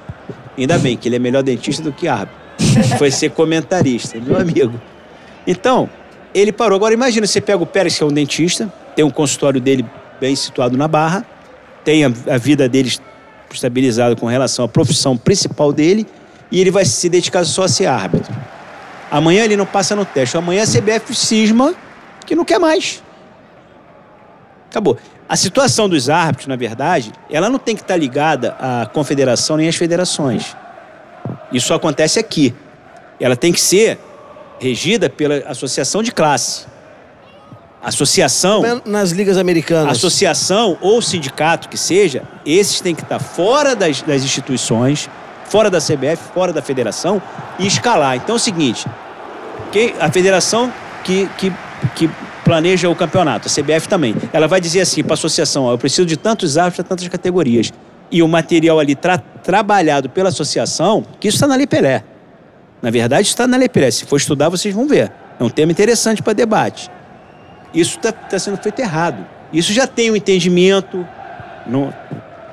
Ainda 0.56 0.78
bem 0.78 0.96
que 0.96 1.06
ele 1.08 1.16
é 1.16 1.18
melhor 1.18 1.42
dentista 1.42 1.82
do 1.82 1.92
que 1.92 2.08
árbitro. 2.08 2.40
Foi 2.98 3.10
ser 3.10 3.30
comentarista, 3.30 4.18
meu 4.18 4.38
amigo. 4.38 4.80
Então, 5.46 5.88
ele 6.34 6.52
parou. 6.52 6.76
Agora 6.76 6.94
imagina, 6.94 7.26
você 7.26 7.40
pega 7.40 7.62
o 7.62 7.66
Pérez, 7.66 7.96
que 7.96 8.02
é 8.02 8.06
um 8.06 8.12
dentista, 8.12 8.72
tem 8.94 9.04
um 9.04 9.10
consultório 9.10 9.60
dele 9.60 9.84
bem 10.20 10.34
situado 10.36 10.76
na 10.76 10.86
Barra, 10.86 11.24
tem 11.84 12.04
a, 12.04 12.12
a 12.28 12.38
vida 12.38 12.68
dele 12.68 12.92
estabilizada 13.52 14.14
com 14.14 14.26
relação 14.26 14.64
à 14.64 14.68
profissão 14.68 15.16
principal 15.16 15.72
dele, 15.72 16.06
e 16.50 16.60
ele 16.60 16.70
vai 16.70 16.84
se 16.84 17.08
dedicar 17.08 17.44
só 17.44 17.64
a 17.64 17.68
ser 17.68 17.86
árbitro. 17.86 18.34
Amanhã 19.10 19.44
ele 19.44 19.56
não 19.56 19.66
passa 19.66 19.96
no 19.96 20.04
teste, 20.04 20.36
amanhã 20.36 20.62
a 20.62 20.66
CBF 20.66 21.14
cisma 21.14 21.74
que 22.26 22.34
não 22.34 22.44
quer 22.44 22.58
mais. 22.58 23.02
Acabou. 24.70 24.96
A 25.28 25.36
situação 25.36 25.88
dos 25.88 26.08
árbitros, 26.08 26.46
na 26.46 26.56
verdade, 26.56 27.12
ela 27.30 27.48
não 27.48 27.58
tem 27.58 27.74
que 27.74 27.82
estar 27.82 27.96
ligada 27.96 28.56
à 28.58 28.86
confederação 28.86 29.56
nem 29.56 29.68
às 29.68 29.76
federações. 29.76 30.56
Isso 31.52 31.72
acontece 31.74 32.18
aqui. 32.18 32.54
Ela 33.18 33.36
tem 33.36 33.52
que 33.52 33.60
ser 33.60 33.98
regida 34.60 35.08
pela 35.08 35.36
associação 35.46 36.02
de 36.02 36.12
classe. 36.12 36.66
Associação, 37.82 38.62
Nas 38.84 39.10
ligas 39.10 39.38
americanas. 39.38 39.92
associação 39.92 40.76
ou 40.82 41.00
sindicato 41.00 41.66
que 41.66 41.78
seja, 41.78 42.22
esses 42.44 42.78
têm 42.80 42.94
que 42.94 43.02
estar 43.02 43.18
fora 43.18 43.74
das, 43.74 44.02
das 44.02 44.22
instituições, 44.22 45.08
fora 45.46 45.70
da 45.70 45.78
CBF, 45.78 46.22
fora 46.34 46.52
da 46.52 46.60
federação 46.60 47.22
e 47.58 47.66
escalar. 47.66 48.16
Então 48.16 48.34
é 48.34 48.36
o 48.36 48.38
seguinte: 48.38 48.86
quem, 49.72 49.94
a 49.98 50.12
federação 50.12 50.70
que, 51.02 51.26
que, 51.38 51.50
que 51.96 52.10
planeja 52.44 52.90
o 52.90 52.94
campeonato, 52.94 53.48
a 53.48 53.50
CBF 53.50 53.88
também, 53.88 54.14
ela 54.30 54.46
vai 54.46 54.60
dizer 54.60 54.82
assim 54.82 55.02
para 55.02 55.14
a 55.14 55.14
associação: 55.14 55.64
ó, 55.64 55.72
eu 55.72 55.78
preciso 55.78 56.04
de 56.04 56.18
tantos 56.18 56.58
árbitros 56.58 56.84
para 56.84 56.96
tantas 56.96 57.08
categorias. 57.08 57.72
E 58.12 58.22
o 58.22 58.28
material 58.28 58.78
ali 58.78 58.94
tra 58.94 59.16
trabalhado 59.18 60.10
pela 60.10 60.28
associação, 60.28 61.02
que 61.18 61.28
isso 61.28 61.36
está 61.36 61.46
na 61.46 61.54
Lei 61.54 61.66
Pelé. 61.66 62.04
Na 62.82 62.90
verdade, 62.90 63.28
está 63.28 63.46
na 63.46 63.58
Pelé. 63.68 63.90
Se 63.90 64.04
for 64.06 64.16
estudar, 64.16 64.48
vocês 64.48 64.74
vão 64.74 64.86
ver. 64.86 65.12
É 65.38 65.44
um 65.44 65.50
tema 65.50 65.72
interessante 65.72 66.22
para 66.22 66.32
debate. 66.32 66.90
Isso 67.74 67.98
está 68.02 68.38
sendo 68.38 68.56
feito 68.56 68.80
errado. 68.80 69.24
Isso 69.52 69.72
já 69.72 69.86
tem 69.86 70.10
um 70.10 70.16
entendimento, 70.16 71.06
no- 71.66 71.92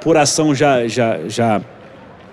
por 0.01 0.17
ação 0.17 0.53
já, 0.53 0.87
já, 0.87 1.19
já, 1.27 1.61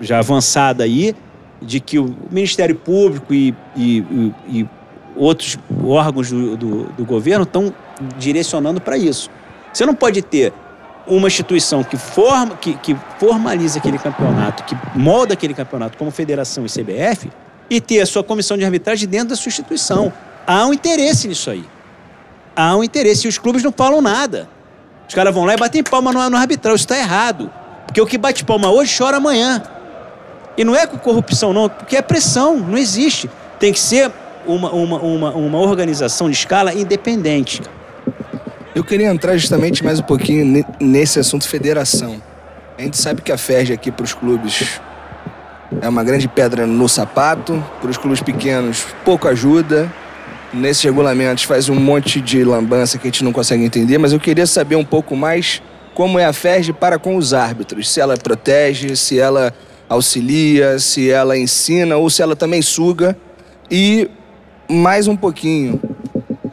já 0.01 0.19
avançada 0.19 0.85
aí, 0.85 1.15
de 1.63 1.81
que 1.81 1.99
o 1.99 2.15
Ministério 2.31 2.75
Público 2.75 3.33
e, 3.33 3.55
e- 3.77 3.99
e- 3.99 4.35
e 4.61 4.69
outros 5.17 5.59
órgãos 5.85 6.31
do, 6.31 6.57
do- 6.57 6.85
do 6.85 7.05
governo 7.05 7.45
estão 7.45 7.73
direcionando 8.19 8.81
para 8.81 8.97
isso. 8.99 9.31
Você 9.73 9.87
não 9.87 9.95
pode 9.95 10.21
ter 10.23 10.53
uma 11.07 11.27
instituição 11.29 11.85
que, 11.85 11.97
forma, 11.97 12.57
que, 12.57 12.75
que 12.79 12.97
formaliza 13.19 13.79
aquele 13.79 13.99
campeonato, 13.99 14.65
que 14.65 14.77
molda 14.95 15.35
aquele 15.35 15.55
campeonato 15.55 15.97
como 15.99 16.11
federação 16.11 16.65
e 16.67 16.69
CBF, 16.69 17.31
e 17.68 17.81
ter 17.81 18.00
a 18.00 18.07
sua 18.07 18.22
comissão 18.22 18.57
de 18.57 18.64
arbitragem 18.64 19.09
dentro 19.09 19.29
da 19.29 19.37
sua 19.37 19.48
instituição. 19.48 20.12
Há 20.46 20.66
um 20.66 20.72
interesse 20.74 21.27
nisso 21.27 21.50
aí 21.50 21.64
há 22.57 22.77
um 22.77 22.85
interesse. 22.85 23.27
E 23.27 23.29
os 23.29 23.38
clubes 23.38 23.62
não 23.62 23.72
falam 23.72 24.00
nada. 24.00 24.48
Os 25.09 25.14
caras 25.14 25.35
vão 25.35 25.44
lá 25.44 25.55
e 25.55 25.57
batem 25.57 25.83
palma 25.83 26.12
no, 26.12 26.31
no 26.31 26.37
arbitral. 26.37 26.74
Isso 26.74 26.85
está 26.85 26.98
errado. 26.98 27.50
Porque 27.87 28.00
o 28.00 28.07
que 28.07 28.16
bate 28.16 28.44
palma 28.44 28.70
hoje 28.70 28.96
chora 28.96 29.16
amanhã. 29.16 29.62
E 30.57 30.64
não 30.64 30.74
é 30.74 30.87
com 30.87 30.96
corrupção, 30.98 31.53
não, 31.53 31.68
porque 31.68 31.96
é 31.96 32.03
pressão. 32.03 32.57
Não 32.57 32.79
existe. 32.79 33.29
Tem 33.59 33.72
que 33.72 33.81
ser 33.81 34.11
uma, 34.46 34.70
uma, 34.70 34.98
uma, 34.98 35.31
uma 35.33 35.59
organização 35.59 36.31
de 36.31 36.37
escala 36.37 36.72
independente. 36.72 37.61
Eu 38.74 38.83
queria 38.83 39.09
entrar 39.09 39.37
justamente 39.37 39.85
mais 39.85 40.00
um 40.00 40.03
pouquinho 40.03 40.44
ne- 40.44 40.66
nesse 40.81 41.18
assunto 41.18 41.46
federação. 41.48 42.20
A 42.77 42.83
gente 42.83 42.96
sabe 42.96 43.22
que 43.22 43.31
a 43.31 43.38
FERJ 43.38 43.72
aqui 43.72 43.90
para 43.92 44.05
os 44.05 44.12
clubes 44.12 44.81
é 45.81 45.89
uma 45.89 46.05
grande 46.05 46.29
pedra 46.29 46.67
no 46.67 46.89
sapato, 46.89 47.63
para 47.81 47.91
os 47.91 47.97
clubes 47.97 48.21
pequenos 48.21 48.87
pouco 49.05 49.29
ajuda. 49.29 49.93
Nesses 50.53 50.83
regulamentos 50.83 51.45
faz 51.45 51.69
um 51.69 51.75
monte 51.75 52.21
de 52.21 52.45
lambança 52.45 52.99
que 52.99 53.09
a 53.09 53.11
gente 53.11 53.25
não 53.25 53.33
consegue 53.33 53.65
entender, 53.65 53.99
mas 53.99 54.13
eu 54.13 54.21
queria 54.21 54.47
saber 54.47 54.77
um 54.77 54.85
pouco 54.85 55.17
mais 55.17 55.61
como 55.95 56.19
é 56.19 56.25
a 56.25 56.33
FERJ 56.33 56.73
para 56.73 56.99
com 56.99 57.17
os 57.17 57.35
árbitros. 57.35 57.91
Se 57.91 58.01
ela 58.01 58.17
protege, 58.17 58.97
se 58.97 59.19
ela 59.19 59.53
auxilia, 59.89 60.79
se 60.79 61.11
ela 61.11 61.37
ensina 61.37 61.97
ou 61.97 62.09
se 62.09 62.23
ela 62.23 62.37
também 62.37 62.63
suga. 62.63 63.17
E 63.71 64.09
mais 64.69 65.09
um 65.09 65.17
pouquinho, 65.17 65.81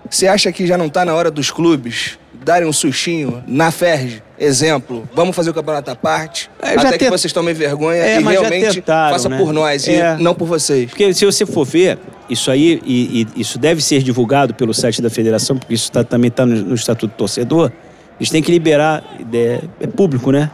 você 0.09 0.27
acha 0.27 0.51
que 0.51 0.65
já 0.65 0.77
não 0.77 0.87
está 0.87 1.05
na 1.05 1.13
hora 1.13 1.31
dos 1.31 1.51
clubes 1.51 2.17
darem 2.33 2.67
um 2.67 2.73
sustinho 2.73 3.43
na 3.47 3.71
FERJ? 3.71 4.23
Exemplo, 4.43 5.07
vamos 5.13 5.35
fazer 5.35 5.51
o 5.51 5.53
campeonato 5.53 5.91
à 5.91 5.95
parte, 5.95 6.49
É, 6.59 6.69
até 6.73 6.97
que 6.97 7.09
vocês 7.11 7.31
tomem 7.31 7.53
vergonha 7.53 8.01
É, 8.01 8.19
e 8.19 8.23
realmente 8.23 8.73
tentaram, 8.75 9.13
faça 9.13 9.29
né? 9.29 9.37
por 9.37 9.53
nós 9.53 9.87
É. 9.87 10.17
e 10.19 10.23
não 10.23 10.33
por 10.33 10.47
vocês. 10.47 10.89
Porque 10.89 11.13
se 11.13 11.23
você 11.23 11.45
for 11.45 11.63
ver, 11.63 11.99
isso 12.27 12.49
aí, 12.49 12.81
e, 12.83 13.27
e 13.35 13.41
isso 13.41 13.59
deve 13.59 13.83
ser 13.83 14.01
divulgado 14.01 14.55
pelo 14.55 14.73
site 14.73 14.99
da 14.99 15.11
federação, 15.11 15.55
porque 15.57 15.75
isso 15.75 15.91
tá- 15.91 16.03
também 16.03 16.29
está 16.29 16.43
no, 16.43 16.55
no 16.55 16.73
Estatuto 16.73 17.13
do 17.13 17.17
Torcedor, 17.17 17.71
eles 18.19 18.31
têm 18.31 18.41
que 18.41 18.51
liberar, 18.51 19.03
é, 19.31 19.59
é 19.79 19.85
público, 19.85 20.31
né? 20.31 20.49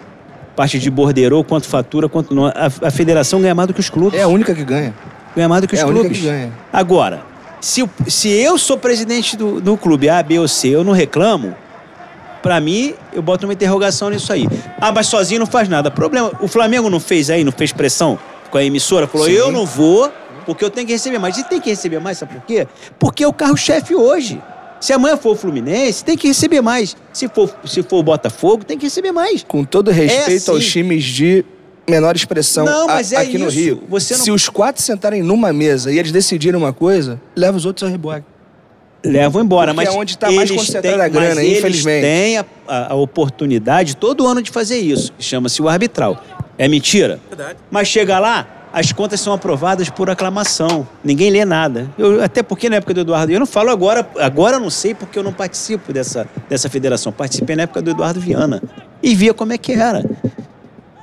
Parte 0.53 0.77
de 0.79 0.89
borderou, 0.89 1.41
quanto 1.45 1.65
fatura, 1.67 2.09
quanto 2.09 2.35
não. 2.35 2.47
A, 2.47 2.53
a 2.81 2.91
federação 2.91 3.39
ganha 3.39 3.55
mais 3.55 3.67
do 3.67 3.73
que 3.73 3.79
os 3.79 3.89
clubes. 3.89 4.19
É 4.19 4.23
a 4.23 4.27
única 4.27 4.53
que 4.53 4.65
ganha. 4.65 4.93
Ganha 5.33 5.47
mais 5.47 5.61
do 5.61 5.67
que 5.67 5.75
os 5.75 5.79
É 5.79 5.83
a 5.83 5.87
única 5.87 6.01
clubes. 6.01 6.19
que 6.19 6.25
ganha. 6.25 6.51
Agora, 6.73 7.21
se, 7.61 7.87
se 8.07 8.27
eu 8.29 8.57
sou 8.57 8.77
presidente 8.77 9.37
do, 9.37 9.61
do 9.61 9.77
clube 9.77 10.09
A, 10.09 10.21
B 10.21 10.39
ou 10.39 10.47
C, 10.47 10.67
eu 10.69 10.83
não 10.83 10.91
reclamo, 10.93 11.55
pra 12.47 12.61
mim, 12.61 12.93
eu 13.11 13.21
boto 13.21 13.45
uma 13.45 13.51
interrogação 13.51 14.09
nisso 14.09 14.31
aí. 14.31 14.47
Ah, 14.79 14.89
mas 14.93 15.07
sozinho 15.07 15.39
não 15.41 15.45
faz 15.47 15.67
nada. 15.67 15.91
Problema, 15.91 16.31
o 16.39 16.47
Flamengo 16.47 16.89
não 16.89 16.99
fez 16.99 17.29
aí, 17.29 17.43
não 17.43 17.51
fez 17.51 17.73
pressão? 17.73 18.17
com 18.49 18.57
a 18.57 18.63
emissora, 18.63 19.05
falou: 19.07 19.27
eu 19.27 19.51
não 19.51 19.65
vou, 19.65 20.09
porque 20.45 20.63
eu 20.63 20.69
tenho 20.69 20.87
que 20.87 20.93
receber 20.93 21.19
mais. 21.19 21.37
E 21.37 21.43
tem 21.43 21.59
que 21.59 21.69
receber 21.69 21.99
mais, 21.99 22.17
sabe 22.19 22.35
por 22.35 22.43
quê? 22.43 22.65
Porque 22.97 23.21
é 23.21 23.27
o 23.27 23.33
carro-chefe 23.33 23.93
hoje. 23.93 24.41
Se 24.79 24.93
amanhã 24.93 25.17
for 25.17 25.31
o 25.31 25.35
Fluminense, 25.35 26.01
tem 26.05 26.15
que 26.15 26.29
receber 26.29 26.61
mais. 26.61 26.95
Se 27.11 27.27
for, 27.27 27.53
se 27.65 27.83
for 27.83 27.97
o 27.97 28.03
Botafogo, 28.03 28.63
tem 28.63 28.77
que 28.77 28.85
receber 28.85 29.11
mais. 29.11 29.43
Com 29.43 29.65
todo 29.65 29.91
respeito 29.91 30.49
É 30.49 30.53
aos 30.53 30.61
assim. 30.61 30.69
times 30.69 31.03
de 31.03 31.43
menor 31.89 32.15
expressão 32.15 32.63
Não, 32.63 32.83
a- 32.89 32.93
mas 32.93 33.11
é 33.11 33.17
aqui 33.17 33.37
no 33.37 33.49
isso. 33.49 33.57
Rio, 33.57 33.83
Você 33.89 34.15
não- 34.15 34.23
se 34.23 34.31
os 34.31 34.47
quatro 34.47 34.81
sentarem 34.81 35.21
numa 35.21 35.51
mesa 35.51 35.91
e 35.91 35.99
eles 35.99 36.13
decidirem 36.13 36.57
uma 36.57 36.71
coisa, 36.71 37.19
leva 37.35 37.57
os 37.57 37.65
outros 37.65 37.83
ao 37.83 37.89
reboque. 37.89 38.23
Levam 39.05 39.41
embora, 39.43 39.73
Porque 39.73 39.85
mas 39.85 39.95
é 39.95 39.97
onde 39.97 40.17
tá 40.17 40.27
mais 40.31 40.49
eles 40.49 40.61
concentrada 40.61 40.97
têm- 40.97 41.05
a 41.05 41.07
grana, 41.07 41.35
mas 41.35 41.43
eles 41.45 41.57
infelizmente. 41.59 42.01
têm 42.01 42.37
a, 42.37 42.45
a- 42.67 42.93
a 42.93 42.95
oportunidade 42.95 43.95
todo 43.95 44.25
ano 44.27 44.41
de 44.41 44.51
fazer 44.51 44.77
isso. 44.79 45.13
Chama-se 45.19 45.61
o 45.61 45.69
arbitral. 45.69 46.21
É 46.57 46.67
mentira? 46.67 47.19
Verdade. 47.29 47.57
Mas 47.69 47.87
chega 47.87 48.17
lá, 48.19 48.47
as 48.73 48.91
contas 48.91 49.21
são 49.21 49.31
aprovadas 49.33 49.89
por 49.89 50.09
aclamação. 50.09 50.87
Ninguém 51.03 51.29
lê 51.29 51.45
nada. 51.45 51.89
Eu- 51.97 52.21
até 52.23 52.41
porque 52.41 52.69
na 52.69 52.77
época 52.77 52.93
do 52.95 53.01
Eduardo, 53.01 53.31
eu 53.31 53.39
não 53.39 53.45
falo 53.45 53.69
agora, 53.69 54.07
agora 54.19 54.55
eu 54.57 54.59
não 54.59 54.69
sei 54.71 54.93
porque 54.95 55.17
eu 55.19 55.23
não 55.23 55.31
participo 55.31 55.93
dessa, 55.93 56.27
dessa 56.49 56.67
federação. 56.69 57.11
Participei 57.11 57.55
na 57.55 57.63
época 57.63 57.81
do 57.81 57.91
Eduardo 57.91 58.19
Viana 58.19 58.61
e 59.01 59.13
via 59.15 59.33
como 59.33 59.53
é 59.53 59.57
que 59.57 59.71
era. 59.73 60.03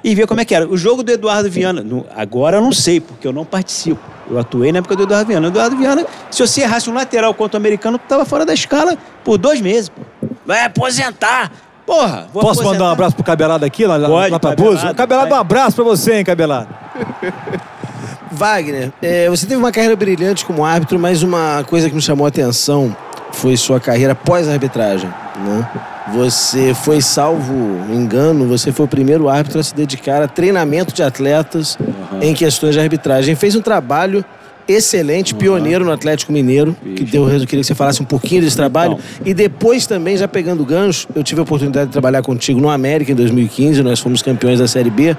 E 0.05 0.15
via 0.15 0.27
como 0.27 0.39
é 0.41 0.45
que 0.45 0.55
era. 0.55 0.69
O 0.69 0.77
jogo 0.77 1.03
do 1.03 1.11
Eduardo 1.11 1.51
Viana, 1.51 1.83
no- 1.83 2.05
agora 2.15 2.59
eu 2.59 2.61
não 2.61 2.73
sei, 2.73 3.01
porque 3.01 3.27
eu 3.27 3.33
não 3.33 3.45
participo. 3.45 3.99
Eu 4.31 4.39
atuei 4.39 4.71
na 4.71 4.79
época 4.81 4.95
do 4.95 5.05
Eduardo 5.05 5.27
Viana. 5.29 5.47
O 5.47 5.51
Eduardo 5.51 5.77
Viana, 5.77 6.07
se 6.31 6.47
você 6.47 6.61
errasse 6.61 6.91
um 6.91 6.95
lateral 6.95 7.33
contra 7.33 7.57
o 7.57 7.61
americano, 7.61 7.99
tu 7.99 8.03
tava 8.07 8.25
fora 8.27 8.45
da 8.45 8.53
escala 8.53 8.97
por 9.25 9.39
dois 9.39 9.61
meses. 9.63 9.89
Pô. 9.89 10.03
Vai 10.45 10.63
aposentar. 10.65 11.51
Porra, 11.87 12.29
vou 12.33 12.43
Posso 12.43 12.61
aposentar. 12.61 12.73
mandar 12.73 12.85
um 12.85 12.93
abraço 12.93 13.15
pro 13.17 13.25
Cabelado 13.25 13.65
aqui, 13.65 13.87
lá, 13.87 13.97
lá, 13.97 14.09
Pode, 14.09 14.31
lá 14.33 14.39
pra 14.39 14.51
Cabelado, 14.51 14.77
Buzo? 14.83 14.95
Cabelado, 14.95 15.35
um 15.35 15.39
abraço 15.39 15.77
pra 15.77 15.85
você, 15.85 16.15
hein, 16.17 16.25
Cabelado. 16.25 16.69
Wagner, 18.33 18.93
é, 19.01 19.29
você 19.29 19.47
teve 19.47 19.57
uma 19.61 19.71
carreira 19.71 19.95
brilhante 19.95 20.45
como 20.45 20.65
árbitro, 20.65 20.99
mas 20.99 21.23
uma 21.23 21.65
coisa 21.69 21.89
que 21.89 21.95
me 21.95 22.03
chamou 22.03 22.25
a 22.25 22.29
atenção 22.29 22.95
foi 23.33 23.57
sua 23.57 23.79
carreira 23.79 24.15
pós-arbitragem. 24.15 25.09
Né? 25.37 25.71
Você 26.13 26.75
foi 26.75 27.01
salvo 27.01 27.55
engano, 27.91 28.47
você 28.47 28.71
foi 28.71 28.85
o 28.85 28.89
primeiro 28.89 29.29
árbitro 29.29 29.59
a 29.59 29.63
se 29.63 29.75
dedicar 29.75 30.23
a 30.23 30.29
treinamento 30.29 30.95
de 30.95 31.03
atletas 31.03 31.79
em 32.21 32.35
questões 32.35 32.75
de 32.75 32.81
arbitragem. 32.81 33.35
Fez 33.35 33.57
um 33.57 33.63
trabalho 33.63 34.25
excelente, 34.67 35.35
pioneiro 35.35 35.85
no 35.85 35.93
Atlético 35.93 36.33
Mineiro, 36.33 36.77
que 36.97 37.05
deu, 37.05 37.29
eu 37.29 37.41
queria 37.41 37.61
que 37.61 37.65
você 37.65 37.75
falasse 37.75 38.03
um 38.03 38.05
pouquinho 38.05 38.43
desse 38.43 38.57
trabalho. 38.57 38.99
E 39.25 39.35
depois 39.35 39.87
também, 39.87 40.17
já 40.17 40.27
pegando 40.27 40.63
o 40.63 40.67
gancho, 40.67 41.07
eu 41.15 41.23
tive 41.23 41.41
a 41.41 41.43
oportunidade 41.43 41.87
de 41.87 41.93
trabalhar 41.93 42.23
contigo 42.23 42.61
no 42.61 42.69
América 42.69 43.13
em 43.13 43.15
2015, 43.15 43.83
nós 43.83 44.01
fomos 44.01 44.23
campeões 44.23 44.59
da 44.59 44.69
Série 44.69 44.91
B. 44.91 45.17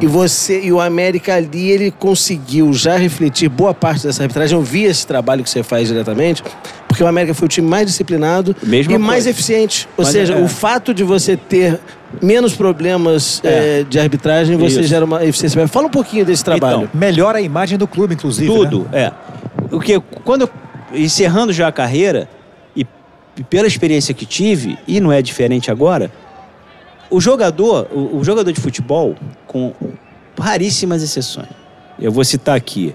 E 0.00 0.06
você 0.06 0.60
e 0.60 0.72
o 0.72 0.80
América 0.80 1.34
ali, 1.34 1.70
ele 1.70 1.90
conseguiu 1.90 2.72
já 2.72 2.96
refletir 2.96 3.48
boa 3.48 3.74
parte 3.74 4.06
dessa 4.06 4.22
arbitragem. 4.22 4.56
Eu 4.56 4.62
vi 4.62 4.84
esse 4.84 5.06
trabalho 5.06 5.42
que 5.42 5.50
você 5.50 5.62
faz 5.62 5.88
diretamente, 5.88 6.42
porque 6.94 7.02
o 7.02 7.08
América 7.08 7.34
foi 7.34 7.46
o 7.46 7.48
time 7.48 7.68
mais 7.68 7.86
disciplinado 7.86 8.54
Mesma 8.62 8.92
e 8.92 8.98
mais 8.98 9.24
coisa. 9.24 9.30
eficiente. 9.30 9.88
Ou 9.96 10.04
Mas 10.04 10.12
seja, 10.12 10.34
é. 10.34 10.40
o 10.40 10.46
fato 10.46 10.94
de 10.94 11.02
você 11.02 11.36
ter 11.36 11.80
menos 12.22 12.54
problemas 12.54 13.40
É. 13.42 13.80
eh, 13.80 13.84
de 13.90 13.98
arbitragem, 13.98 14.56
você 14.56 14.78
Isso. 14.78 14.88
gera 14.88 15.04
uma 15.04 15.24
eficiência. 15.24 15.66
Fala 15.66 15.88
um 15.88 15.90
pouquinho 15.90 16.24
desse 16.24 16.44
trabalho. 16.44 16.88
Melhora 16.94 17.38
a 17.38 17.40
imagem 17.40 17.76
do 17.76 17.88
clube, 17.88 18.14
inclusive. 18.14 18.46
Tudo, 18.46 18.86
né? 18.92 19.06
é. 19.06 19.12
Porque 19.70 20.00
quando 20.24 20.42
eu, 20.42 20.50
encerrando 20.94 21.52
já 21.52 21.66
a 21.66 21.72
carreira, 21.72 22.28
e, 22.76 22.86
e 23.36 23.42
pela 23.42 23.66
experiência 23.66 24.14
que 24.14 24.24
tive, 24.24 24.78
e 24.86 25.00
não 25.00 25.10
é 25.10 25.20
diferente 25.20 25.72
agora, 25.72 26.12
o 27.10 27.20
jogador, 27.20 27.88
o, 27.92 28.18
o 28.18 28.24
jogador 28.24 28.52
de 28.52 28.60
futebol, 28.60 29.16
com 29.48 29.72
raríssimas 30.38 31.02
exceções. 31.02 31.48
Eu 31.98 32.12
vou 32.12 32.24
citar 32.24 32.56
aqui. 32.56 32.94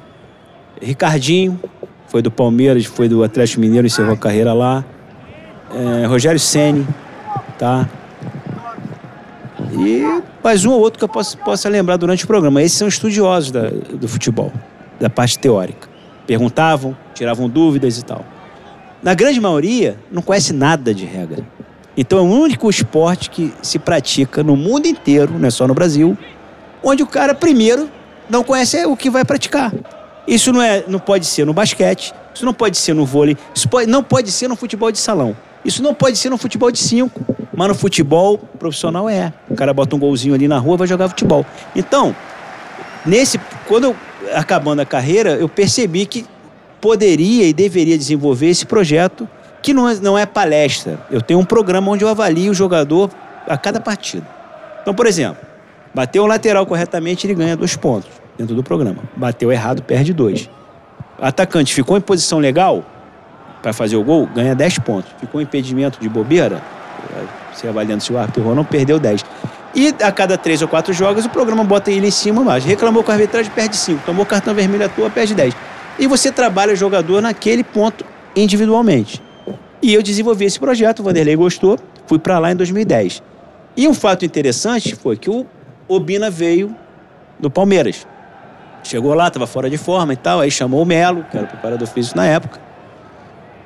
Ricardinho, 0.82 1.60
foi 2.10 2.22
do 2.22 2.30
Palmeiras, 2.30 2.86
foi 2.86 3.08
do 3.08 3.24
Atlético 3.24 3.62
Mineiro, 3.62 3.88
encerrou 3.88 4.14
a 4.14 4.18
carreira 4.18 4.52
lá. 4.54 4.84
É, 5.74 6.06
Rogério 6.08 6.40
Ceni, 6.40 6.86
tá? 7.58 7.88
E 9.74 10.22
mais 10.44 10.66
um 10.66 10.72
ou 10.72 10.80
outro 10.80 10.98
que 10.98 11.06
eu 11.06 11.10
possa, 11.10 11.38
possa 11.38 11.70
lembrar 11.70 11.98
durante 11.98 12.24
o 12.24 12.28
programa. 12.28 12.62
Esses 12.62 12.78
são 12.78 12.88
estudiosos 12.88 13.52
da- 13.52 13.70
do 13.70 14.08
futebol, 14.08 14.52
da 15.00 15.10
parte 15.10 15.38
teórica. 15.38 15.88
Perguntavam, 16.26 16.98
tiravam 17.14 17.48
dúvidas 17.48 17.98
e 17.98 18.04
tal. 18.04 18.26
Na 19.04 19.14
grande 19.14 19.40
maioria, 19.40 19.98
não 20.12 20.22
conhece 20.22 20.52
nada 20.52 20.94
de 20.94 21.06
regra. 21.06 21.44
Então 21.96 22.18
é 22.18 22.22
o 22.22 22.26
único 22.26 22.70
esporte 22.70 23.30
que 23.30 23.54
se 23.62 23.78
pratica 23.78 24.44
no 24.44 24.56
mundo 24.56 24.88
inteiro, 24.88 25.34
não 25.38 25.48
é 25.48 25.52
só 25.52 25.68
no 25.68 25.74
Brasil, 25.74 26.18
onde 26.84 27.04
o 27.04 27.08
cara, 27.08 27.34
primeiro, 27.36 27.90
não 28.30 28.44
conhece 28.44 28.84
o 28.86 28.96
que 28.96 29.10
vai 29.10 29.24
praticar. 29.24 29.72
Isso 30.30 30.54
não, 30.54 30.62
é, 30.62 30.84
não 30.88 31.00
pode 31.00 31.26
ser 31.26 31.44
no 31.44 31.54
basquete, 31.54 32.14
isso 32.36 32.46
não 32.46 32.54
pode 32.54 32.78
ser 32.78 32.94
no 32.94 33.04
vôlei, 33.04 33.36
isso 33.56 33.68
pode- 33.68 33.90
não 33.90 34.04
pode 34.04 34.32
ser 34.32 34.48
no 34.48 34.56
futebol 34.56 34.92
de 34.92 35.00
salão. 35.00 35.36
Isso 35.66 35.82
não 35.82 35.92
pode 35.92 36.18
ser 36.18 36.30
no 36.30 36.38
futebol 36.38 36.70
de 36.72 36.78
cinco, 36.78 37.26
mas 37.52 37.68
no 37.68 37.74
futebol 37.74 38.38
profissional 38.38 39.10
é. 39.10 39.34
O 39.50 39.56
cara 39.56 39.74
bota 39.74 39.96
um 39.96 40.00
golzinho 40.00 40.36
ali 40.36 40.48
na 40.48 40.60
rua 40.60 40.78
vai 40.78 40.88
jogar 40.88 41.10
futebol. 41.10 41.44
Então, 41.76 42.16
nesse, 43.04 43.40
quando 43.68 43.86
eu, 43.86 43.96
acabando 44.36 44.82
a 44.82 44.86
carreira, 44.86 45.32
eu 45.32 45.50
percebi 45.50 46.06
que 46.06 46.26
poderia 46.80 47.48
e 47.48 47.52
deveria 47.52 47.98
desenvolver 47.98 48.50
esse 48.50 48.68
projeto 48.68 49.28
que 49.64 49.74
não 49.74 49.90
é, 49.90 49.96
não 49.96 50.16
é 50.18 50.28
palestra. 50.28 51.00
Eu 51.10 51.24
tenho 51.24 51.40
um 51.40 51.46
programa 51.46 51.92
onde 51.92 52.04
eu 52.06 52.08
avalio 52.08 52.52
o 52.52 52.54
jogador 52.54 53.10
a 53.48 53.58
cada 53.58 53.82
partida. 53.82 54.28
Então, 54.84 54.94
por 54.94 55.08
exemplo, 55.08 55.42
bateu 55.94 56.24
o 56.24 56.28
lateral 56.28 56.68
corretamente, 56.68 57.26
ele 57.26 57.34
ganha 57.34 57.58
dois 57.58 57.76
pontos 57.76 58.10
dentro 58.40 58.56
do 58.56 58.64
programa. 58.64 59.04
Bateu 59.18 59.52
errado, 59.52 59.84
perde 59.84 60.14
dois. 60.14 60.50
Atacante 61.20 61.74
ficou 61.74 61.98
em 61.98 62.02
posição 62.02 62.40
legal 62.40 62.86
para 63.62 63.74
fazer 63.74 63.98
o 63.98 64.04
gol, 64.04 64.26
ganha 64.34 64.56
10 64.56 64.80
pontos. 64.80 65.12
Ficou 65.20 65.42
impedimento 65.42 66.00
de 66.00 66.08
bobeira, 66.08 66.64
você 67.54 67.68
avaliando 67.68 68.02
se 68.02 68.14
o 68.14 68.18
árbitro 68.18 68.42
errou 68.42 68.52
ou 68.52 68.56
não, 68.56 68.64
perdeu 68.64 68.98
10. 68.98 69.26
E 69.76 69.94
a 70.02 70.12
cada 70.12 70.38
três 70.38 70.62
ou 70.62 70.68
quatro 70.68 70.94
jogos, 70.94 71.26
o 71.26 71.30
programa 71.30 71.64
bota 71.64 71.92
ele 71.92 72.08
em 72.08 72.12
cima 72.12 72.42
mais. 72.42 72.64
Reclamou 72.64 73.04
com 73.04 73.12
a 73.12 73.16
arbitragem, 73.16 73.52
perde 73.52 73.76
5. 73.76 74.04
Tomou 74.06 74.26
cartão 74.26 74.54
vermelho 74.54 74.86
à 74.86 74.90
toa, 74.90 75.10
perde 75.10 75.36
10. 75.36 75.54
E 76.00 76.08
você 76.08 76.32
trabalha 76.32 76.72
o 76.72 76.76
jogador 76.76 77.22
naquele 77.22 77.64
ponto 77.64 78.06
individualmente. 78.36 79.22
E 79.82 79.94
eu 79.94 80.02
desenvolvi 80.02 80.46
esse 80.46 80.60
projeto, 80.60 81.02
o 81.02 81.04
Vanderlei 81.04 81.36
gostou, 81.36 81.78
fui 82.08 82.18
para 82.18 82.40
lá 82.40 82.52
em 82.52 82.56
2010. 82.56 83.22
E 83.76 83.88
um 83.88 83.94
fato 83.94 84.26
interessante 84.26 84.96
foi 84.96 85.18
que 85.18 85.30
o 85.30 85.46
Obina 85.88 86.30
veio 86.30 86.74
do 87.38 87.50
Palmeiras. 87.50 88.08
Chegou 88.84 89.14
lá, 89.14 89.28
estava 89.28 89.46
fora 89.46 89.70
de 89.70 89.78
forma 89.78 90.14
e 90.14 90.16
tal, 90.18 90.40
aí 90.40 90.50
chamou 90.50 90.82
o 90.82 90.86
Melo, 90.86 91.26
que 91.30 91.38
era 91.38 91.46
o 91.46 91.50
preparador 91.50 91.88
físico 91.88 92.18
na 92.18 92.26
época. 92.26 92.60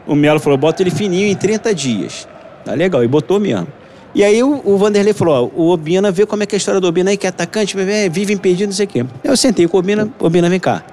O 0.06 0.15
Melo 0.15 0.39
falou, 0.39 0.58
bota 0.58 0.82
ele 0.84 0.91
fininho 0.91 1.28
em 1.28 1.36
30 1.36 1.73
dias. 1.73 2.28
Tá 2.65 2.73
legal, 2.73 3.04
e 3.04 3.08
botou 3.08 3.39
mesmo. 3.39 3.67
E 4.15 4.23
aí 4.23 4.43
o, 4.43 4.62
o 4.65 4.78
Vanderlei 4.78 5.13
falou, 5.13 5.52
ó, 5.56 5.62
o 5.62 5.69
Obina, 5.69 6.12
vê 6.12 6.26
como 6.26 6.43
é 6.43 6.45
que 6.45 6.56
é 6.56 6.58
a 6.58 6.60
história 6.60 6.80
do 6.80 6.88
Obina 6.88 7.10
aí, 7.10 7.17
que 7.17 7.26
é 7.26 7.30
atacante, 7.30 7.76
vive 8.12 8.34
impedido, 8.34 8.67
não 8.67 8.73
sei 8.73 8.86
o 8.86 8.89
quê. 8.89 9.06
Eu 9.23 9.36
sentei 9.38 9.67
com 9.67 9.78
o 9.78 9.80
Obina, 9.80 10.10
Obina, 10.19 10.49
vem 10.49 10.60
cá. 10.60 10.84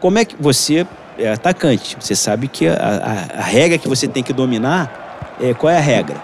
Como 0.00 0.18
é 0.18 0.24
que 0.24 0.34
você 0.40 0.86
é 1.18 1.32
atacante? 1.32 1.96
Você 2.00 2.14
sabe 2.14 2.48
que 2.48 2.66
a, 2.68 2.72
a- 2.74 3.40
a 3.40 3.42
regra 3.42 3.78
que 3.78 3.88
você 3.88 4.06
tem 4.08 4.22
que 4.22 4.32
dominar, 4.32 5.36
é, 5.40 5.52
qual 5.54 5.70
é 5.72 5.76
a 5.76 5.80
regra? 5.80 6.16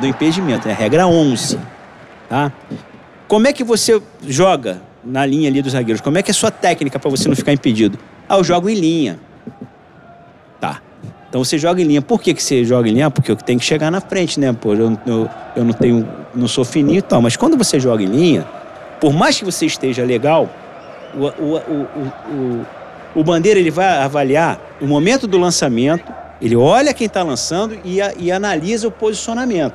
Do 0.00 0.06
impedimento, 0.06 0.68
é 0.68 0.72
a 0.72 0.74
regra 0.74 1.06
11, 1.06 1.58
tá? 2.28 2.50
Como 3.28 3.46
é 3.46 3.52
que 3.52 3.62
você 3.62 4.02
joga 4.26 4.80
na 5.04 5.24
linha 5.26 5.48
ali 5.48 5.60
dos 5.62 5.72
zagueiros? 5.72 6.00
Como 6.00 6.16
é 6.18 6.22
que 6.22 6.30
é 6.30 6.32
a 6.32 6.34
sua 6.34 6.50
técnica 6.50 6.98
para 6.98 7.10
você 7.10 7.28
não 7.28 7.36
ficar 7.36 7.52
impedido? 7.52 7.98
Ah, 8.28 8.36
eu 8.36 8.44
jogo 8.44 8.68
em 8.68 8.74
linha. 8.74 9.18
Tá. 10.60 10.80
Então 11.28 11.42
você 11.44 11.58
joga 11.58 11.80
em 11.80 11.84
linha. 11.84 12.02
Por 12.02 12.20
que, 12.20 12.32
que 12.32 12.42
você 12.42 12.64
joga 12.64 12.88
em 12.88 12.92
linha? 12.92 13.10
Porque 13.10 13.30
eu 13.30 13.36
tenho 13.36 13.58
que 13.58 13.64
chegar 13.64 13.90
na 13.90 14.00
frente, 14.00 14.38
né? 14.38 14.52
Pô, 14.52 14.74
eu, 14.74 14.98
eu, 15.06 15.28
eu 15.56 15.64
não 15.64 15.72
tenho. 15.72 16.08
não 16.34 16.46
sou 16.48 16.64
fininho 16.64 16.98
e 16.98 17.02
tal. 17.02 17.20
Mas 17.20 17.36
quando 17.36 17.56
você 17.56 17.78
joga 17.80 18.02
em 18.02 18.06
linha, 18.06 18.46
por 19.00 19.12
mais 19.12 19.38
que 19.38 19.44
você 19.44 19.66
esteja 19.66 20.04
legal, 20.04 20.48
o, 21.14 21.24
o, 21.26 21.56
o, 21.56 21.88
o, 22.32 22.66
o, 23.20 23.24
bandeira 23.24 23.58
ele 23.58 23.70
vai 23.70 23.86
avaliar 23.98 24.58
o 24.80 24.86
momento 24.86 25.26
do 25.26 25.36
lançamento, 25.38 26.12
ele 26.40 26.56
olha 26.56 26.94
quem 26.94 27.06
está 27.06 27.22
lançando 27.22 27.76
e, 27.84 28.00
a- 28.00 28.12
e 28.18 28.30
analisa 28.32 28.88
o 28.88 28.90
posicionamento. 28.90 29.74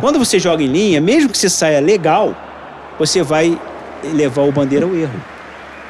Quando 0.00 0.18
você 0.18 0.38
joga 0.38 0.62
em 0.62 0.66
linha, 0.68 1.00
mesmo 1.00 1.28
que 1.28 1.36
você 1.38 1.50
saia 1.50 1.80
legal, 1.80 2.34
você 2.98 3.20
vai 3.22 3.60
levar 4.04 4.42
o 4.42 4.52
bandeira 4.52 4.86
ao 4.86 4.94
erro. 4.94 5.20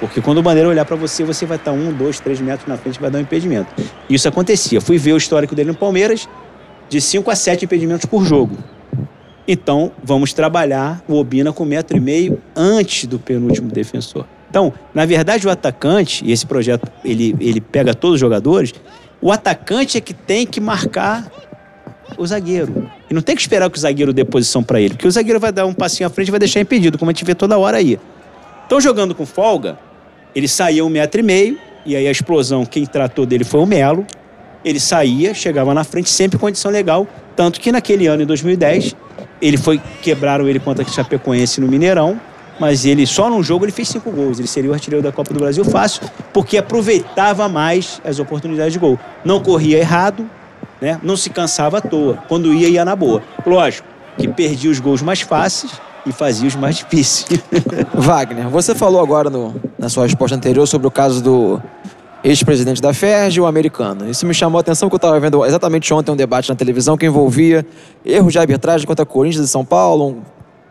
Porque 0.01 0.21
quando 0.21 0.39
o 0.39 0.43
bandeira 0.43 0.69
olhar 0.69 0.85
para 0.85 0.97
você, 0.97 1.25
você 1.25 1.45
vai 1.45 1.57
estar 1.57 1.73
um, 1.73 1.93
dois, 1.93 2.21
três 2.21 2.41
metros 2.41 2.69
na 2.69 2.77
frente 2.77 2.97
e 2.97 3.01
vai 3.01 3.11
dar 3.11 3.19
um 3.19 3.23
impedimento. 3.23 3.75
Isso 4.09 4.29
acontecia. 4.29 4.81
Fui 4.81 4.97
ver 4.97 5.13
o 5.13 5.17
histórico 5.17 5.55
dele 5.55 5.71
no 5.71 5.77
Palmeiras, 5.77 6.29
de 6.89 7.01
5 7.01 7.31
a 7.31 7.37
7 7.37 7.65
impedimentos 7.65 8.07
por 8.07 8.25
jogo. 8.25 8.57
Então, 9.47 9.93
vamos 10.05 10.33
trabalhar 10.33 11.03
o 11.09 11.15
Obina 11.15 11.53
com 11.53 11.65
metro 11.65 11.97
e 11.97 12.01
meio 12.01 12.41
antes 12.55 13.07
do 13.07 13.19
penúltimo 13.19 13.69
defensor. 13.71 14.27
Então, 14.49 14.73
na 14.95 15.05
verdade, 15.05 15.47
o 15.47 15.51
atacante, 15.51 16.25
e 16.25 16.33
esse 16.33 16.47
projeto 16.47 16.91
ele, 17.05 17.35
ele 17.41 17.61
pega 17.61 17.95
todos 17.95 18.15
os 18.15 18.21
jogadores, 18.21 18.75
o 19.21 19.33
atacante 19.33 19.99
é 19.99 20.01
que 20.01 20.15
tem 20.15 20.47
que 20.47 20.61
marcar 20.61 21.31
o 22.17 22.27
zagueiro. 22.27 22.91
E 23.11 23.15
não 23.15 23.23
tem 23.23 23.35
que 23.35 23.41
esperar 23.41 23.71
que 23.71 23.79
o 23.79 23.81
zagueiro 23.81 24.13
dê 24.13 24.25
posição 24.25 24.63
para 24.63 24.81
ele, 24.81 24.91
porque 24.91 25.07
o 25.07 25.11
zagueiro 25.11 25.41
vai 25.41 25.51
dar 25.51 25.65
um 25.67 25.73
passinho 25.73 26.07
à 26.07 26.11
frente 26.11 26.29
e 26.29 26.31
vai 26.31 26.41
deixar 26.41 26.61
impedido, 26.61 26.99
como 26.99 27.11
a 27.11 27.13
gente 27.13 27.25
vê 27.25 27.35
toda 27.35 27.57
hora 27.57 27.79
aí. 27.79 27.99
Então, 28.67 28.81
jogando 28.81 29.15
com 29.15 29.25
folga, 29.25 29.79
Ele 30.35 30.47
saía 30.47 30.85
um 30.85 30.91
metro 30.91 31.21
e 31.21 31.23
meio, 31.23 31.59
e 31.87 31.97
aí 31.97 32.07
a 32.07 32.11
explosão, 32.11 32.67
quem 32.67 32.85
tratou 32.85 33.25
dele 33.25 33.45
foi 33.45 33.61
o 33.61 33.67
Melo. 33.67 34.07
Ele 34.63 34.79
saía, 34.79 35.33
chegava 35.33 35.73
na 35.73 35.85
frente, 35.85 36.11
sempre 36.11 36.39
condição 36.39 36.71
legal. 36.71 37.07
Tanto 37.35 37.61
que 37.61 37.73
naquele 37.73 38.07
ano, 38.07 38.23
em 38.23 38.27
2010, 38.27 38.95
ele 39.41 39.57
foi. 39.57 39.81
Quebraram 40.03 40.47
ele 40.47 40.59
contra 40.59 40.85
o 40.85 40.89
Chapecoense 40.89 41.61
no 41.61 41.67
Mineirão. 41.67 42.21
Mas 42.61 42.85
ele, 42.85 43.07
só 43.07 43.31
num 43.31 43.43
jogo, 43.43 43.65
ele 43.65 43.73
fez 43.73 43.89
cinco 43.89 44.11
gols. 44.11 44.39
Ele 44.39 44.49
seria 44.49 44.69
o 44.71 44.75
artilheiro 44.75 45.03
da 45.03 45.13
Copa 45.13 45.33
do 45.33 45.41
Brasil 45.41 45.65
fácil, 45.65 46.03
porque 46.33 46.59
aproveitava 46.59 47.49
mais 47.49 48.03
as 48.05 48.19
oportunidades 48.19 48.73
de 48.73 48.79
gol. 48.79 48.99
Não 49.25 49.41
corria 49.41 49.79
errado, 49.79 50.29
né? 50.81 51.01
não 51.03 51.17
se 51.17 51.31
cansava 51.31 51.79
à 51.79 51.81
toa. 51.81 52.19
Quando 52.29 52.53
ia, 52.53 52.69
ia 52.69 52.85
na 52.85 52.97
boa. 52.97 53.23
Lógico 53.47 53.87
que 54.19 54.27
perdia 54.29 54.71
os 54.71 54.81
gols 54.81 55.01
mais 55.01 55.21
fáceis 55.21 55.73
e 56.05 56.13
fazia 56.13 56.49
os 56.49 56.57
mais 56.57 56.77
difíceis. 56.79 57.41
Wagner, 57.95 58.49
você 58.49 58.75
falou 58.75 59.01
agora 59.01 59.31
no, 59.31 59.55
na 59.79 59.89
sua 59.89 60.05
resposta 60.05 60.37
anterior 60.37 60.67
sobre 60.67 60.87
o 60.87 60.91
caso 60.91 61.23
do 61.23 61.63
ex-presidente 62.23 62.83
da 62.83 62.93
FERJ, 62.93 63.41
o 63.41 63.47
americano. 63.47 64.11
Isso 64.11 64.27
me 64.27 64.35
chamou 64.35 64.59
a 64.59 64.61
atenção 64.61 64.89
que 64.89 64.95
eu 64.95 64.99
estava 64.99 65.19
vendo 65.21 65.45
exatamente 65.47 65.93
ontem 65.95 66.11
um 66.11 66.17
debate 66.17 66.49
na 66.49 66.57
televisão 66.57 66.97
que 66.97 67.07
envolvia 67.07 67.65
erros 68.05 68.33
de 68.33 68.39
arbitragem 68.39 68.87
contra 68.87 69.07
Corinthians 69.07 69.45
e 69.45 69.49
São 69.49 69.65
Paulo. 69.65 70.09
Um, 70.09 70.23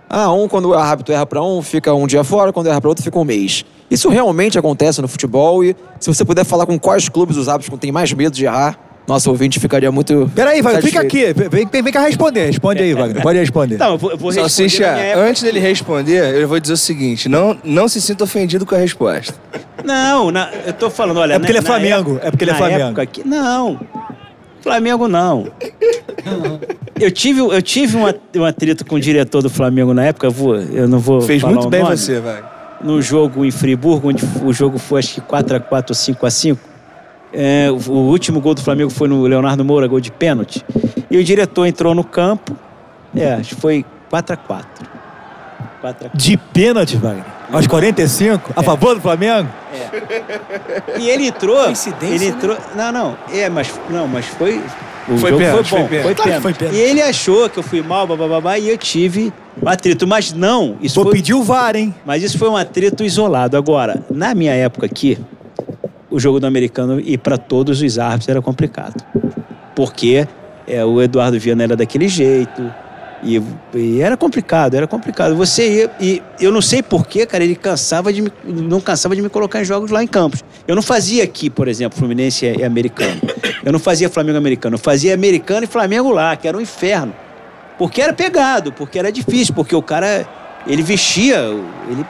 ah, 0.10 0.32
um 0.32 0.48
quando 0.48 0.70
o 0.70 0.74
árbitro 0.74 1.14
erra 1.14 1.26
para 1.26 1.42
um, 1.42 1.62
fica 1.62 1.94
um 1.94 2.06
dia 2.06 2.24
fora, 2.24 2.52
quando 2.52 2.68
erra 2.68 2.82
para 2.82 2.90
outro, 2.90 3.04
fica 3.04 3.18
um 3.18 3.24
mês. 3.24 3.66
Isso 3.90 4.10
realmente 4.10 4.60
acontece 4.60 5.02
no 5.02 5.08
futebol 5.08 5.64
e 5.64 5.76
se 6.00 6.14
você 6.14 6.26
puder 6.26 6.44
falar 6.44 6.66
com 6.66 6.78
quais 6.78 7.08
clubes 7.08 7.38
os 7.38 7.48
árbitros 7.48 7.80
têm 7.80 7.92
mais 7.92 8.12
medo 8.12 8.34
de 8.34 8.46
errar, 8.46 8.78
nosso 9.08 9.30
ouvinte 9.30 9.60
ficaria 9.60 9.92
muito. 9.92 10.30
Peraí, 10.36 10.62
Wagner, 10.62 10.84
fica 10.84 11.00
aqui. 11.00 11.34
Vem, 11.34 11.66
vem, 11.66 11.82
vem 11.82 11.94
cá 11.94 12.02
responder. 12.02 12.48
Responde 12.48 12.84
aí, 12.84 12.94
Wagner. 12.94 13.24
Pode 13.24 13.40
responder. 13.40 13.78
Não, 13.78 13.92
eu 13.92 13.98
vou, 13.98 14.12
eu 14.12 14.18
vou 14.18 14.32
Salsicha, 14.34 14.94
antes 15.16 15.42
dele 15.42 15.60
responder, 15.60 16.36
eu 16.36 16.48
vou 16.48 16.60
dizer 16.60 16.74
o 16.74 16.78
seguinte: 16.78 17.30
não, 17.30 17.58
não 17.64 17.88
se 17.88 18.02
sinta 18.02 18.26
ofendido 18.26 18.66
com 18.66 18.76
a 18.76 18.80
resposta. 18.80 19.34
Não, 19.84 20.30
na, 20.30 20.52
eu 20.66 20.74
tô 20.74 20.90
falando, 20.90 21.18
olha. 21.22 21.36
É 21.36 21.40
porque 21.40 21.52
ele 21.54 21.60
é 21.60 21.62
Flamengo. 21.62 22.12
Época, 22.12 22.28
é 22.28 22.32
porque 22.32 22.44
ele 22.44 22.52
é 22.52 22.56
Flamengo. 22.56 23.02
Aqui, 23.02 23.26
não. 23.26 23.80
Flamengo 24.62 25.08
não. 25.08 25.48
Eu 27.00 27.10
tive, 27.10 27.40
eu 27.40 27.62
tive 27.62 27.96
um, 27.96 28.04
um 28.36 28.44
atrito 28.44 28.84
com 28.86 28.96
o 28.96 29.00
diretor 29.00 29.42
do 29.42 29.50
Flamengo 29.50 29.94
na 29.94 30.06
época, 30.06 30.28
eu, 30.28 30.32
vou, 30.32 30.56
eu 30.56 30.88
não 30.88 31.00
vou. 31.00 31.22
Fez 31.22 31.42
falar 31.42 31.54
muito 31.54 31.68
o 31.68 31.70
bem 31.70 31.84
nome, 31.84 31.96
você, 31.96 32.20
vai. 32.20 32.44
No 32.84 33.02
jogo 33.02 33.46
em 33.46 33.52
Friburgo, 33.52 34.10
onde 34.10 34.26
o 34.44 34.52
jogo 34.52 34.78
foi 34.78 35.00
acho 35.00 35.16
que 35.16 35.22
4x4 35.22 35.72
ou 35.72 35.96
5x5. 35.96 36.58
É, 37.34 37.68
o 37.70 37.92
último 37.92 38.40
gol 38.40 38.54
do 38.54 38.62
Flamengo 38.62 38.90
foi 38.90 39.08
no 39.08 39.24
Leonardo 39.24 39.64
Moura, 39.64 39.88
gol 39.88 40.00
de 40.00 40.12
pênalti. 40.12 40.64
E 41.10 41.18
o 41.18 41.24
diretor 41.24 41.66
entrou 41.66 41.94
no 41.94 42.04
campo, 42.04 42.56
é, 43.16 43.34
acho 43.34 43.56
que 43.56 43.62
foi 43.62 43.86
4x4. 44.12 44.66
4x4. 45.84 46.10
De 46.14 46.38
pênalti, 46.38 46.98
Wagner? 46.98 47.26
Aos 47.52 47.66
45? 47.68 48.52
A 48.56 48.64
favor 48.64 48.96
do 48.96 49.02
Flamengo? 49.02 49.48
É. 49.74 51.00
E 51.00 51.10
ele 51.10 51.28
entrou. 51.28 51.58
Ele 52.02 52.26
entrou. 52.26 52.56
Né? 52.56 52.62
Não, 52.76 52.92
não. 52.92 53.18
É, 53.32 53.50
mas, 53.50 53.72
não, 53.90 54.08
mas 54.08 54.26
foi. 54.26 54.62
O 55.08 55.18
foi 55.18 55.30
jogo 55.30 55.44
pênalti, 55.44 55.70
foi 55.70 55.80
bom. 55.80 55.88
foi 55.88 55.98
pênalti. 55.98 56.16
Foi 56.16 56.26
pênalti. 56.26 56.42
foi 56.42 56.54
pênalti. 56.54 56.78
E 56.78 56.80
ele 56.82 57.02
achou 57.02 57.50
que 57.50 57.58
eu 57.58 57.64
fui 57.64 57.82
mal, 57.82 58.06
bababá, 58.06 58.58
e 58.60 58.70
eu 58.70 58.78
tive 58.78 59.32
um 59.64 59.70
atrito. 59.70 60.06
Mas 60.06 60.34
não. 60.34 60.76
Isso 60.82 60.96
Vou 60.96 61.06
foi... 61.06 61.14
pedir 61.14 61.34
o 61.34 61.44
VAR, 61.44 61.78
hein? 61.78 61.96
Mas 62.06 62.22
isso 62.24 62.38
foi 62.38 62.50
um 62.50 62.58
atrito 62.58 63.04
isolado. 63.04 63.56
Agora, 63.56 64.04
na 64.12 64.36
minha 64.36 64.54
época 64.54 64.86
aqui, 64.86 65.18
o 66.10 66.20
jogo 66.20 66.40
do 66.40 66.48
americano 66.48 67.00
e 67.00 67.18
para 67.18 67.38
todos 67.38 67.82
os 67.82 68.00
árbitros 68.00 68.30
era 68.30 68.42
complicado. 68.42 69.04
Porque 69.76 70.28
é, 70.68 70.84
o 70.84 71.02
Eduardo 71.02 71.40
Viana 71.40 71.64
era 71.64 71.76
daquele 71.76 72.08
jeito. 72.08 72.74
E, 73.24 73.42
e 73.74 74.02
era 74.02 74.16
complicado, 74.16 74.76
era 74.76 74.86
complicado. 74.86 75.36
Você 75.36 75.70
ia. 75.70 75.92
E 76.00 76.22
eu 76.40 76.52
não 76.52 76.62
sei 76.62 76.84
porquê, 76.84 77.26
cara, 77.26 77.44
ele 77.44 77.56
cansava 77.56 78.14
de 78.14 78.22
me, 78.22 78.32
não 78.44 78.80
cansava 78.80 79.16
de 79.16 79.22
me 79.22 79.30
colocar 79.30 79.62
em 79.62 79.66
jogos 79.66 79.90
lá 79.90 80.04
em 80.04 80.08
Campos. 80.08 80.44
Eu 80.68 80.76
não 80.76 80.84
fazia 80.84 81.24
aqui, 81.24 81.50
por 81.50 81.68
exemplo, 81.68 81.98
Fluminense 81.98 82.46
e 82.46 82.64
americano. 82.64 83.20
Eu 83.64 83.72
não 83.72 83.80
fazia 83.80 84.10
Flamengo 84.10 84.38
americano. 84.38 84.76
Eu 84.76 84.80
fazia 84.80 85.14
americano 85.14 85.64
e 85.64 85.68
Flamengo 85.68 86.12
lá, 86.12 86.36
que 86.36 86.48
era 86.48 86.58
um 86.58 86.62
inferno. 86.62 87.14
Porque 87.78 88.02
era 88.02 88.14
pegado, 88.14 88.72
porque 88.72 88.98
era 89.00 89.12
difícil, 89.12 89.54
porque 89.54 89.76
o 89.76 89.82
cara. 89.82 90.28
Ele 90.68 90.84
vestia. 90.84 91.38
Ele, 91.90 92.06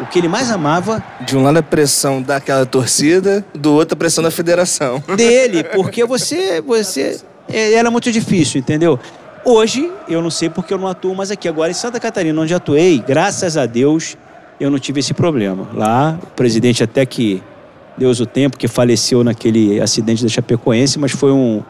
o 0.00 0.06
que 0.06 0.18
ele 0.18 0.28
mais 0.28 0.50
amava 0.50 1.02
De 1.20 1.36
um 1.36 1.42
lado 1.42 1.58
a 1.58 1.62
pressão 1.62 2.22
daquela 2.22 2.64
torcida, 2.66 3.44
do 3.54 3.72
outro 3.74 3.94
a 3.94 3.96
pressão 3.96 4.22
da 4.24 4.30
federação. 4.30 5.02
dele, 5.16 5.64
porque 5.64 6.04
você, 6.04 6.60
você 6.60 7.20
é, 7.48 7.74
era 7.74 7.90
muito 7.90 8.10
difícil, 8.10 8.58
entendeu? 8.60 8.98
Hoje, 9.44 9.90
eu 10.08 10.20
não 10.20 10.30
sei 10.30 10.50
porque 10.50 10.72
eu 10.74 10.78
não 10.78 10.86
atuo 10.86 11.14
mais 11.14 11.30
aqui. 11.30 11.48
Agora, 11.48 11.70
em 11.70 11.74
Santa 11.74 11.98
Catarina, 11.98 12.38
onde 12.40 12.52
atuei, 12.54 12.98
graças 13.06 13.56
a 13.56 13.64
Deus, 13.66 14.16
eu 14.58 14.70
não 14.70 14.78
tive 14.78 15.00
esse 15.00 15.14
problema. 15.14 15.66
Lá, 15.74 16.18
o 16.22 16.26
presidente 16.28 16.82
até 16.84 17.06
que 17.06 17.42
Deus 17.96 18.20
o 18.20 18.26
tempo, 18.26 18.58
que 18.58 18.68
faleceu 18.68 19.24
naquele 19.24 19.80
acidente 19.80 20.22
da 20.22 20.28
Chapecoense, 20.28 20.98
mas 20.98 21.12
foi 21.12 21.32
um, 21.32 21.62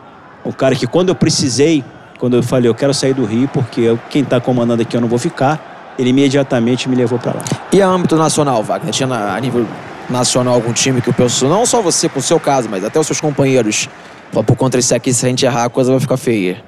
um 0.45 0.53
cara 0.53 0.75
que 0.75 0.87
quando 0.87 1.09
eu 1.11 1.15
precisei, 1.15 1.85
quando 2.19 2.37
eu 2.37 2.43
falei, 2.43 2.69
eu 2.69 2.75
quero 2.75 2.93
sair 2.93 3.15
do 3.15 3.25
Rio, 3.25 3.49
porque 3.53 3.81
eu- 3.83 3.99
quem 4.11 4.23
está 4.23 4.41
comandando 4.41 4.83
aqui 4.83 4.97
eu 4.97 5.01
não 5.01 5.09
vou 5.09 5.19
ficar, 5.19 5.70
ele 6.01 6.11
imediatamente 6.11 6.89
me 6.89 6.97
levou 6.97 7.19
para 7.19 7.33
lá. 7.35 7.43
E 7.73 7.81
a 7.83 7.87
âmbito 7.89 8.17
nacional, 8.17 8.63
Wagner? 8.63 8.93
Tinha 8.93 9.07
na- 9.07 9.35
a 9.37 9.41
nível 9.41 9.67
nacional 10.09 10.55
algum 10.55 10.73
time 10.73 11.01
que 11.01 11.11
o 11.11 11.13
pessoal, 11.15 11.51
não 11.53 11.67
só 11.67 11.81
você 11.81 12.09
com 12.09 12.19
o 12.19 12.23
seu 12.23 12.41
caso, 12.41 12.69
mas 12.71 12.83
até 12.85 12.99
os 12.99 13.07
seus 13.07 13.21
companheiros, 13.21 13.89
falou, 14.31 14.45
por 14.45 14.57
contra 14.57 14.81
isso 14.81 14.95
aqui, 14.95 15.13
se 15.13 15.25
a 15.25 15.29
gente 15.29 15.45
errar, 15.45 15.65
a 15.65 15.69
coisa 15.69 15.91
vai 15.91 16.01
ficar 16.01 16.17
feia. 16.17 16.63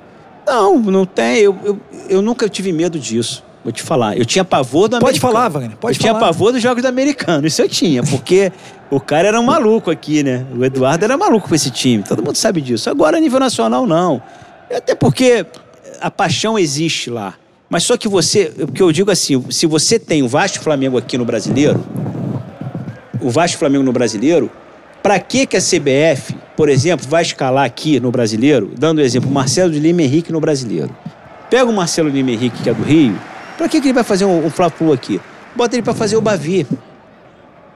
Não, 0.46 0.78
não 0.78 1.06
tem. 1.06 1.38
Eu, 1.38 1.56
eu, 1.64 1.80
eu 2.08 2.22
nunca 2.22 2.48
tive 2.48 2.72
medo 2.72 2.98
disso. 2.98 3.42
Vou 3.64 3.72
te 3.72 3.80
falar. 3.82 4.18
Eu 4.18 4.24
tinha 4.24 4.44
pavor 4.44 4.88
do 4.88 4.98
Pode 4.98 5.04
americano. 5.18 5.32
falar, 5.32 5.48
Wagner. 5.48 5.76
Pode 5.76 5.96
eu 5.96 6.00
tinha 6.00 6.12
falar. 6.14 6.26
pavor 6.26 6.52
dos 6.52 6.60
jogos 6.60 6.82
do 6.82 6.88
americano. 6.88 7.46
Isso 7.46 7.62
eu 7.62 7.68
tinha, 7.68 8.02
porque 8.02 8.50
o 8.90 8.98
cara 8.98 9.28
era 9.28 9.40
um 9.40 9.44
maluco 9.44 9.88
aqui, 9.88 10.22
né? 10.24 10.44
O 10.56 10.64
Eduardo 10.64 11.04
era 11.04 11.16
maluco 11.16 11.48
com 11.48 11.54
esse 11.54 11.70
time. 11.70 12.02
Todo 12.02 12.22
mundo 12.24 12.34
sabe 12.36 12.60
disso. 12.60 12.90
Agora, 12.90 13.16
a 13.16 13.20
nível 13.20 13.38
nacional, 13.38 13.86
não. 13.86 14.20
Até 14.74 14.96
porque 14.96 15.46
a 16.00 16.10
paixão 16.10 16.58
existe 16.58 17.08
lá. 17.08 17.34
Mas 17.72 17.84
só 17.84 17.96
que 17.96 18.06
você, 18.06 18.52
o 18.58 18.70
que 18.70 18.82
eu 18.82 18.92
digo 18.92 19.10
assim, 19.10 19.42
se 19.50 19.64
você 19.64 19.98
tem 19.98 20.22
o 20.22 20.28
Vasco 20.28 20.62
Flamengo 20.62 20.98
aqui 20.98 21.16
no 21.16 21.24
brasileiro, 21.24 21.82
o 23.18 23.30
Vasco 23.30 23.58
Flamengo 23.58 23.82
no 23.82 23.94
brasileiro, 23.94 24.50
para 25.02 25.18
que 25.18 25.46
que 25.46 25.56
a 25.56 25.58
CBF, 25.58 26.36
por 26.54 26.68
exemplo, 26.68 27.08
vai 27.08 27.22
escalar 27.22 27.64
aqui 27.64 27.98
no 27.98 28.10
brasileiro, 28.10 28.70
dando 28.78 29.00
exemplo, 29.00 29.30
Marcelo 29.30 29.72
de 29.72 29.80
Lima 29.80 30.02
Henrique 30.02 30.30
no 30.30 30.38
brasileiro? 30.38 30.94
Pega 31.48 31.64
o 31.64 31.72
Marcelo 31.72 32.10
de 32.10 32.16
Lima 32.18 32.32
Henrique, 32.32 32.62
que 32.62 32.68
é 32.68 32.74
do 32.74 32.82
Rio, 32.82 33.18
para 33.56 33.66
que 33.70 33.80
que 33.80 33.86
ele 33.86 33.94
vai 33.94 34.04
fazer 34.04 34.26
um, 34.26 34.44
um 34.44 34.50
Fla-Flu 34.50 34.92
aqui? 34.92 35.18
Bota 35.56 35.74
ele 35.74 35.82
para 35.82 35.94
fazer 35.94 36.18
o 36.18 36.20
Bavi. 36.20 36.66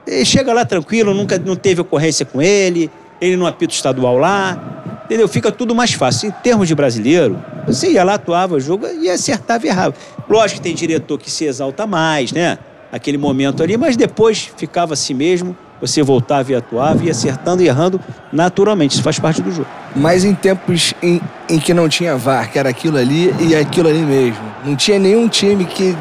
Ele 0.05 0.25
chega 0.25 0.53
lá 0.53 0.63
tranquilo, 0.63 1.11
nunca 1.11 1.39
não 1.39 1.55
teve 1.55 1.81
ocorrência 1.81 2.23
com 2.23 2.39
ele, 2.39 2.91
ele 3.19 3.35
não 3.35 3.47
apita 3.47 3.73
estadual 3.73 4.15
lá, 4.15 4.76
entendeu? 5.07 5.27
Fica 5.27 5.51
tudo 5.51 5.73
mais 5.73 5.93
fácil. 5.93 6.29
Em 6.29 6.31
termos 6.31 6.67
de 6.67 6.75
brasileiro, 6.75 7.41
você 7.65 7.91
ia 7.91 8.03
lá, 8.03 8.15
atuava 8.15 8.55
o 8.55 8.59
jogo 8.59 8.85
e 8.87 9.09
acertava 9.09 9.65
e 9.65 9.69
errava. 9.69 9.95
Lógico 10.29 10.59
que 10.59 10.63
tem 10.63 10.75
diretor 10.75 11.17
que 11.17 11.31
se 11.31 11.45
exalta 11.45 11.87
mais, 11.87 12.31
né? 12.31 12.59
Aquele 12.91 13.17
momento 13.17 13.63
ali, 13.63 13.75
mas 13.77 13.97
depois 13.97 14.49
ficava 14.55 14.93
assim 14.93 15.13
mesmo, 15.13 15.57
você 15.79 16.01
voltava 16.01 16.51
e 16.51 16.55
atuava, 16.55 17.03
ia 17.03 17.11
acertando 17.11 17.61
e 17.61 17.67
errando 17.67 17.99
naturalmente. 18.31 18.93
Isso 18.93 19.03
faz 19.03 19.19
parte 19.19 19.41
do 19.41 19.51
jogo. 19.51 19.67
Mas 19.95 20.23
em 20.23 20.33
tempos 20.33 20.93
em, 21.01 21.21
em 21.49 21.59
que 21.59 21.73
não 21.73 21.87
tinha 21.87 22.15
VAR, 22.15 22.51
que 22.51 22.59
era 22.59 22.69
aquilo 22.69 22.97
ali 22.97 23.33
e 23.39 23.55
aquilo 23.55 23.87
ali 23.87 23.99
mesmo. 23.99 24.43
Não 24.65 24.75
tinha 24.75 24.99
nenhum 24.99 25.27
time 25.27 25.65
que 25.65 25.95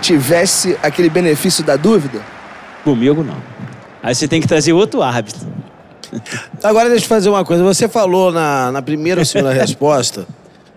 tivesse 0.00 0.76
aquele 0.82 1.08
benefício 1.08 1.64
da 1.64 1.76
dúvida? 1.76 2.20
Comigo 2.82 3.22
não. 3.22 3.36
Aí 4.02 4.14
você 4.14 4.28
tem 4.28 4.40
que 4.40 4.46
trazer 4.46 4.72
outro 4.72 5.02
árbitro. 5.02 5.46
Agora 6.62 6.88
deixa 6.88 7.04
eu 7.04 7.08
fazer 7.08 7.28
uma 7.28 7.44
coisa. 7.44 7.62
Você 7.62 7.88
falou 7.88 8.32
na, 8.32 8.72
na 8.72 8.82
primeira 8.82 9.20
ou 9.20 9.24
segunda 9.24 9.52
resposta, 9.52 10.26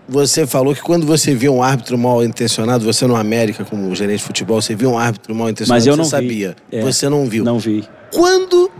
você 0.08 0.46
falou 0.46 0.74
que 0.74 0.80
quando 0.82 1.06
você 1.06 1.34
via 1.34 1.52
um 1.52 1.62
árbitro 1.62 1.98
mal 1.98 2.24
intencionado, 2.24 2.84
você 2.84 3.06
no 3.06 3.14
América, 3.14 3.64
como 3.64 3.94
gerente 3.94 4.18
de 4.18 4.24
futebol, 4.24 4.60
você 4.60 4.74
via 4.74 4.88
um 4.88 4.98
árbitro 4.98 5.34
mal 5.34 5.50
intencionado, 5.50 5.78
Mas 5.78 5.86
eu 5.86 5.96
não 5.96 6.04
você 6.04 6.20
vi. 6.20 6.28
sabia. 6.28 6.56
É. 6.72 6.80
Você 6.82 7.08
não 7.08 7.26
viu. 7.26 7.44
Não 7.44 7.58
vi. 7.58 7.84
Quando 8.12 8.70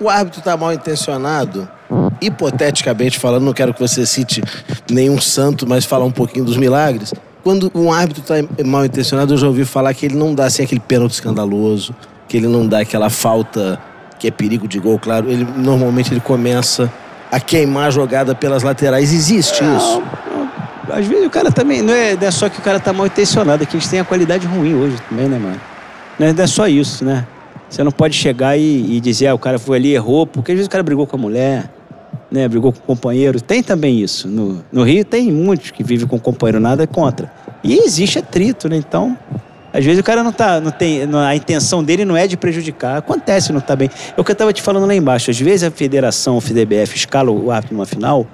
o 0.00 0.08
árbitro 0.08 0.38
está 0.40 0.56
mal 0.56 0.72
intencionado, 0.72 1.68
hipoteticamente 2.20 3.18
falando, 3.18 3.44
não 3.44 3.52
quero 3.52 3.74
que 3.74 3.80
você 3.80 4.06
cite 4.06 4.42
nenhum 4.90 5.20
santo, 5.20 5.66
mas 5.66 5.84
falar 5.84 6.04
um 6.04 6.10
pouquinho 6.10 6.44
dos 6.44 6.56
milagres. 6.56 7.12
Quando 7.42 7.70
um 7.74 7.90
árbitro 7.90 8.22
está 8.22 8.34
mal 8.64 8.84
intencionado, 8.84 9.32
eu 9.32 9.38
já 9.38 9.46
ouvi 9.46 9.64
falar 9.64 9.92
que 9.94 10.06
ele 10.06 10.14
não 10.14 10.34
dá 10.34 10.44
assim, 10.44 10.62
aquele 10.62 10.80
pênalti 10.80 11.12
escandaloso, 11.12 11.94
que 12.28 12.36
ele 12.36 12.46
não 12.46 12.66
dá 12.68 12.80
aquela 12.80 13.10
falta 13.10 13.80
que 14.20 14.28
é 14.28 14.30
perigo 14.30 14.68
de 14.68 14.78
gol, 14.78 14.98
claro. 14.98 15.28
Ele 15.28 15.44
normalmente 15.56 16.12
ele 16.12 16.20
começa 16.20 16.92
a 17.32 17.40
queimar 17.40 17.88
a 17.88 17.90
jogada 17.90 18.34
pelas 18.34 18.62
laterais. 18.62 19.12
Existe 19.12 19.64
isso? 19.64 20.02
Às 20.92 21.06
vezes 21.06 21.26
o 21.26 21.30
cara 21.30 21.50
também. 21.50 21.80
Não 21.80 21.94
é, 21.94 22.14
não 22.14 22.26
é 22.26 22.30
só 22.30 22.48
que 22.48 22.58
o 22.58 22.62
cara 22.62 22.78
tá 22.78 22.92
mal 22.92 23.06
intencionado, 23.06 23.62
é 23.62 23.66
que 23.66 23.74
eles 23.74 23.88
têm 23.88 23.98
a 23.98 24.04
qualidade 24.04 24.46
ruim 24.46 24.74
hoje 24.74 24.96
também, 25.08 25.26
né, 25.26 25.38
mano? 25.38 25.60
Não 26.18 26.26
é, 26.26 26.32
não 26.34 26.44
é 26.44 26.46
só 26.46 26.68
isso, 26.68 27.04
né? 27.04 27.26
Você 27.68 27.82
não 27.82 27.92
pode 27.92 28.14
chegar 28.14 28.58
e, 28.58 28.96
e 28.96 29.00
dizer, 29.00 29.28
ah, 29.28 29.34
o 29.34 29.38
cara 29.38 29.58
foi 29.58 29.78
ali, 29.78 29.94
errou, 29.94 30.26
porque 30.26 30.52
às 30.52 30.56
vezes 30.56 30.66
o 30.66 30.70
cara 30.70 30.82
brigou 30.82 31.06
com 31.06 31.16
a 31.16 31.18
mulher, 31.18 31.70
né? 32.30 32.46
Brigou 32.46 32.72
com 32.72 32.78
o 32.78 32.82
companheiro. 32.82 33.40
Tem 33.40 33.62
também 33.62 34.00
isso. 34.00 34.28
No, 34.28 34.62
no 34.70 34.82
Rio 34.82 35.04
tem 35.04 35.32
muitos 35.32 35.70
que 35.70 35.82
vivem 35.82 36.06
com 36.06 36.16
o 36.16 36.20
companheiro, 36.20 36.60
nada 36.60 36.82
é 36.82 36.86
contra. 36.86 37.32
E 37.64 37.78
existe 37.78 38.18
atrito, 38.18 38.68
né? 38.68 38.76
Então, 38.76 39.16
Às 39.72 39.84
vezes 39.84 40.00
o 40.00 40.04
cara 40.04 40.22
não 40.22 40.32
tá, 40.32 40.60
não 40.60 40.70
tem, 40.70 41.02
a 41.02 41.36
intenção 41.36 41.82
dele 41.82 42.04
não 42.04 42.16
é 42.16 42.26
de 42.26 42.36
prejudicar. 42.36 42.98
Acontece, 42.98 43.52
não 43.52 43.60
tá 43.60 43.76
bem. 43.76 43.90
É 44.16 44.20
o 44.20 44.24
que 44.24 44.32
eu 44.32 44.36
tava 44.36 44.52
te 44.52 44.62
falando 44.62 44.86
lá 44.86 44.94
embaixo. 44.94 45.30
Às 45.30 45.38
vezes 45.38 45.64
a 45.64 45.70
federação, 45.70 46.36
o 46.36 46.40
FDBF, 46.40 46.96
escala 46.96 47.30
o 47.30 47.50
árbitro 47.50 47.76
numa 47.76 47.86
final, 47.86 48.26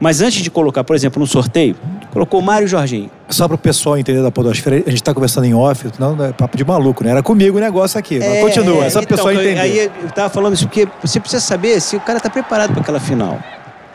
mas 0.00 0.22
antes 0.22 0.42
de 0.42 0.50
colocar, 0.50 0.82
por 0.82 0.96
exemplo, 0.96 1.20
no 1.20 1.26
sorteio, 1.26 1.76
colocou 2.10 2.40
o 2.40 2.42
Mário 2.42 2.64
e 2.64 2.66
o 2.66 2.68
Jorginho. 2.68 3.10
Só 3.28 3.46
para 3.46 3.54
o 3.54 3.58
pessoal 3.58 3.98
entender 3.98 4.22
da 4.22 4.30
podosfera, 4.30 4.76
a 4.76 4.78
gente 4.78 4.94
está 4.94 5.12
conversando 5.12 5.44
em 5.44 5.54
off, 5.54 5.86
não 5.98 6.24
é 6.24 6.32
papo 6.32 6.56
de 6.56 6.64
maluco, 6.64 7.04
né? 7.04 7.10
Era 7.10 7.22
comigo 7.22 7.58
o 7.58 7.60
negócio 7.60 7.98
aqui. 7.98 8.18
mas 8.18 8.40
continua, 8.40 8.84
é, 8.84 8.90
só 8.90 9.02
para 9.02 9.12
o 9.12 9.14
então, 9.14 9.16
pessoal 9.16 9.32
entender. 9.32 9.60
Aí 9.60 9.78
eu 10.02 10.10
tava 10.14 10.30
falando 10.30 10.54
isso 10.54 10.66
porque 10.66 10.88
você 11.02 11.20
precisa 11.20 11.40
saber 11.40 11.78
se 11.80 11.96
o 11.96 12.00
cara 12.00 12.18
tá 12.18 12.30
preparado 12.30 12.72
para 12.72 12.80
aquela 12.80 12.98
final. 12.98 13.38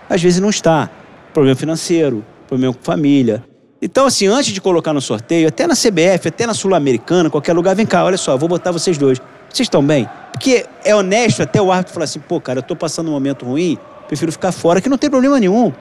Às 0.07 0.21
vezes 0.21 0.39
não 0.39 0.49
está. 0.49 0.89
Problema 1.33 1.55
financeiro, 1.55 2.23
problema 2.47 2.71
com 2.73 2.83
família. 2.83 3.43
Então, 3.81 4.05
assim, 4.05 4.27
antes 4.27 4.53
de 4.53 4.61
colocar 4.61 4.93
no 4.93 5.01
sorteio, 5.01 5.47
até 5.47 5.67
na 5.67 5.75
CBF, 5.75 6.29
até 6.29 6.47
na 6.47 6.53
Sul-Americana, 6.53 7.29
qualquer 7.29 7.53
lugar, 7.53 7.75
vem 7.75 7.85
cá, 7.85 8.03
olha 8.03 8.17
só, 8.17 8.37
vou 8.37 8.47
botar 8.47 8.71
vocês 8.71 8.97
dois. 8.97 9.19
Vocês 9.49 9.65
estão 9.67 9.83
bem? 9.83 10.09
Porque 10.31 10.65
é 10.83 10.95
honesto 10.95 11.43
até 11.43 11.61
o 11.61 11.71
árbitro 11.71 11.93
falar 11.93 12.05
assim, 12.05 12.19
pô, 12.19 12.41
cara, 12.41 12.59
eu 12.59 12.63
tô 12.63 12.75
passando 12.75 13.07
um 13.09 13.11
momento 13.11 13.45
ruim, 13.45 13.77
prefiro 14.07 14.31
ficar 14.31 14.51
fora, 14.51 14.81
que 14.81 14.89
não 14.89 14.97
tem 14.97 15.09
problema 15.09 15.39
nenhum. 15.39 15.71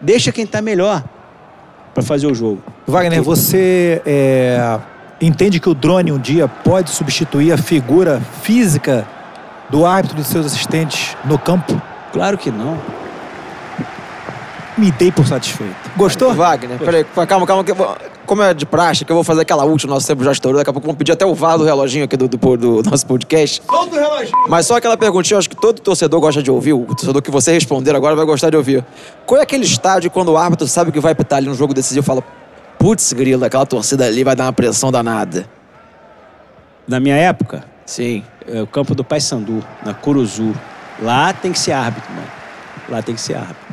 Deixa 0.00 0.32
quem 0.32 0.46
tá 0.46 0.62
melhor 0.62 1.04
para 1.94 2.02
fazer 2.02 2.26
o 2.26 2.34
jogo. 2.34 2.62
Wagner, 2.86 3.22
você 3.22 4.02
é, 4.04 4.78
entende 5.20 5.58
que 5.60 5.68
o 5.68 5.74
drone 5.74 6.12
um 6.12 6.18
dia 6.18 6.46
pode 6.48 6.90
substituir 6.90 7.52
a 7.52 7.58
figura 7.58 8.20
física 8.42 9.06
do 9.70 9.86
árbitro 9.86 10.18
e 10.18 10.22
de 10.22 10.28
seus 10.28 10.46
assistentes 10.46 11.16
no 11.24 11.38
campo? 11.38 11.80
Claro 12.12 12.38
que 12.38 12.50
não. 12.50 12.78
Me 14.76 14.90
dei 14.92 15.10
por 15.10 15.26
satisfeito. 15.26 15.74
Gostou? 15.96 16.34
Wagner, 16.34 16.78
peraí, 16.78 17.04
calma, 17.26 17.46
calma. 17.46 17.64
Que 17.64 17.70
eu 17.70 17.74
vou- 17.74 17.96
como 18.26 18.42
é 18.42 18.52
de 18.52 18.66
praxe, 18.66 19.04
que 19.06 19.10
eu 19.10 19.14
vou 19.16 19.24
fazer 19.24 19.40
aquela 19.40 19.64
última, 19.64 19.94
nosso 19.94 20.06
tempo 20.06 20.22
já 20.22 20.32
estourou. 20.32 20.58
Daqui 20.58 20.68
a 20.68 20.72
pouco 20.72 20.86
vamos 20.86 20.98
pedir 20.98 21.12
até 21.12 21.24
o 21.24 21.34
VAR 21.34 21.56
do 21.56 21.64
reloginho 21.64 22.04
aqui 22.04 22.14
do, 22.16 22.28
do, 22.28 22.36
do 22.82 22.90
nosso 22.90 23.06
podcast. 23.06 23.62
Solta 23.64 23.96
o 23.96 23.98
reloginho. 23.98 24.36
Mas 24.48 24.66
só 24.66 24.76
aquela 24.76 24.96
perguntinha, 24.98 25.36
eu 25.36 25.38
acho 25.38 25.48
que 25.48 25.56
todo 25.56 25.80
torcedor 25.80 26.20
gosta 26.20 26.42
de 26.42 26.50
ouvir. 26.50 26.74
O 26.74 26.84
torcedor 26.86 27.22
que 27.22 27.30
você 27.30 27.52
responder 27.52 27.96
agora 27.96 28.14
vai 28.14 28.26
gostar 28.26 28.50
de 28.50 28.56
ouvir. 28.56 28.84
Qual 29.24 29.40
é 29.40 29.44
aquele 29.44 29.64
estádio 29.64 30.10
quando 30.10 30.28
o 30.32 30.36
árbitro 30.36 30.68
sabe 30.68 30.92
que 30.92 31.00
vai 31.00 31.14
pitar 31.14 31.38
ali 31.38 31.46
no 31.48 31.54
jogo 31.54 31.72
decisivo 31.72 32.04
e 32.04 32.06
fala: 32.06 32.22
Putz, 32.78 33.14
grila, 33.14 33.46
aquela 33.46 33.64
torcida 33.64 34.04
ali 34.04 34.22
vai 34.24 34.36
dar 34.36 34.44
uma 34.44 34.52
pressão 34.52 34.92
danada? 34.92 35.46
Na 36.86 37.00
minha 37.00 37.16
época, 37.16 37.64
Sim. 37.86 38.22
é 38.46 38.60
o 38.60 38.66
campo 38.66 38.94
do 38.94 39.02
Paysandu, 39.02 39.64
na 39.82 39.94
Curuzu. 39.94 40.52
Lá 41.00 41.32
tem 41.32 41.50
que 41.52 41.58
ser 41.58 41.72
árbitro, 41.72 42.12
mano. 42.12 42.28
Lá 42.90 43.00
tem 43.02 43.14
que 43.14 43.20
ser 43.20 43.34
árbitro. 43.36 43.65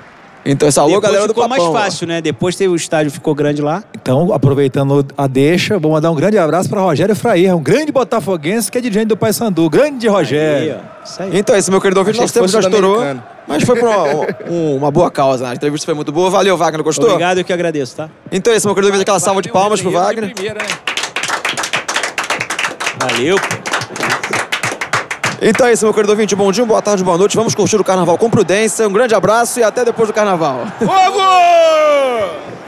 Então, 0.45 0.67
essa 0.67 0.81
alô, 0.81 0.89
Depois 0.95 1.03
galera 1.05 1.25
do 1.27 1.33
ficou 1.33 1.47
Papão. 1.47 1.71
mais 1.71 1.85
fácil, 1.85 2.05
né? 2.05 2.21
Depois 2.21 2.53
teve 2.57 2.69
o 2.71 2.75
estádio 2.75 3.09
ficou 3.11 3.33
grande 3.33 3.61
lá. 3.61 3.81
Então, 3.95 4.33
aproveitando 4.33 5.05
a 5.17 5.25
deixa, 5.25 5.79
vou 5.79 5.91
mandar 5.93 6.11
um 6.11 6.15
grande 6.15 6.37
abraço 6.37 6.69
para 6.69 6.81
Rogério 6.81 7.15
Frair, 7.15 7.55
um 7.55 7.63
grande 7.63 7.93
botafoguense 7.93 8.69
que 8.69 8.77
é 8.77 8.81
dirigente 8.81 9.05
do 9.05 9.15
Paysandu. 9.15 9.69
Grande 9.69 10.05
Aí, 10.05 10.13
Rogério. 10.13 10.79
ó. 11.01 11.03
Isso 11.05 11.23
aí. 11.23 11.29
Então, 11.37 11.55
esse 11.55 11.71
meu 11.71 11.79
querido 11.79 11.99
ouvinte, 12.01 12.19
nosso 12.19 12.33
tempo 12.33 12.47
já 12.49 12.59
estourou. 12.59 13.01
Mas 13.47 13.63
foi 13.63 13.79
por 13.79 13.87
uma, 13.87 14.03
um- 14.49 14.75
uma 14.75 14.91
boa 14.91 15.09
causa. 15.09 15.45
né? 15.45 15.51
A 15.51 15.55
entrevista 15.55 15.85
foi 15.85 15.93
muito 15.93 16.11
boa. 16.11 16.29
Valeu, 16.29 16.57
Wagner. 16.57 16.83
Gostou? 16.83 17.05
Obrigado, 17.09 17.37
eu 17.37 17.45
que 17.45 17.53
agradeço, 17.53 17.95
tá? 17.95 18.09
Então, 18.29 18.53
esse 18.53 18.65
meu 18.65 18.75
querido 18.75 18.87
ouvinte, 18.91 19.03
aquela 19.03 19.19
salva 19.21 19.41
de 19.41 19.49
palmas 19.49 19.81
pro 19.81 19.91
Wagner. 19.91 20.33
primeira, 20.33 20.59
né? 20.61 20.67
Valeu, 22.99 23.35
pô. 23.37 23.62
Então 25.45 25.67
é 25.67 25.73
isso, 25.73 25.85
meu 25.85 25.93
querido 25.93 26.13
ouvinte. 26.13 26.33
Bom 26.37 26.49
dia, 26.53 26.63
boa 26.63 26.81
tarde, 26.81 27.03
boa 27.03 27.17
noite. 27.17 27.35
Vamos 27.35 27.53
curtir 27.53 27.75
o 27.75 27.83
carnaval 27.83 28.17
com 28.17 28.29
prudência. 28.29 28.87
Um 28.87 28.93
grande 28.93 29.13
abraço 29.13 29.59
e 29.59 29.63
até 29.63 29.83
depois 29.83 30.07
do 30.07 30.13
carnaval. 30.13 30.65
Fogo! 30.79 32.62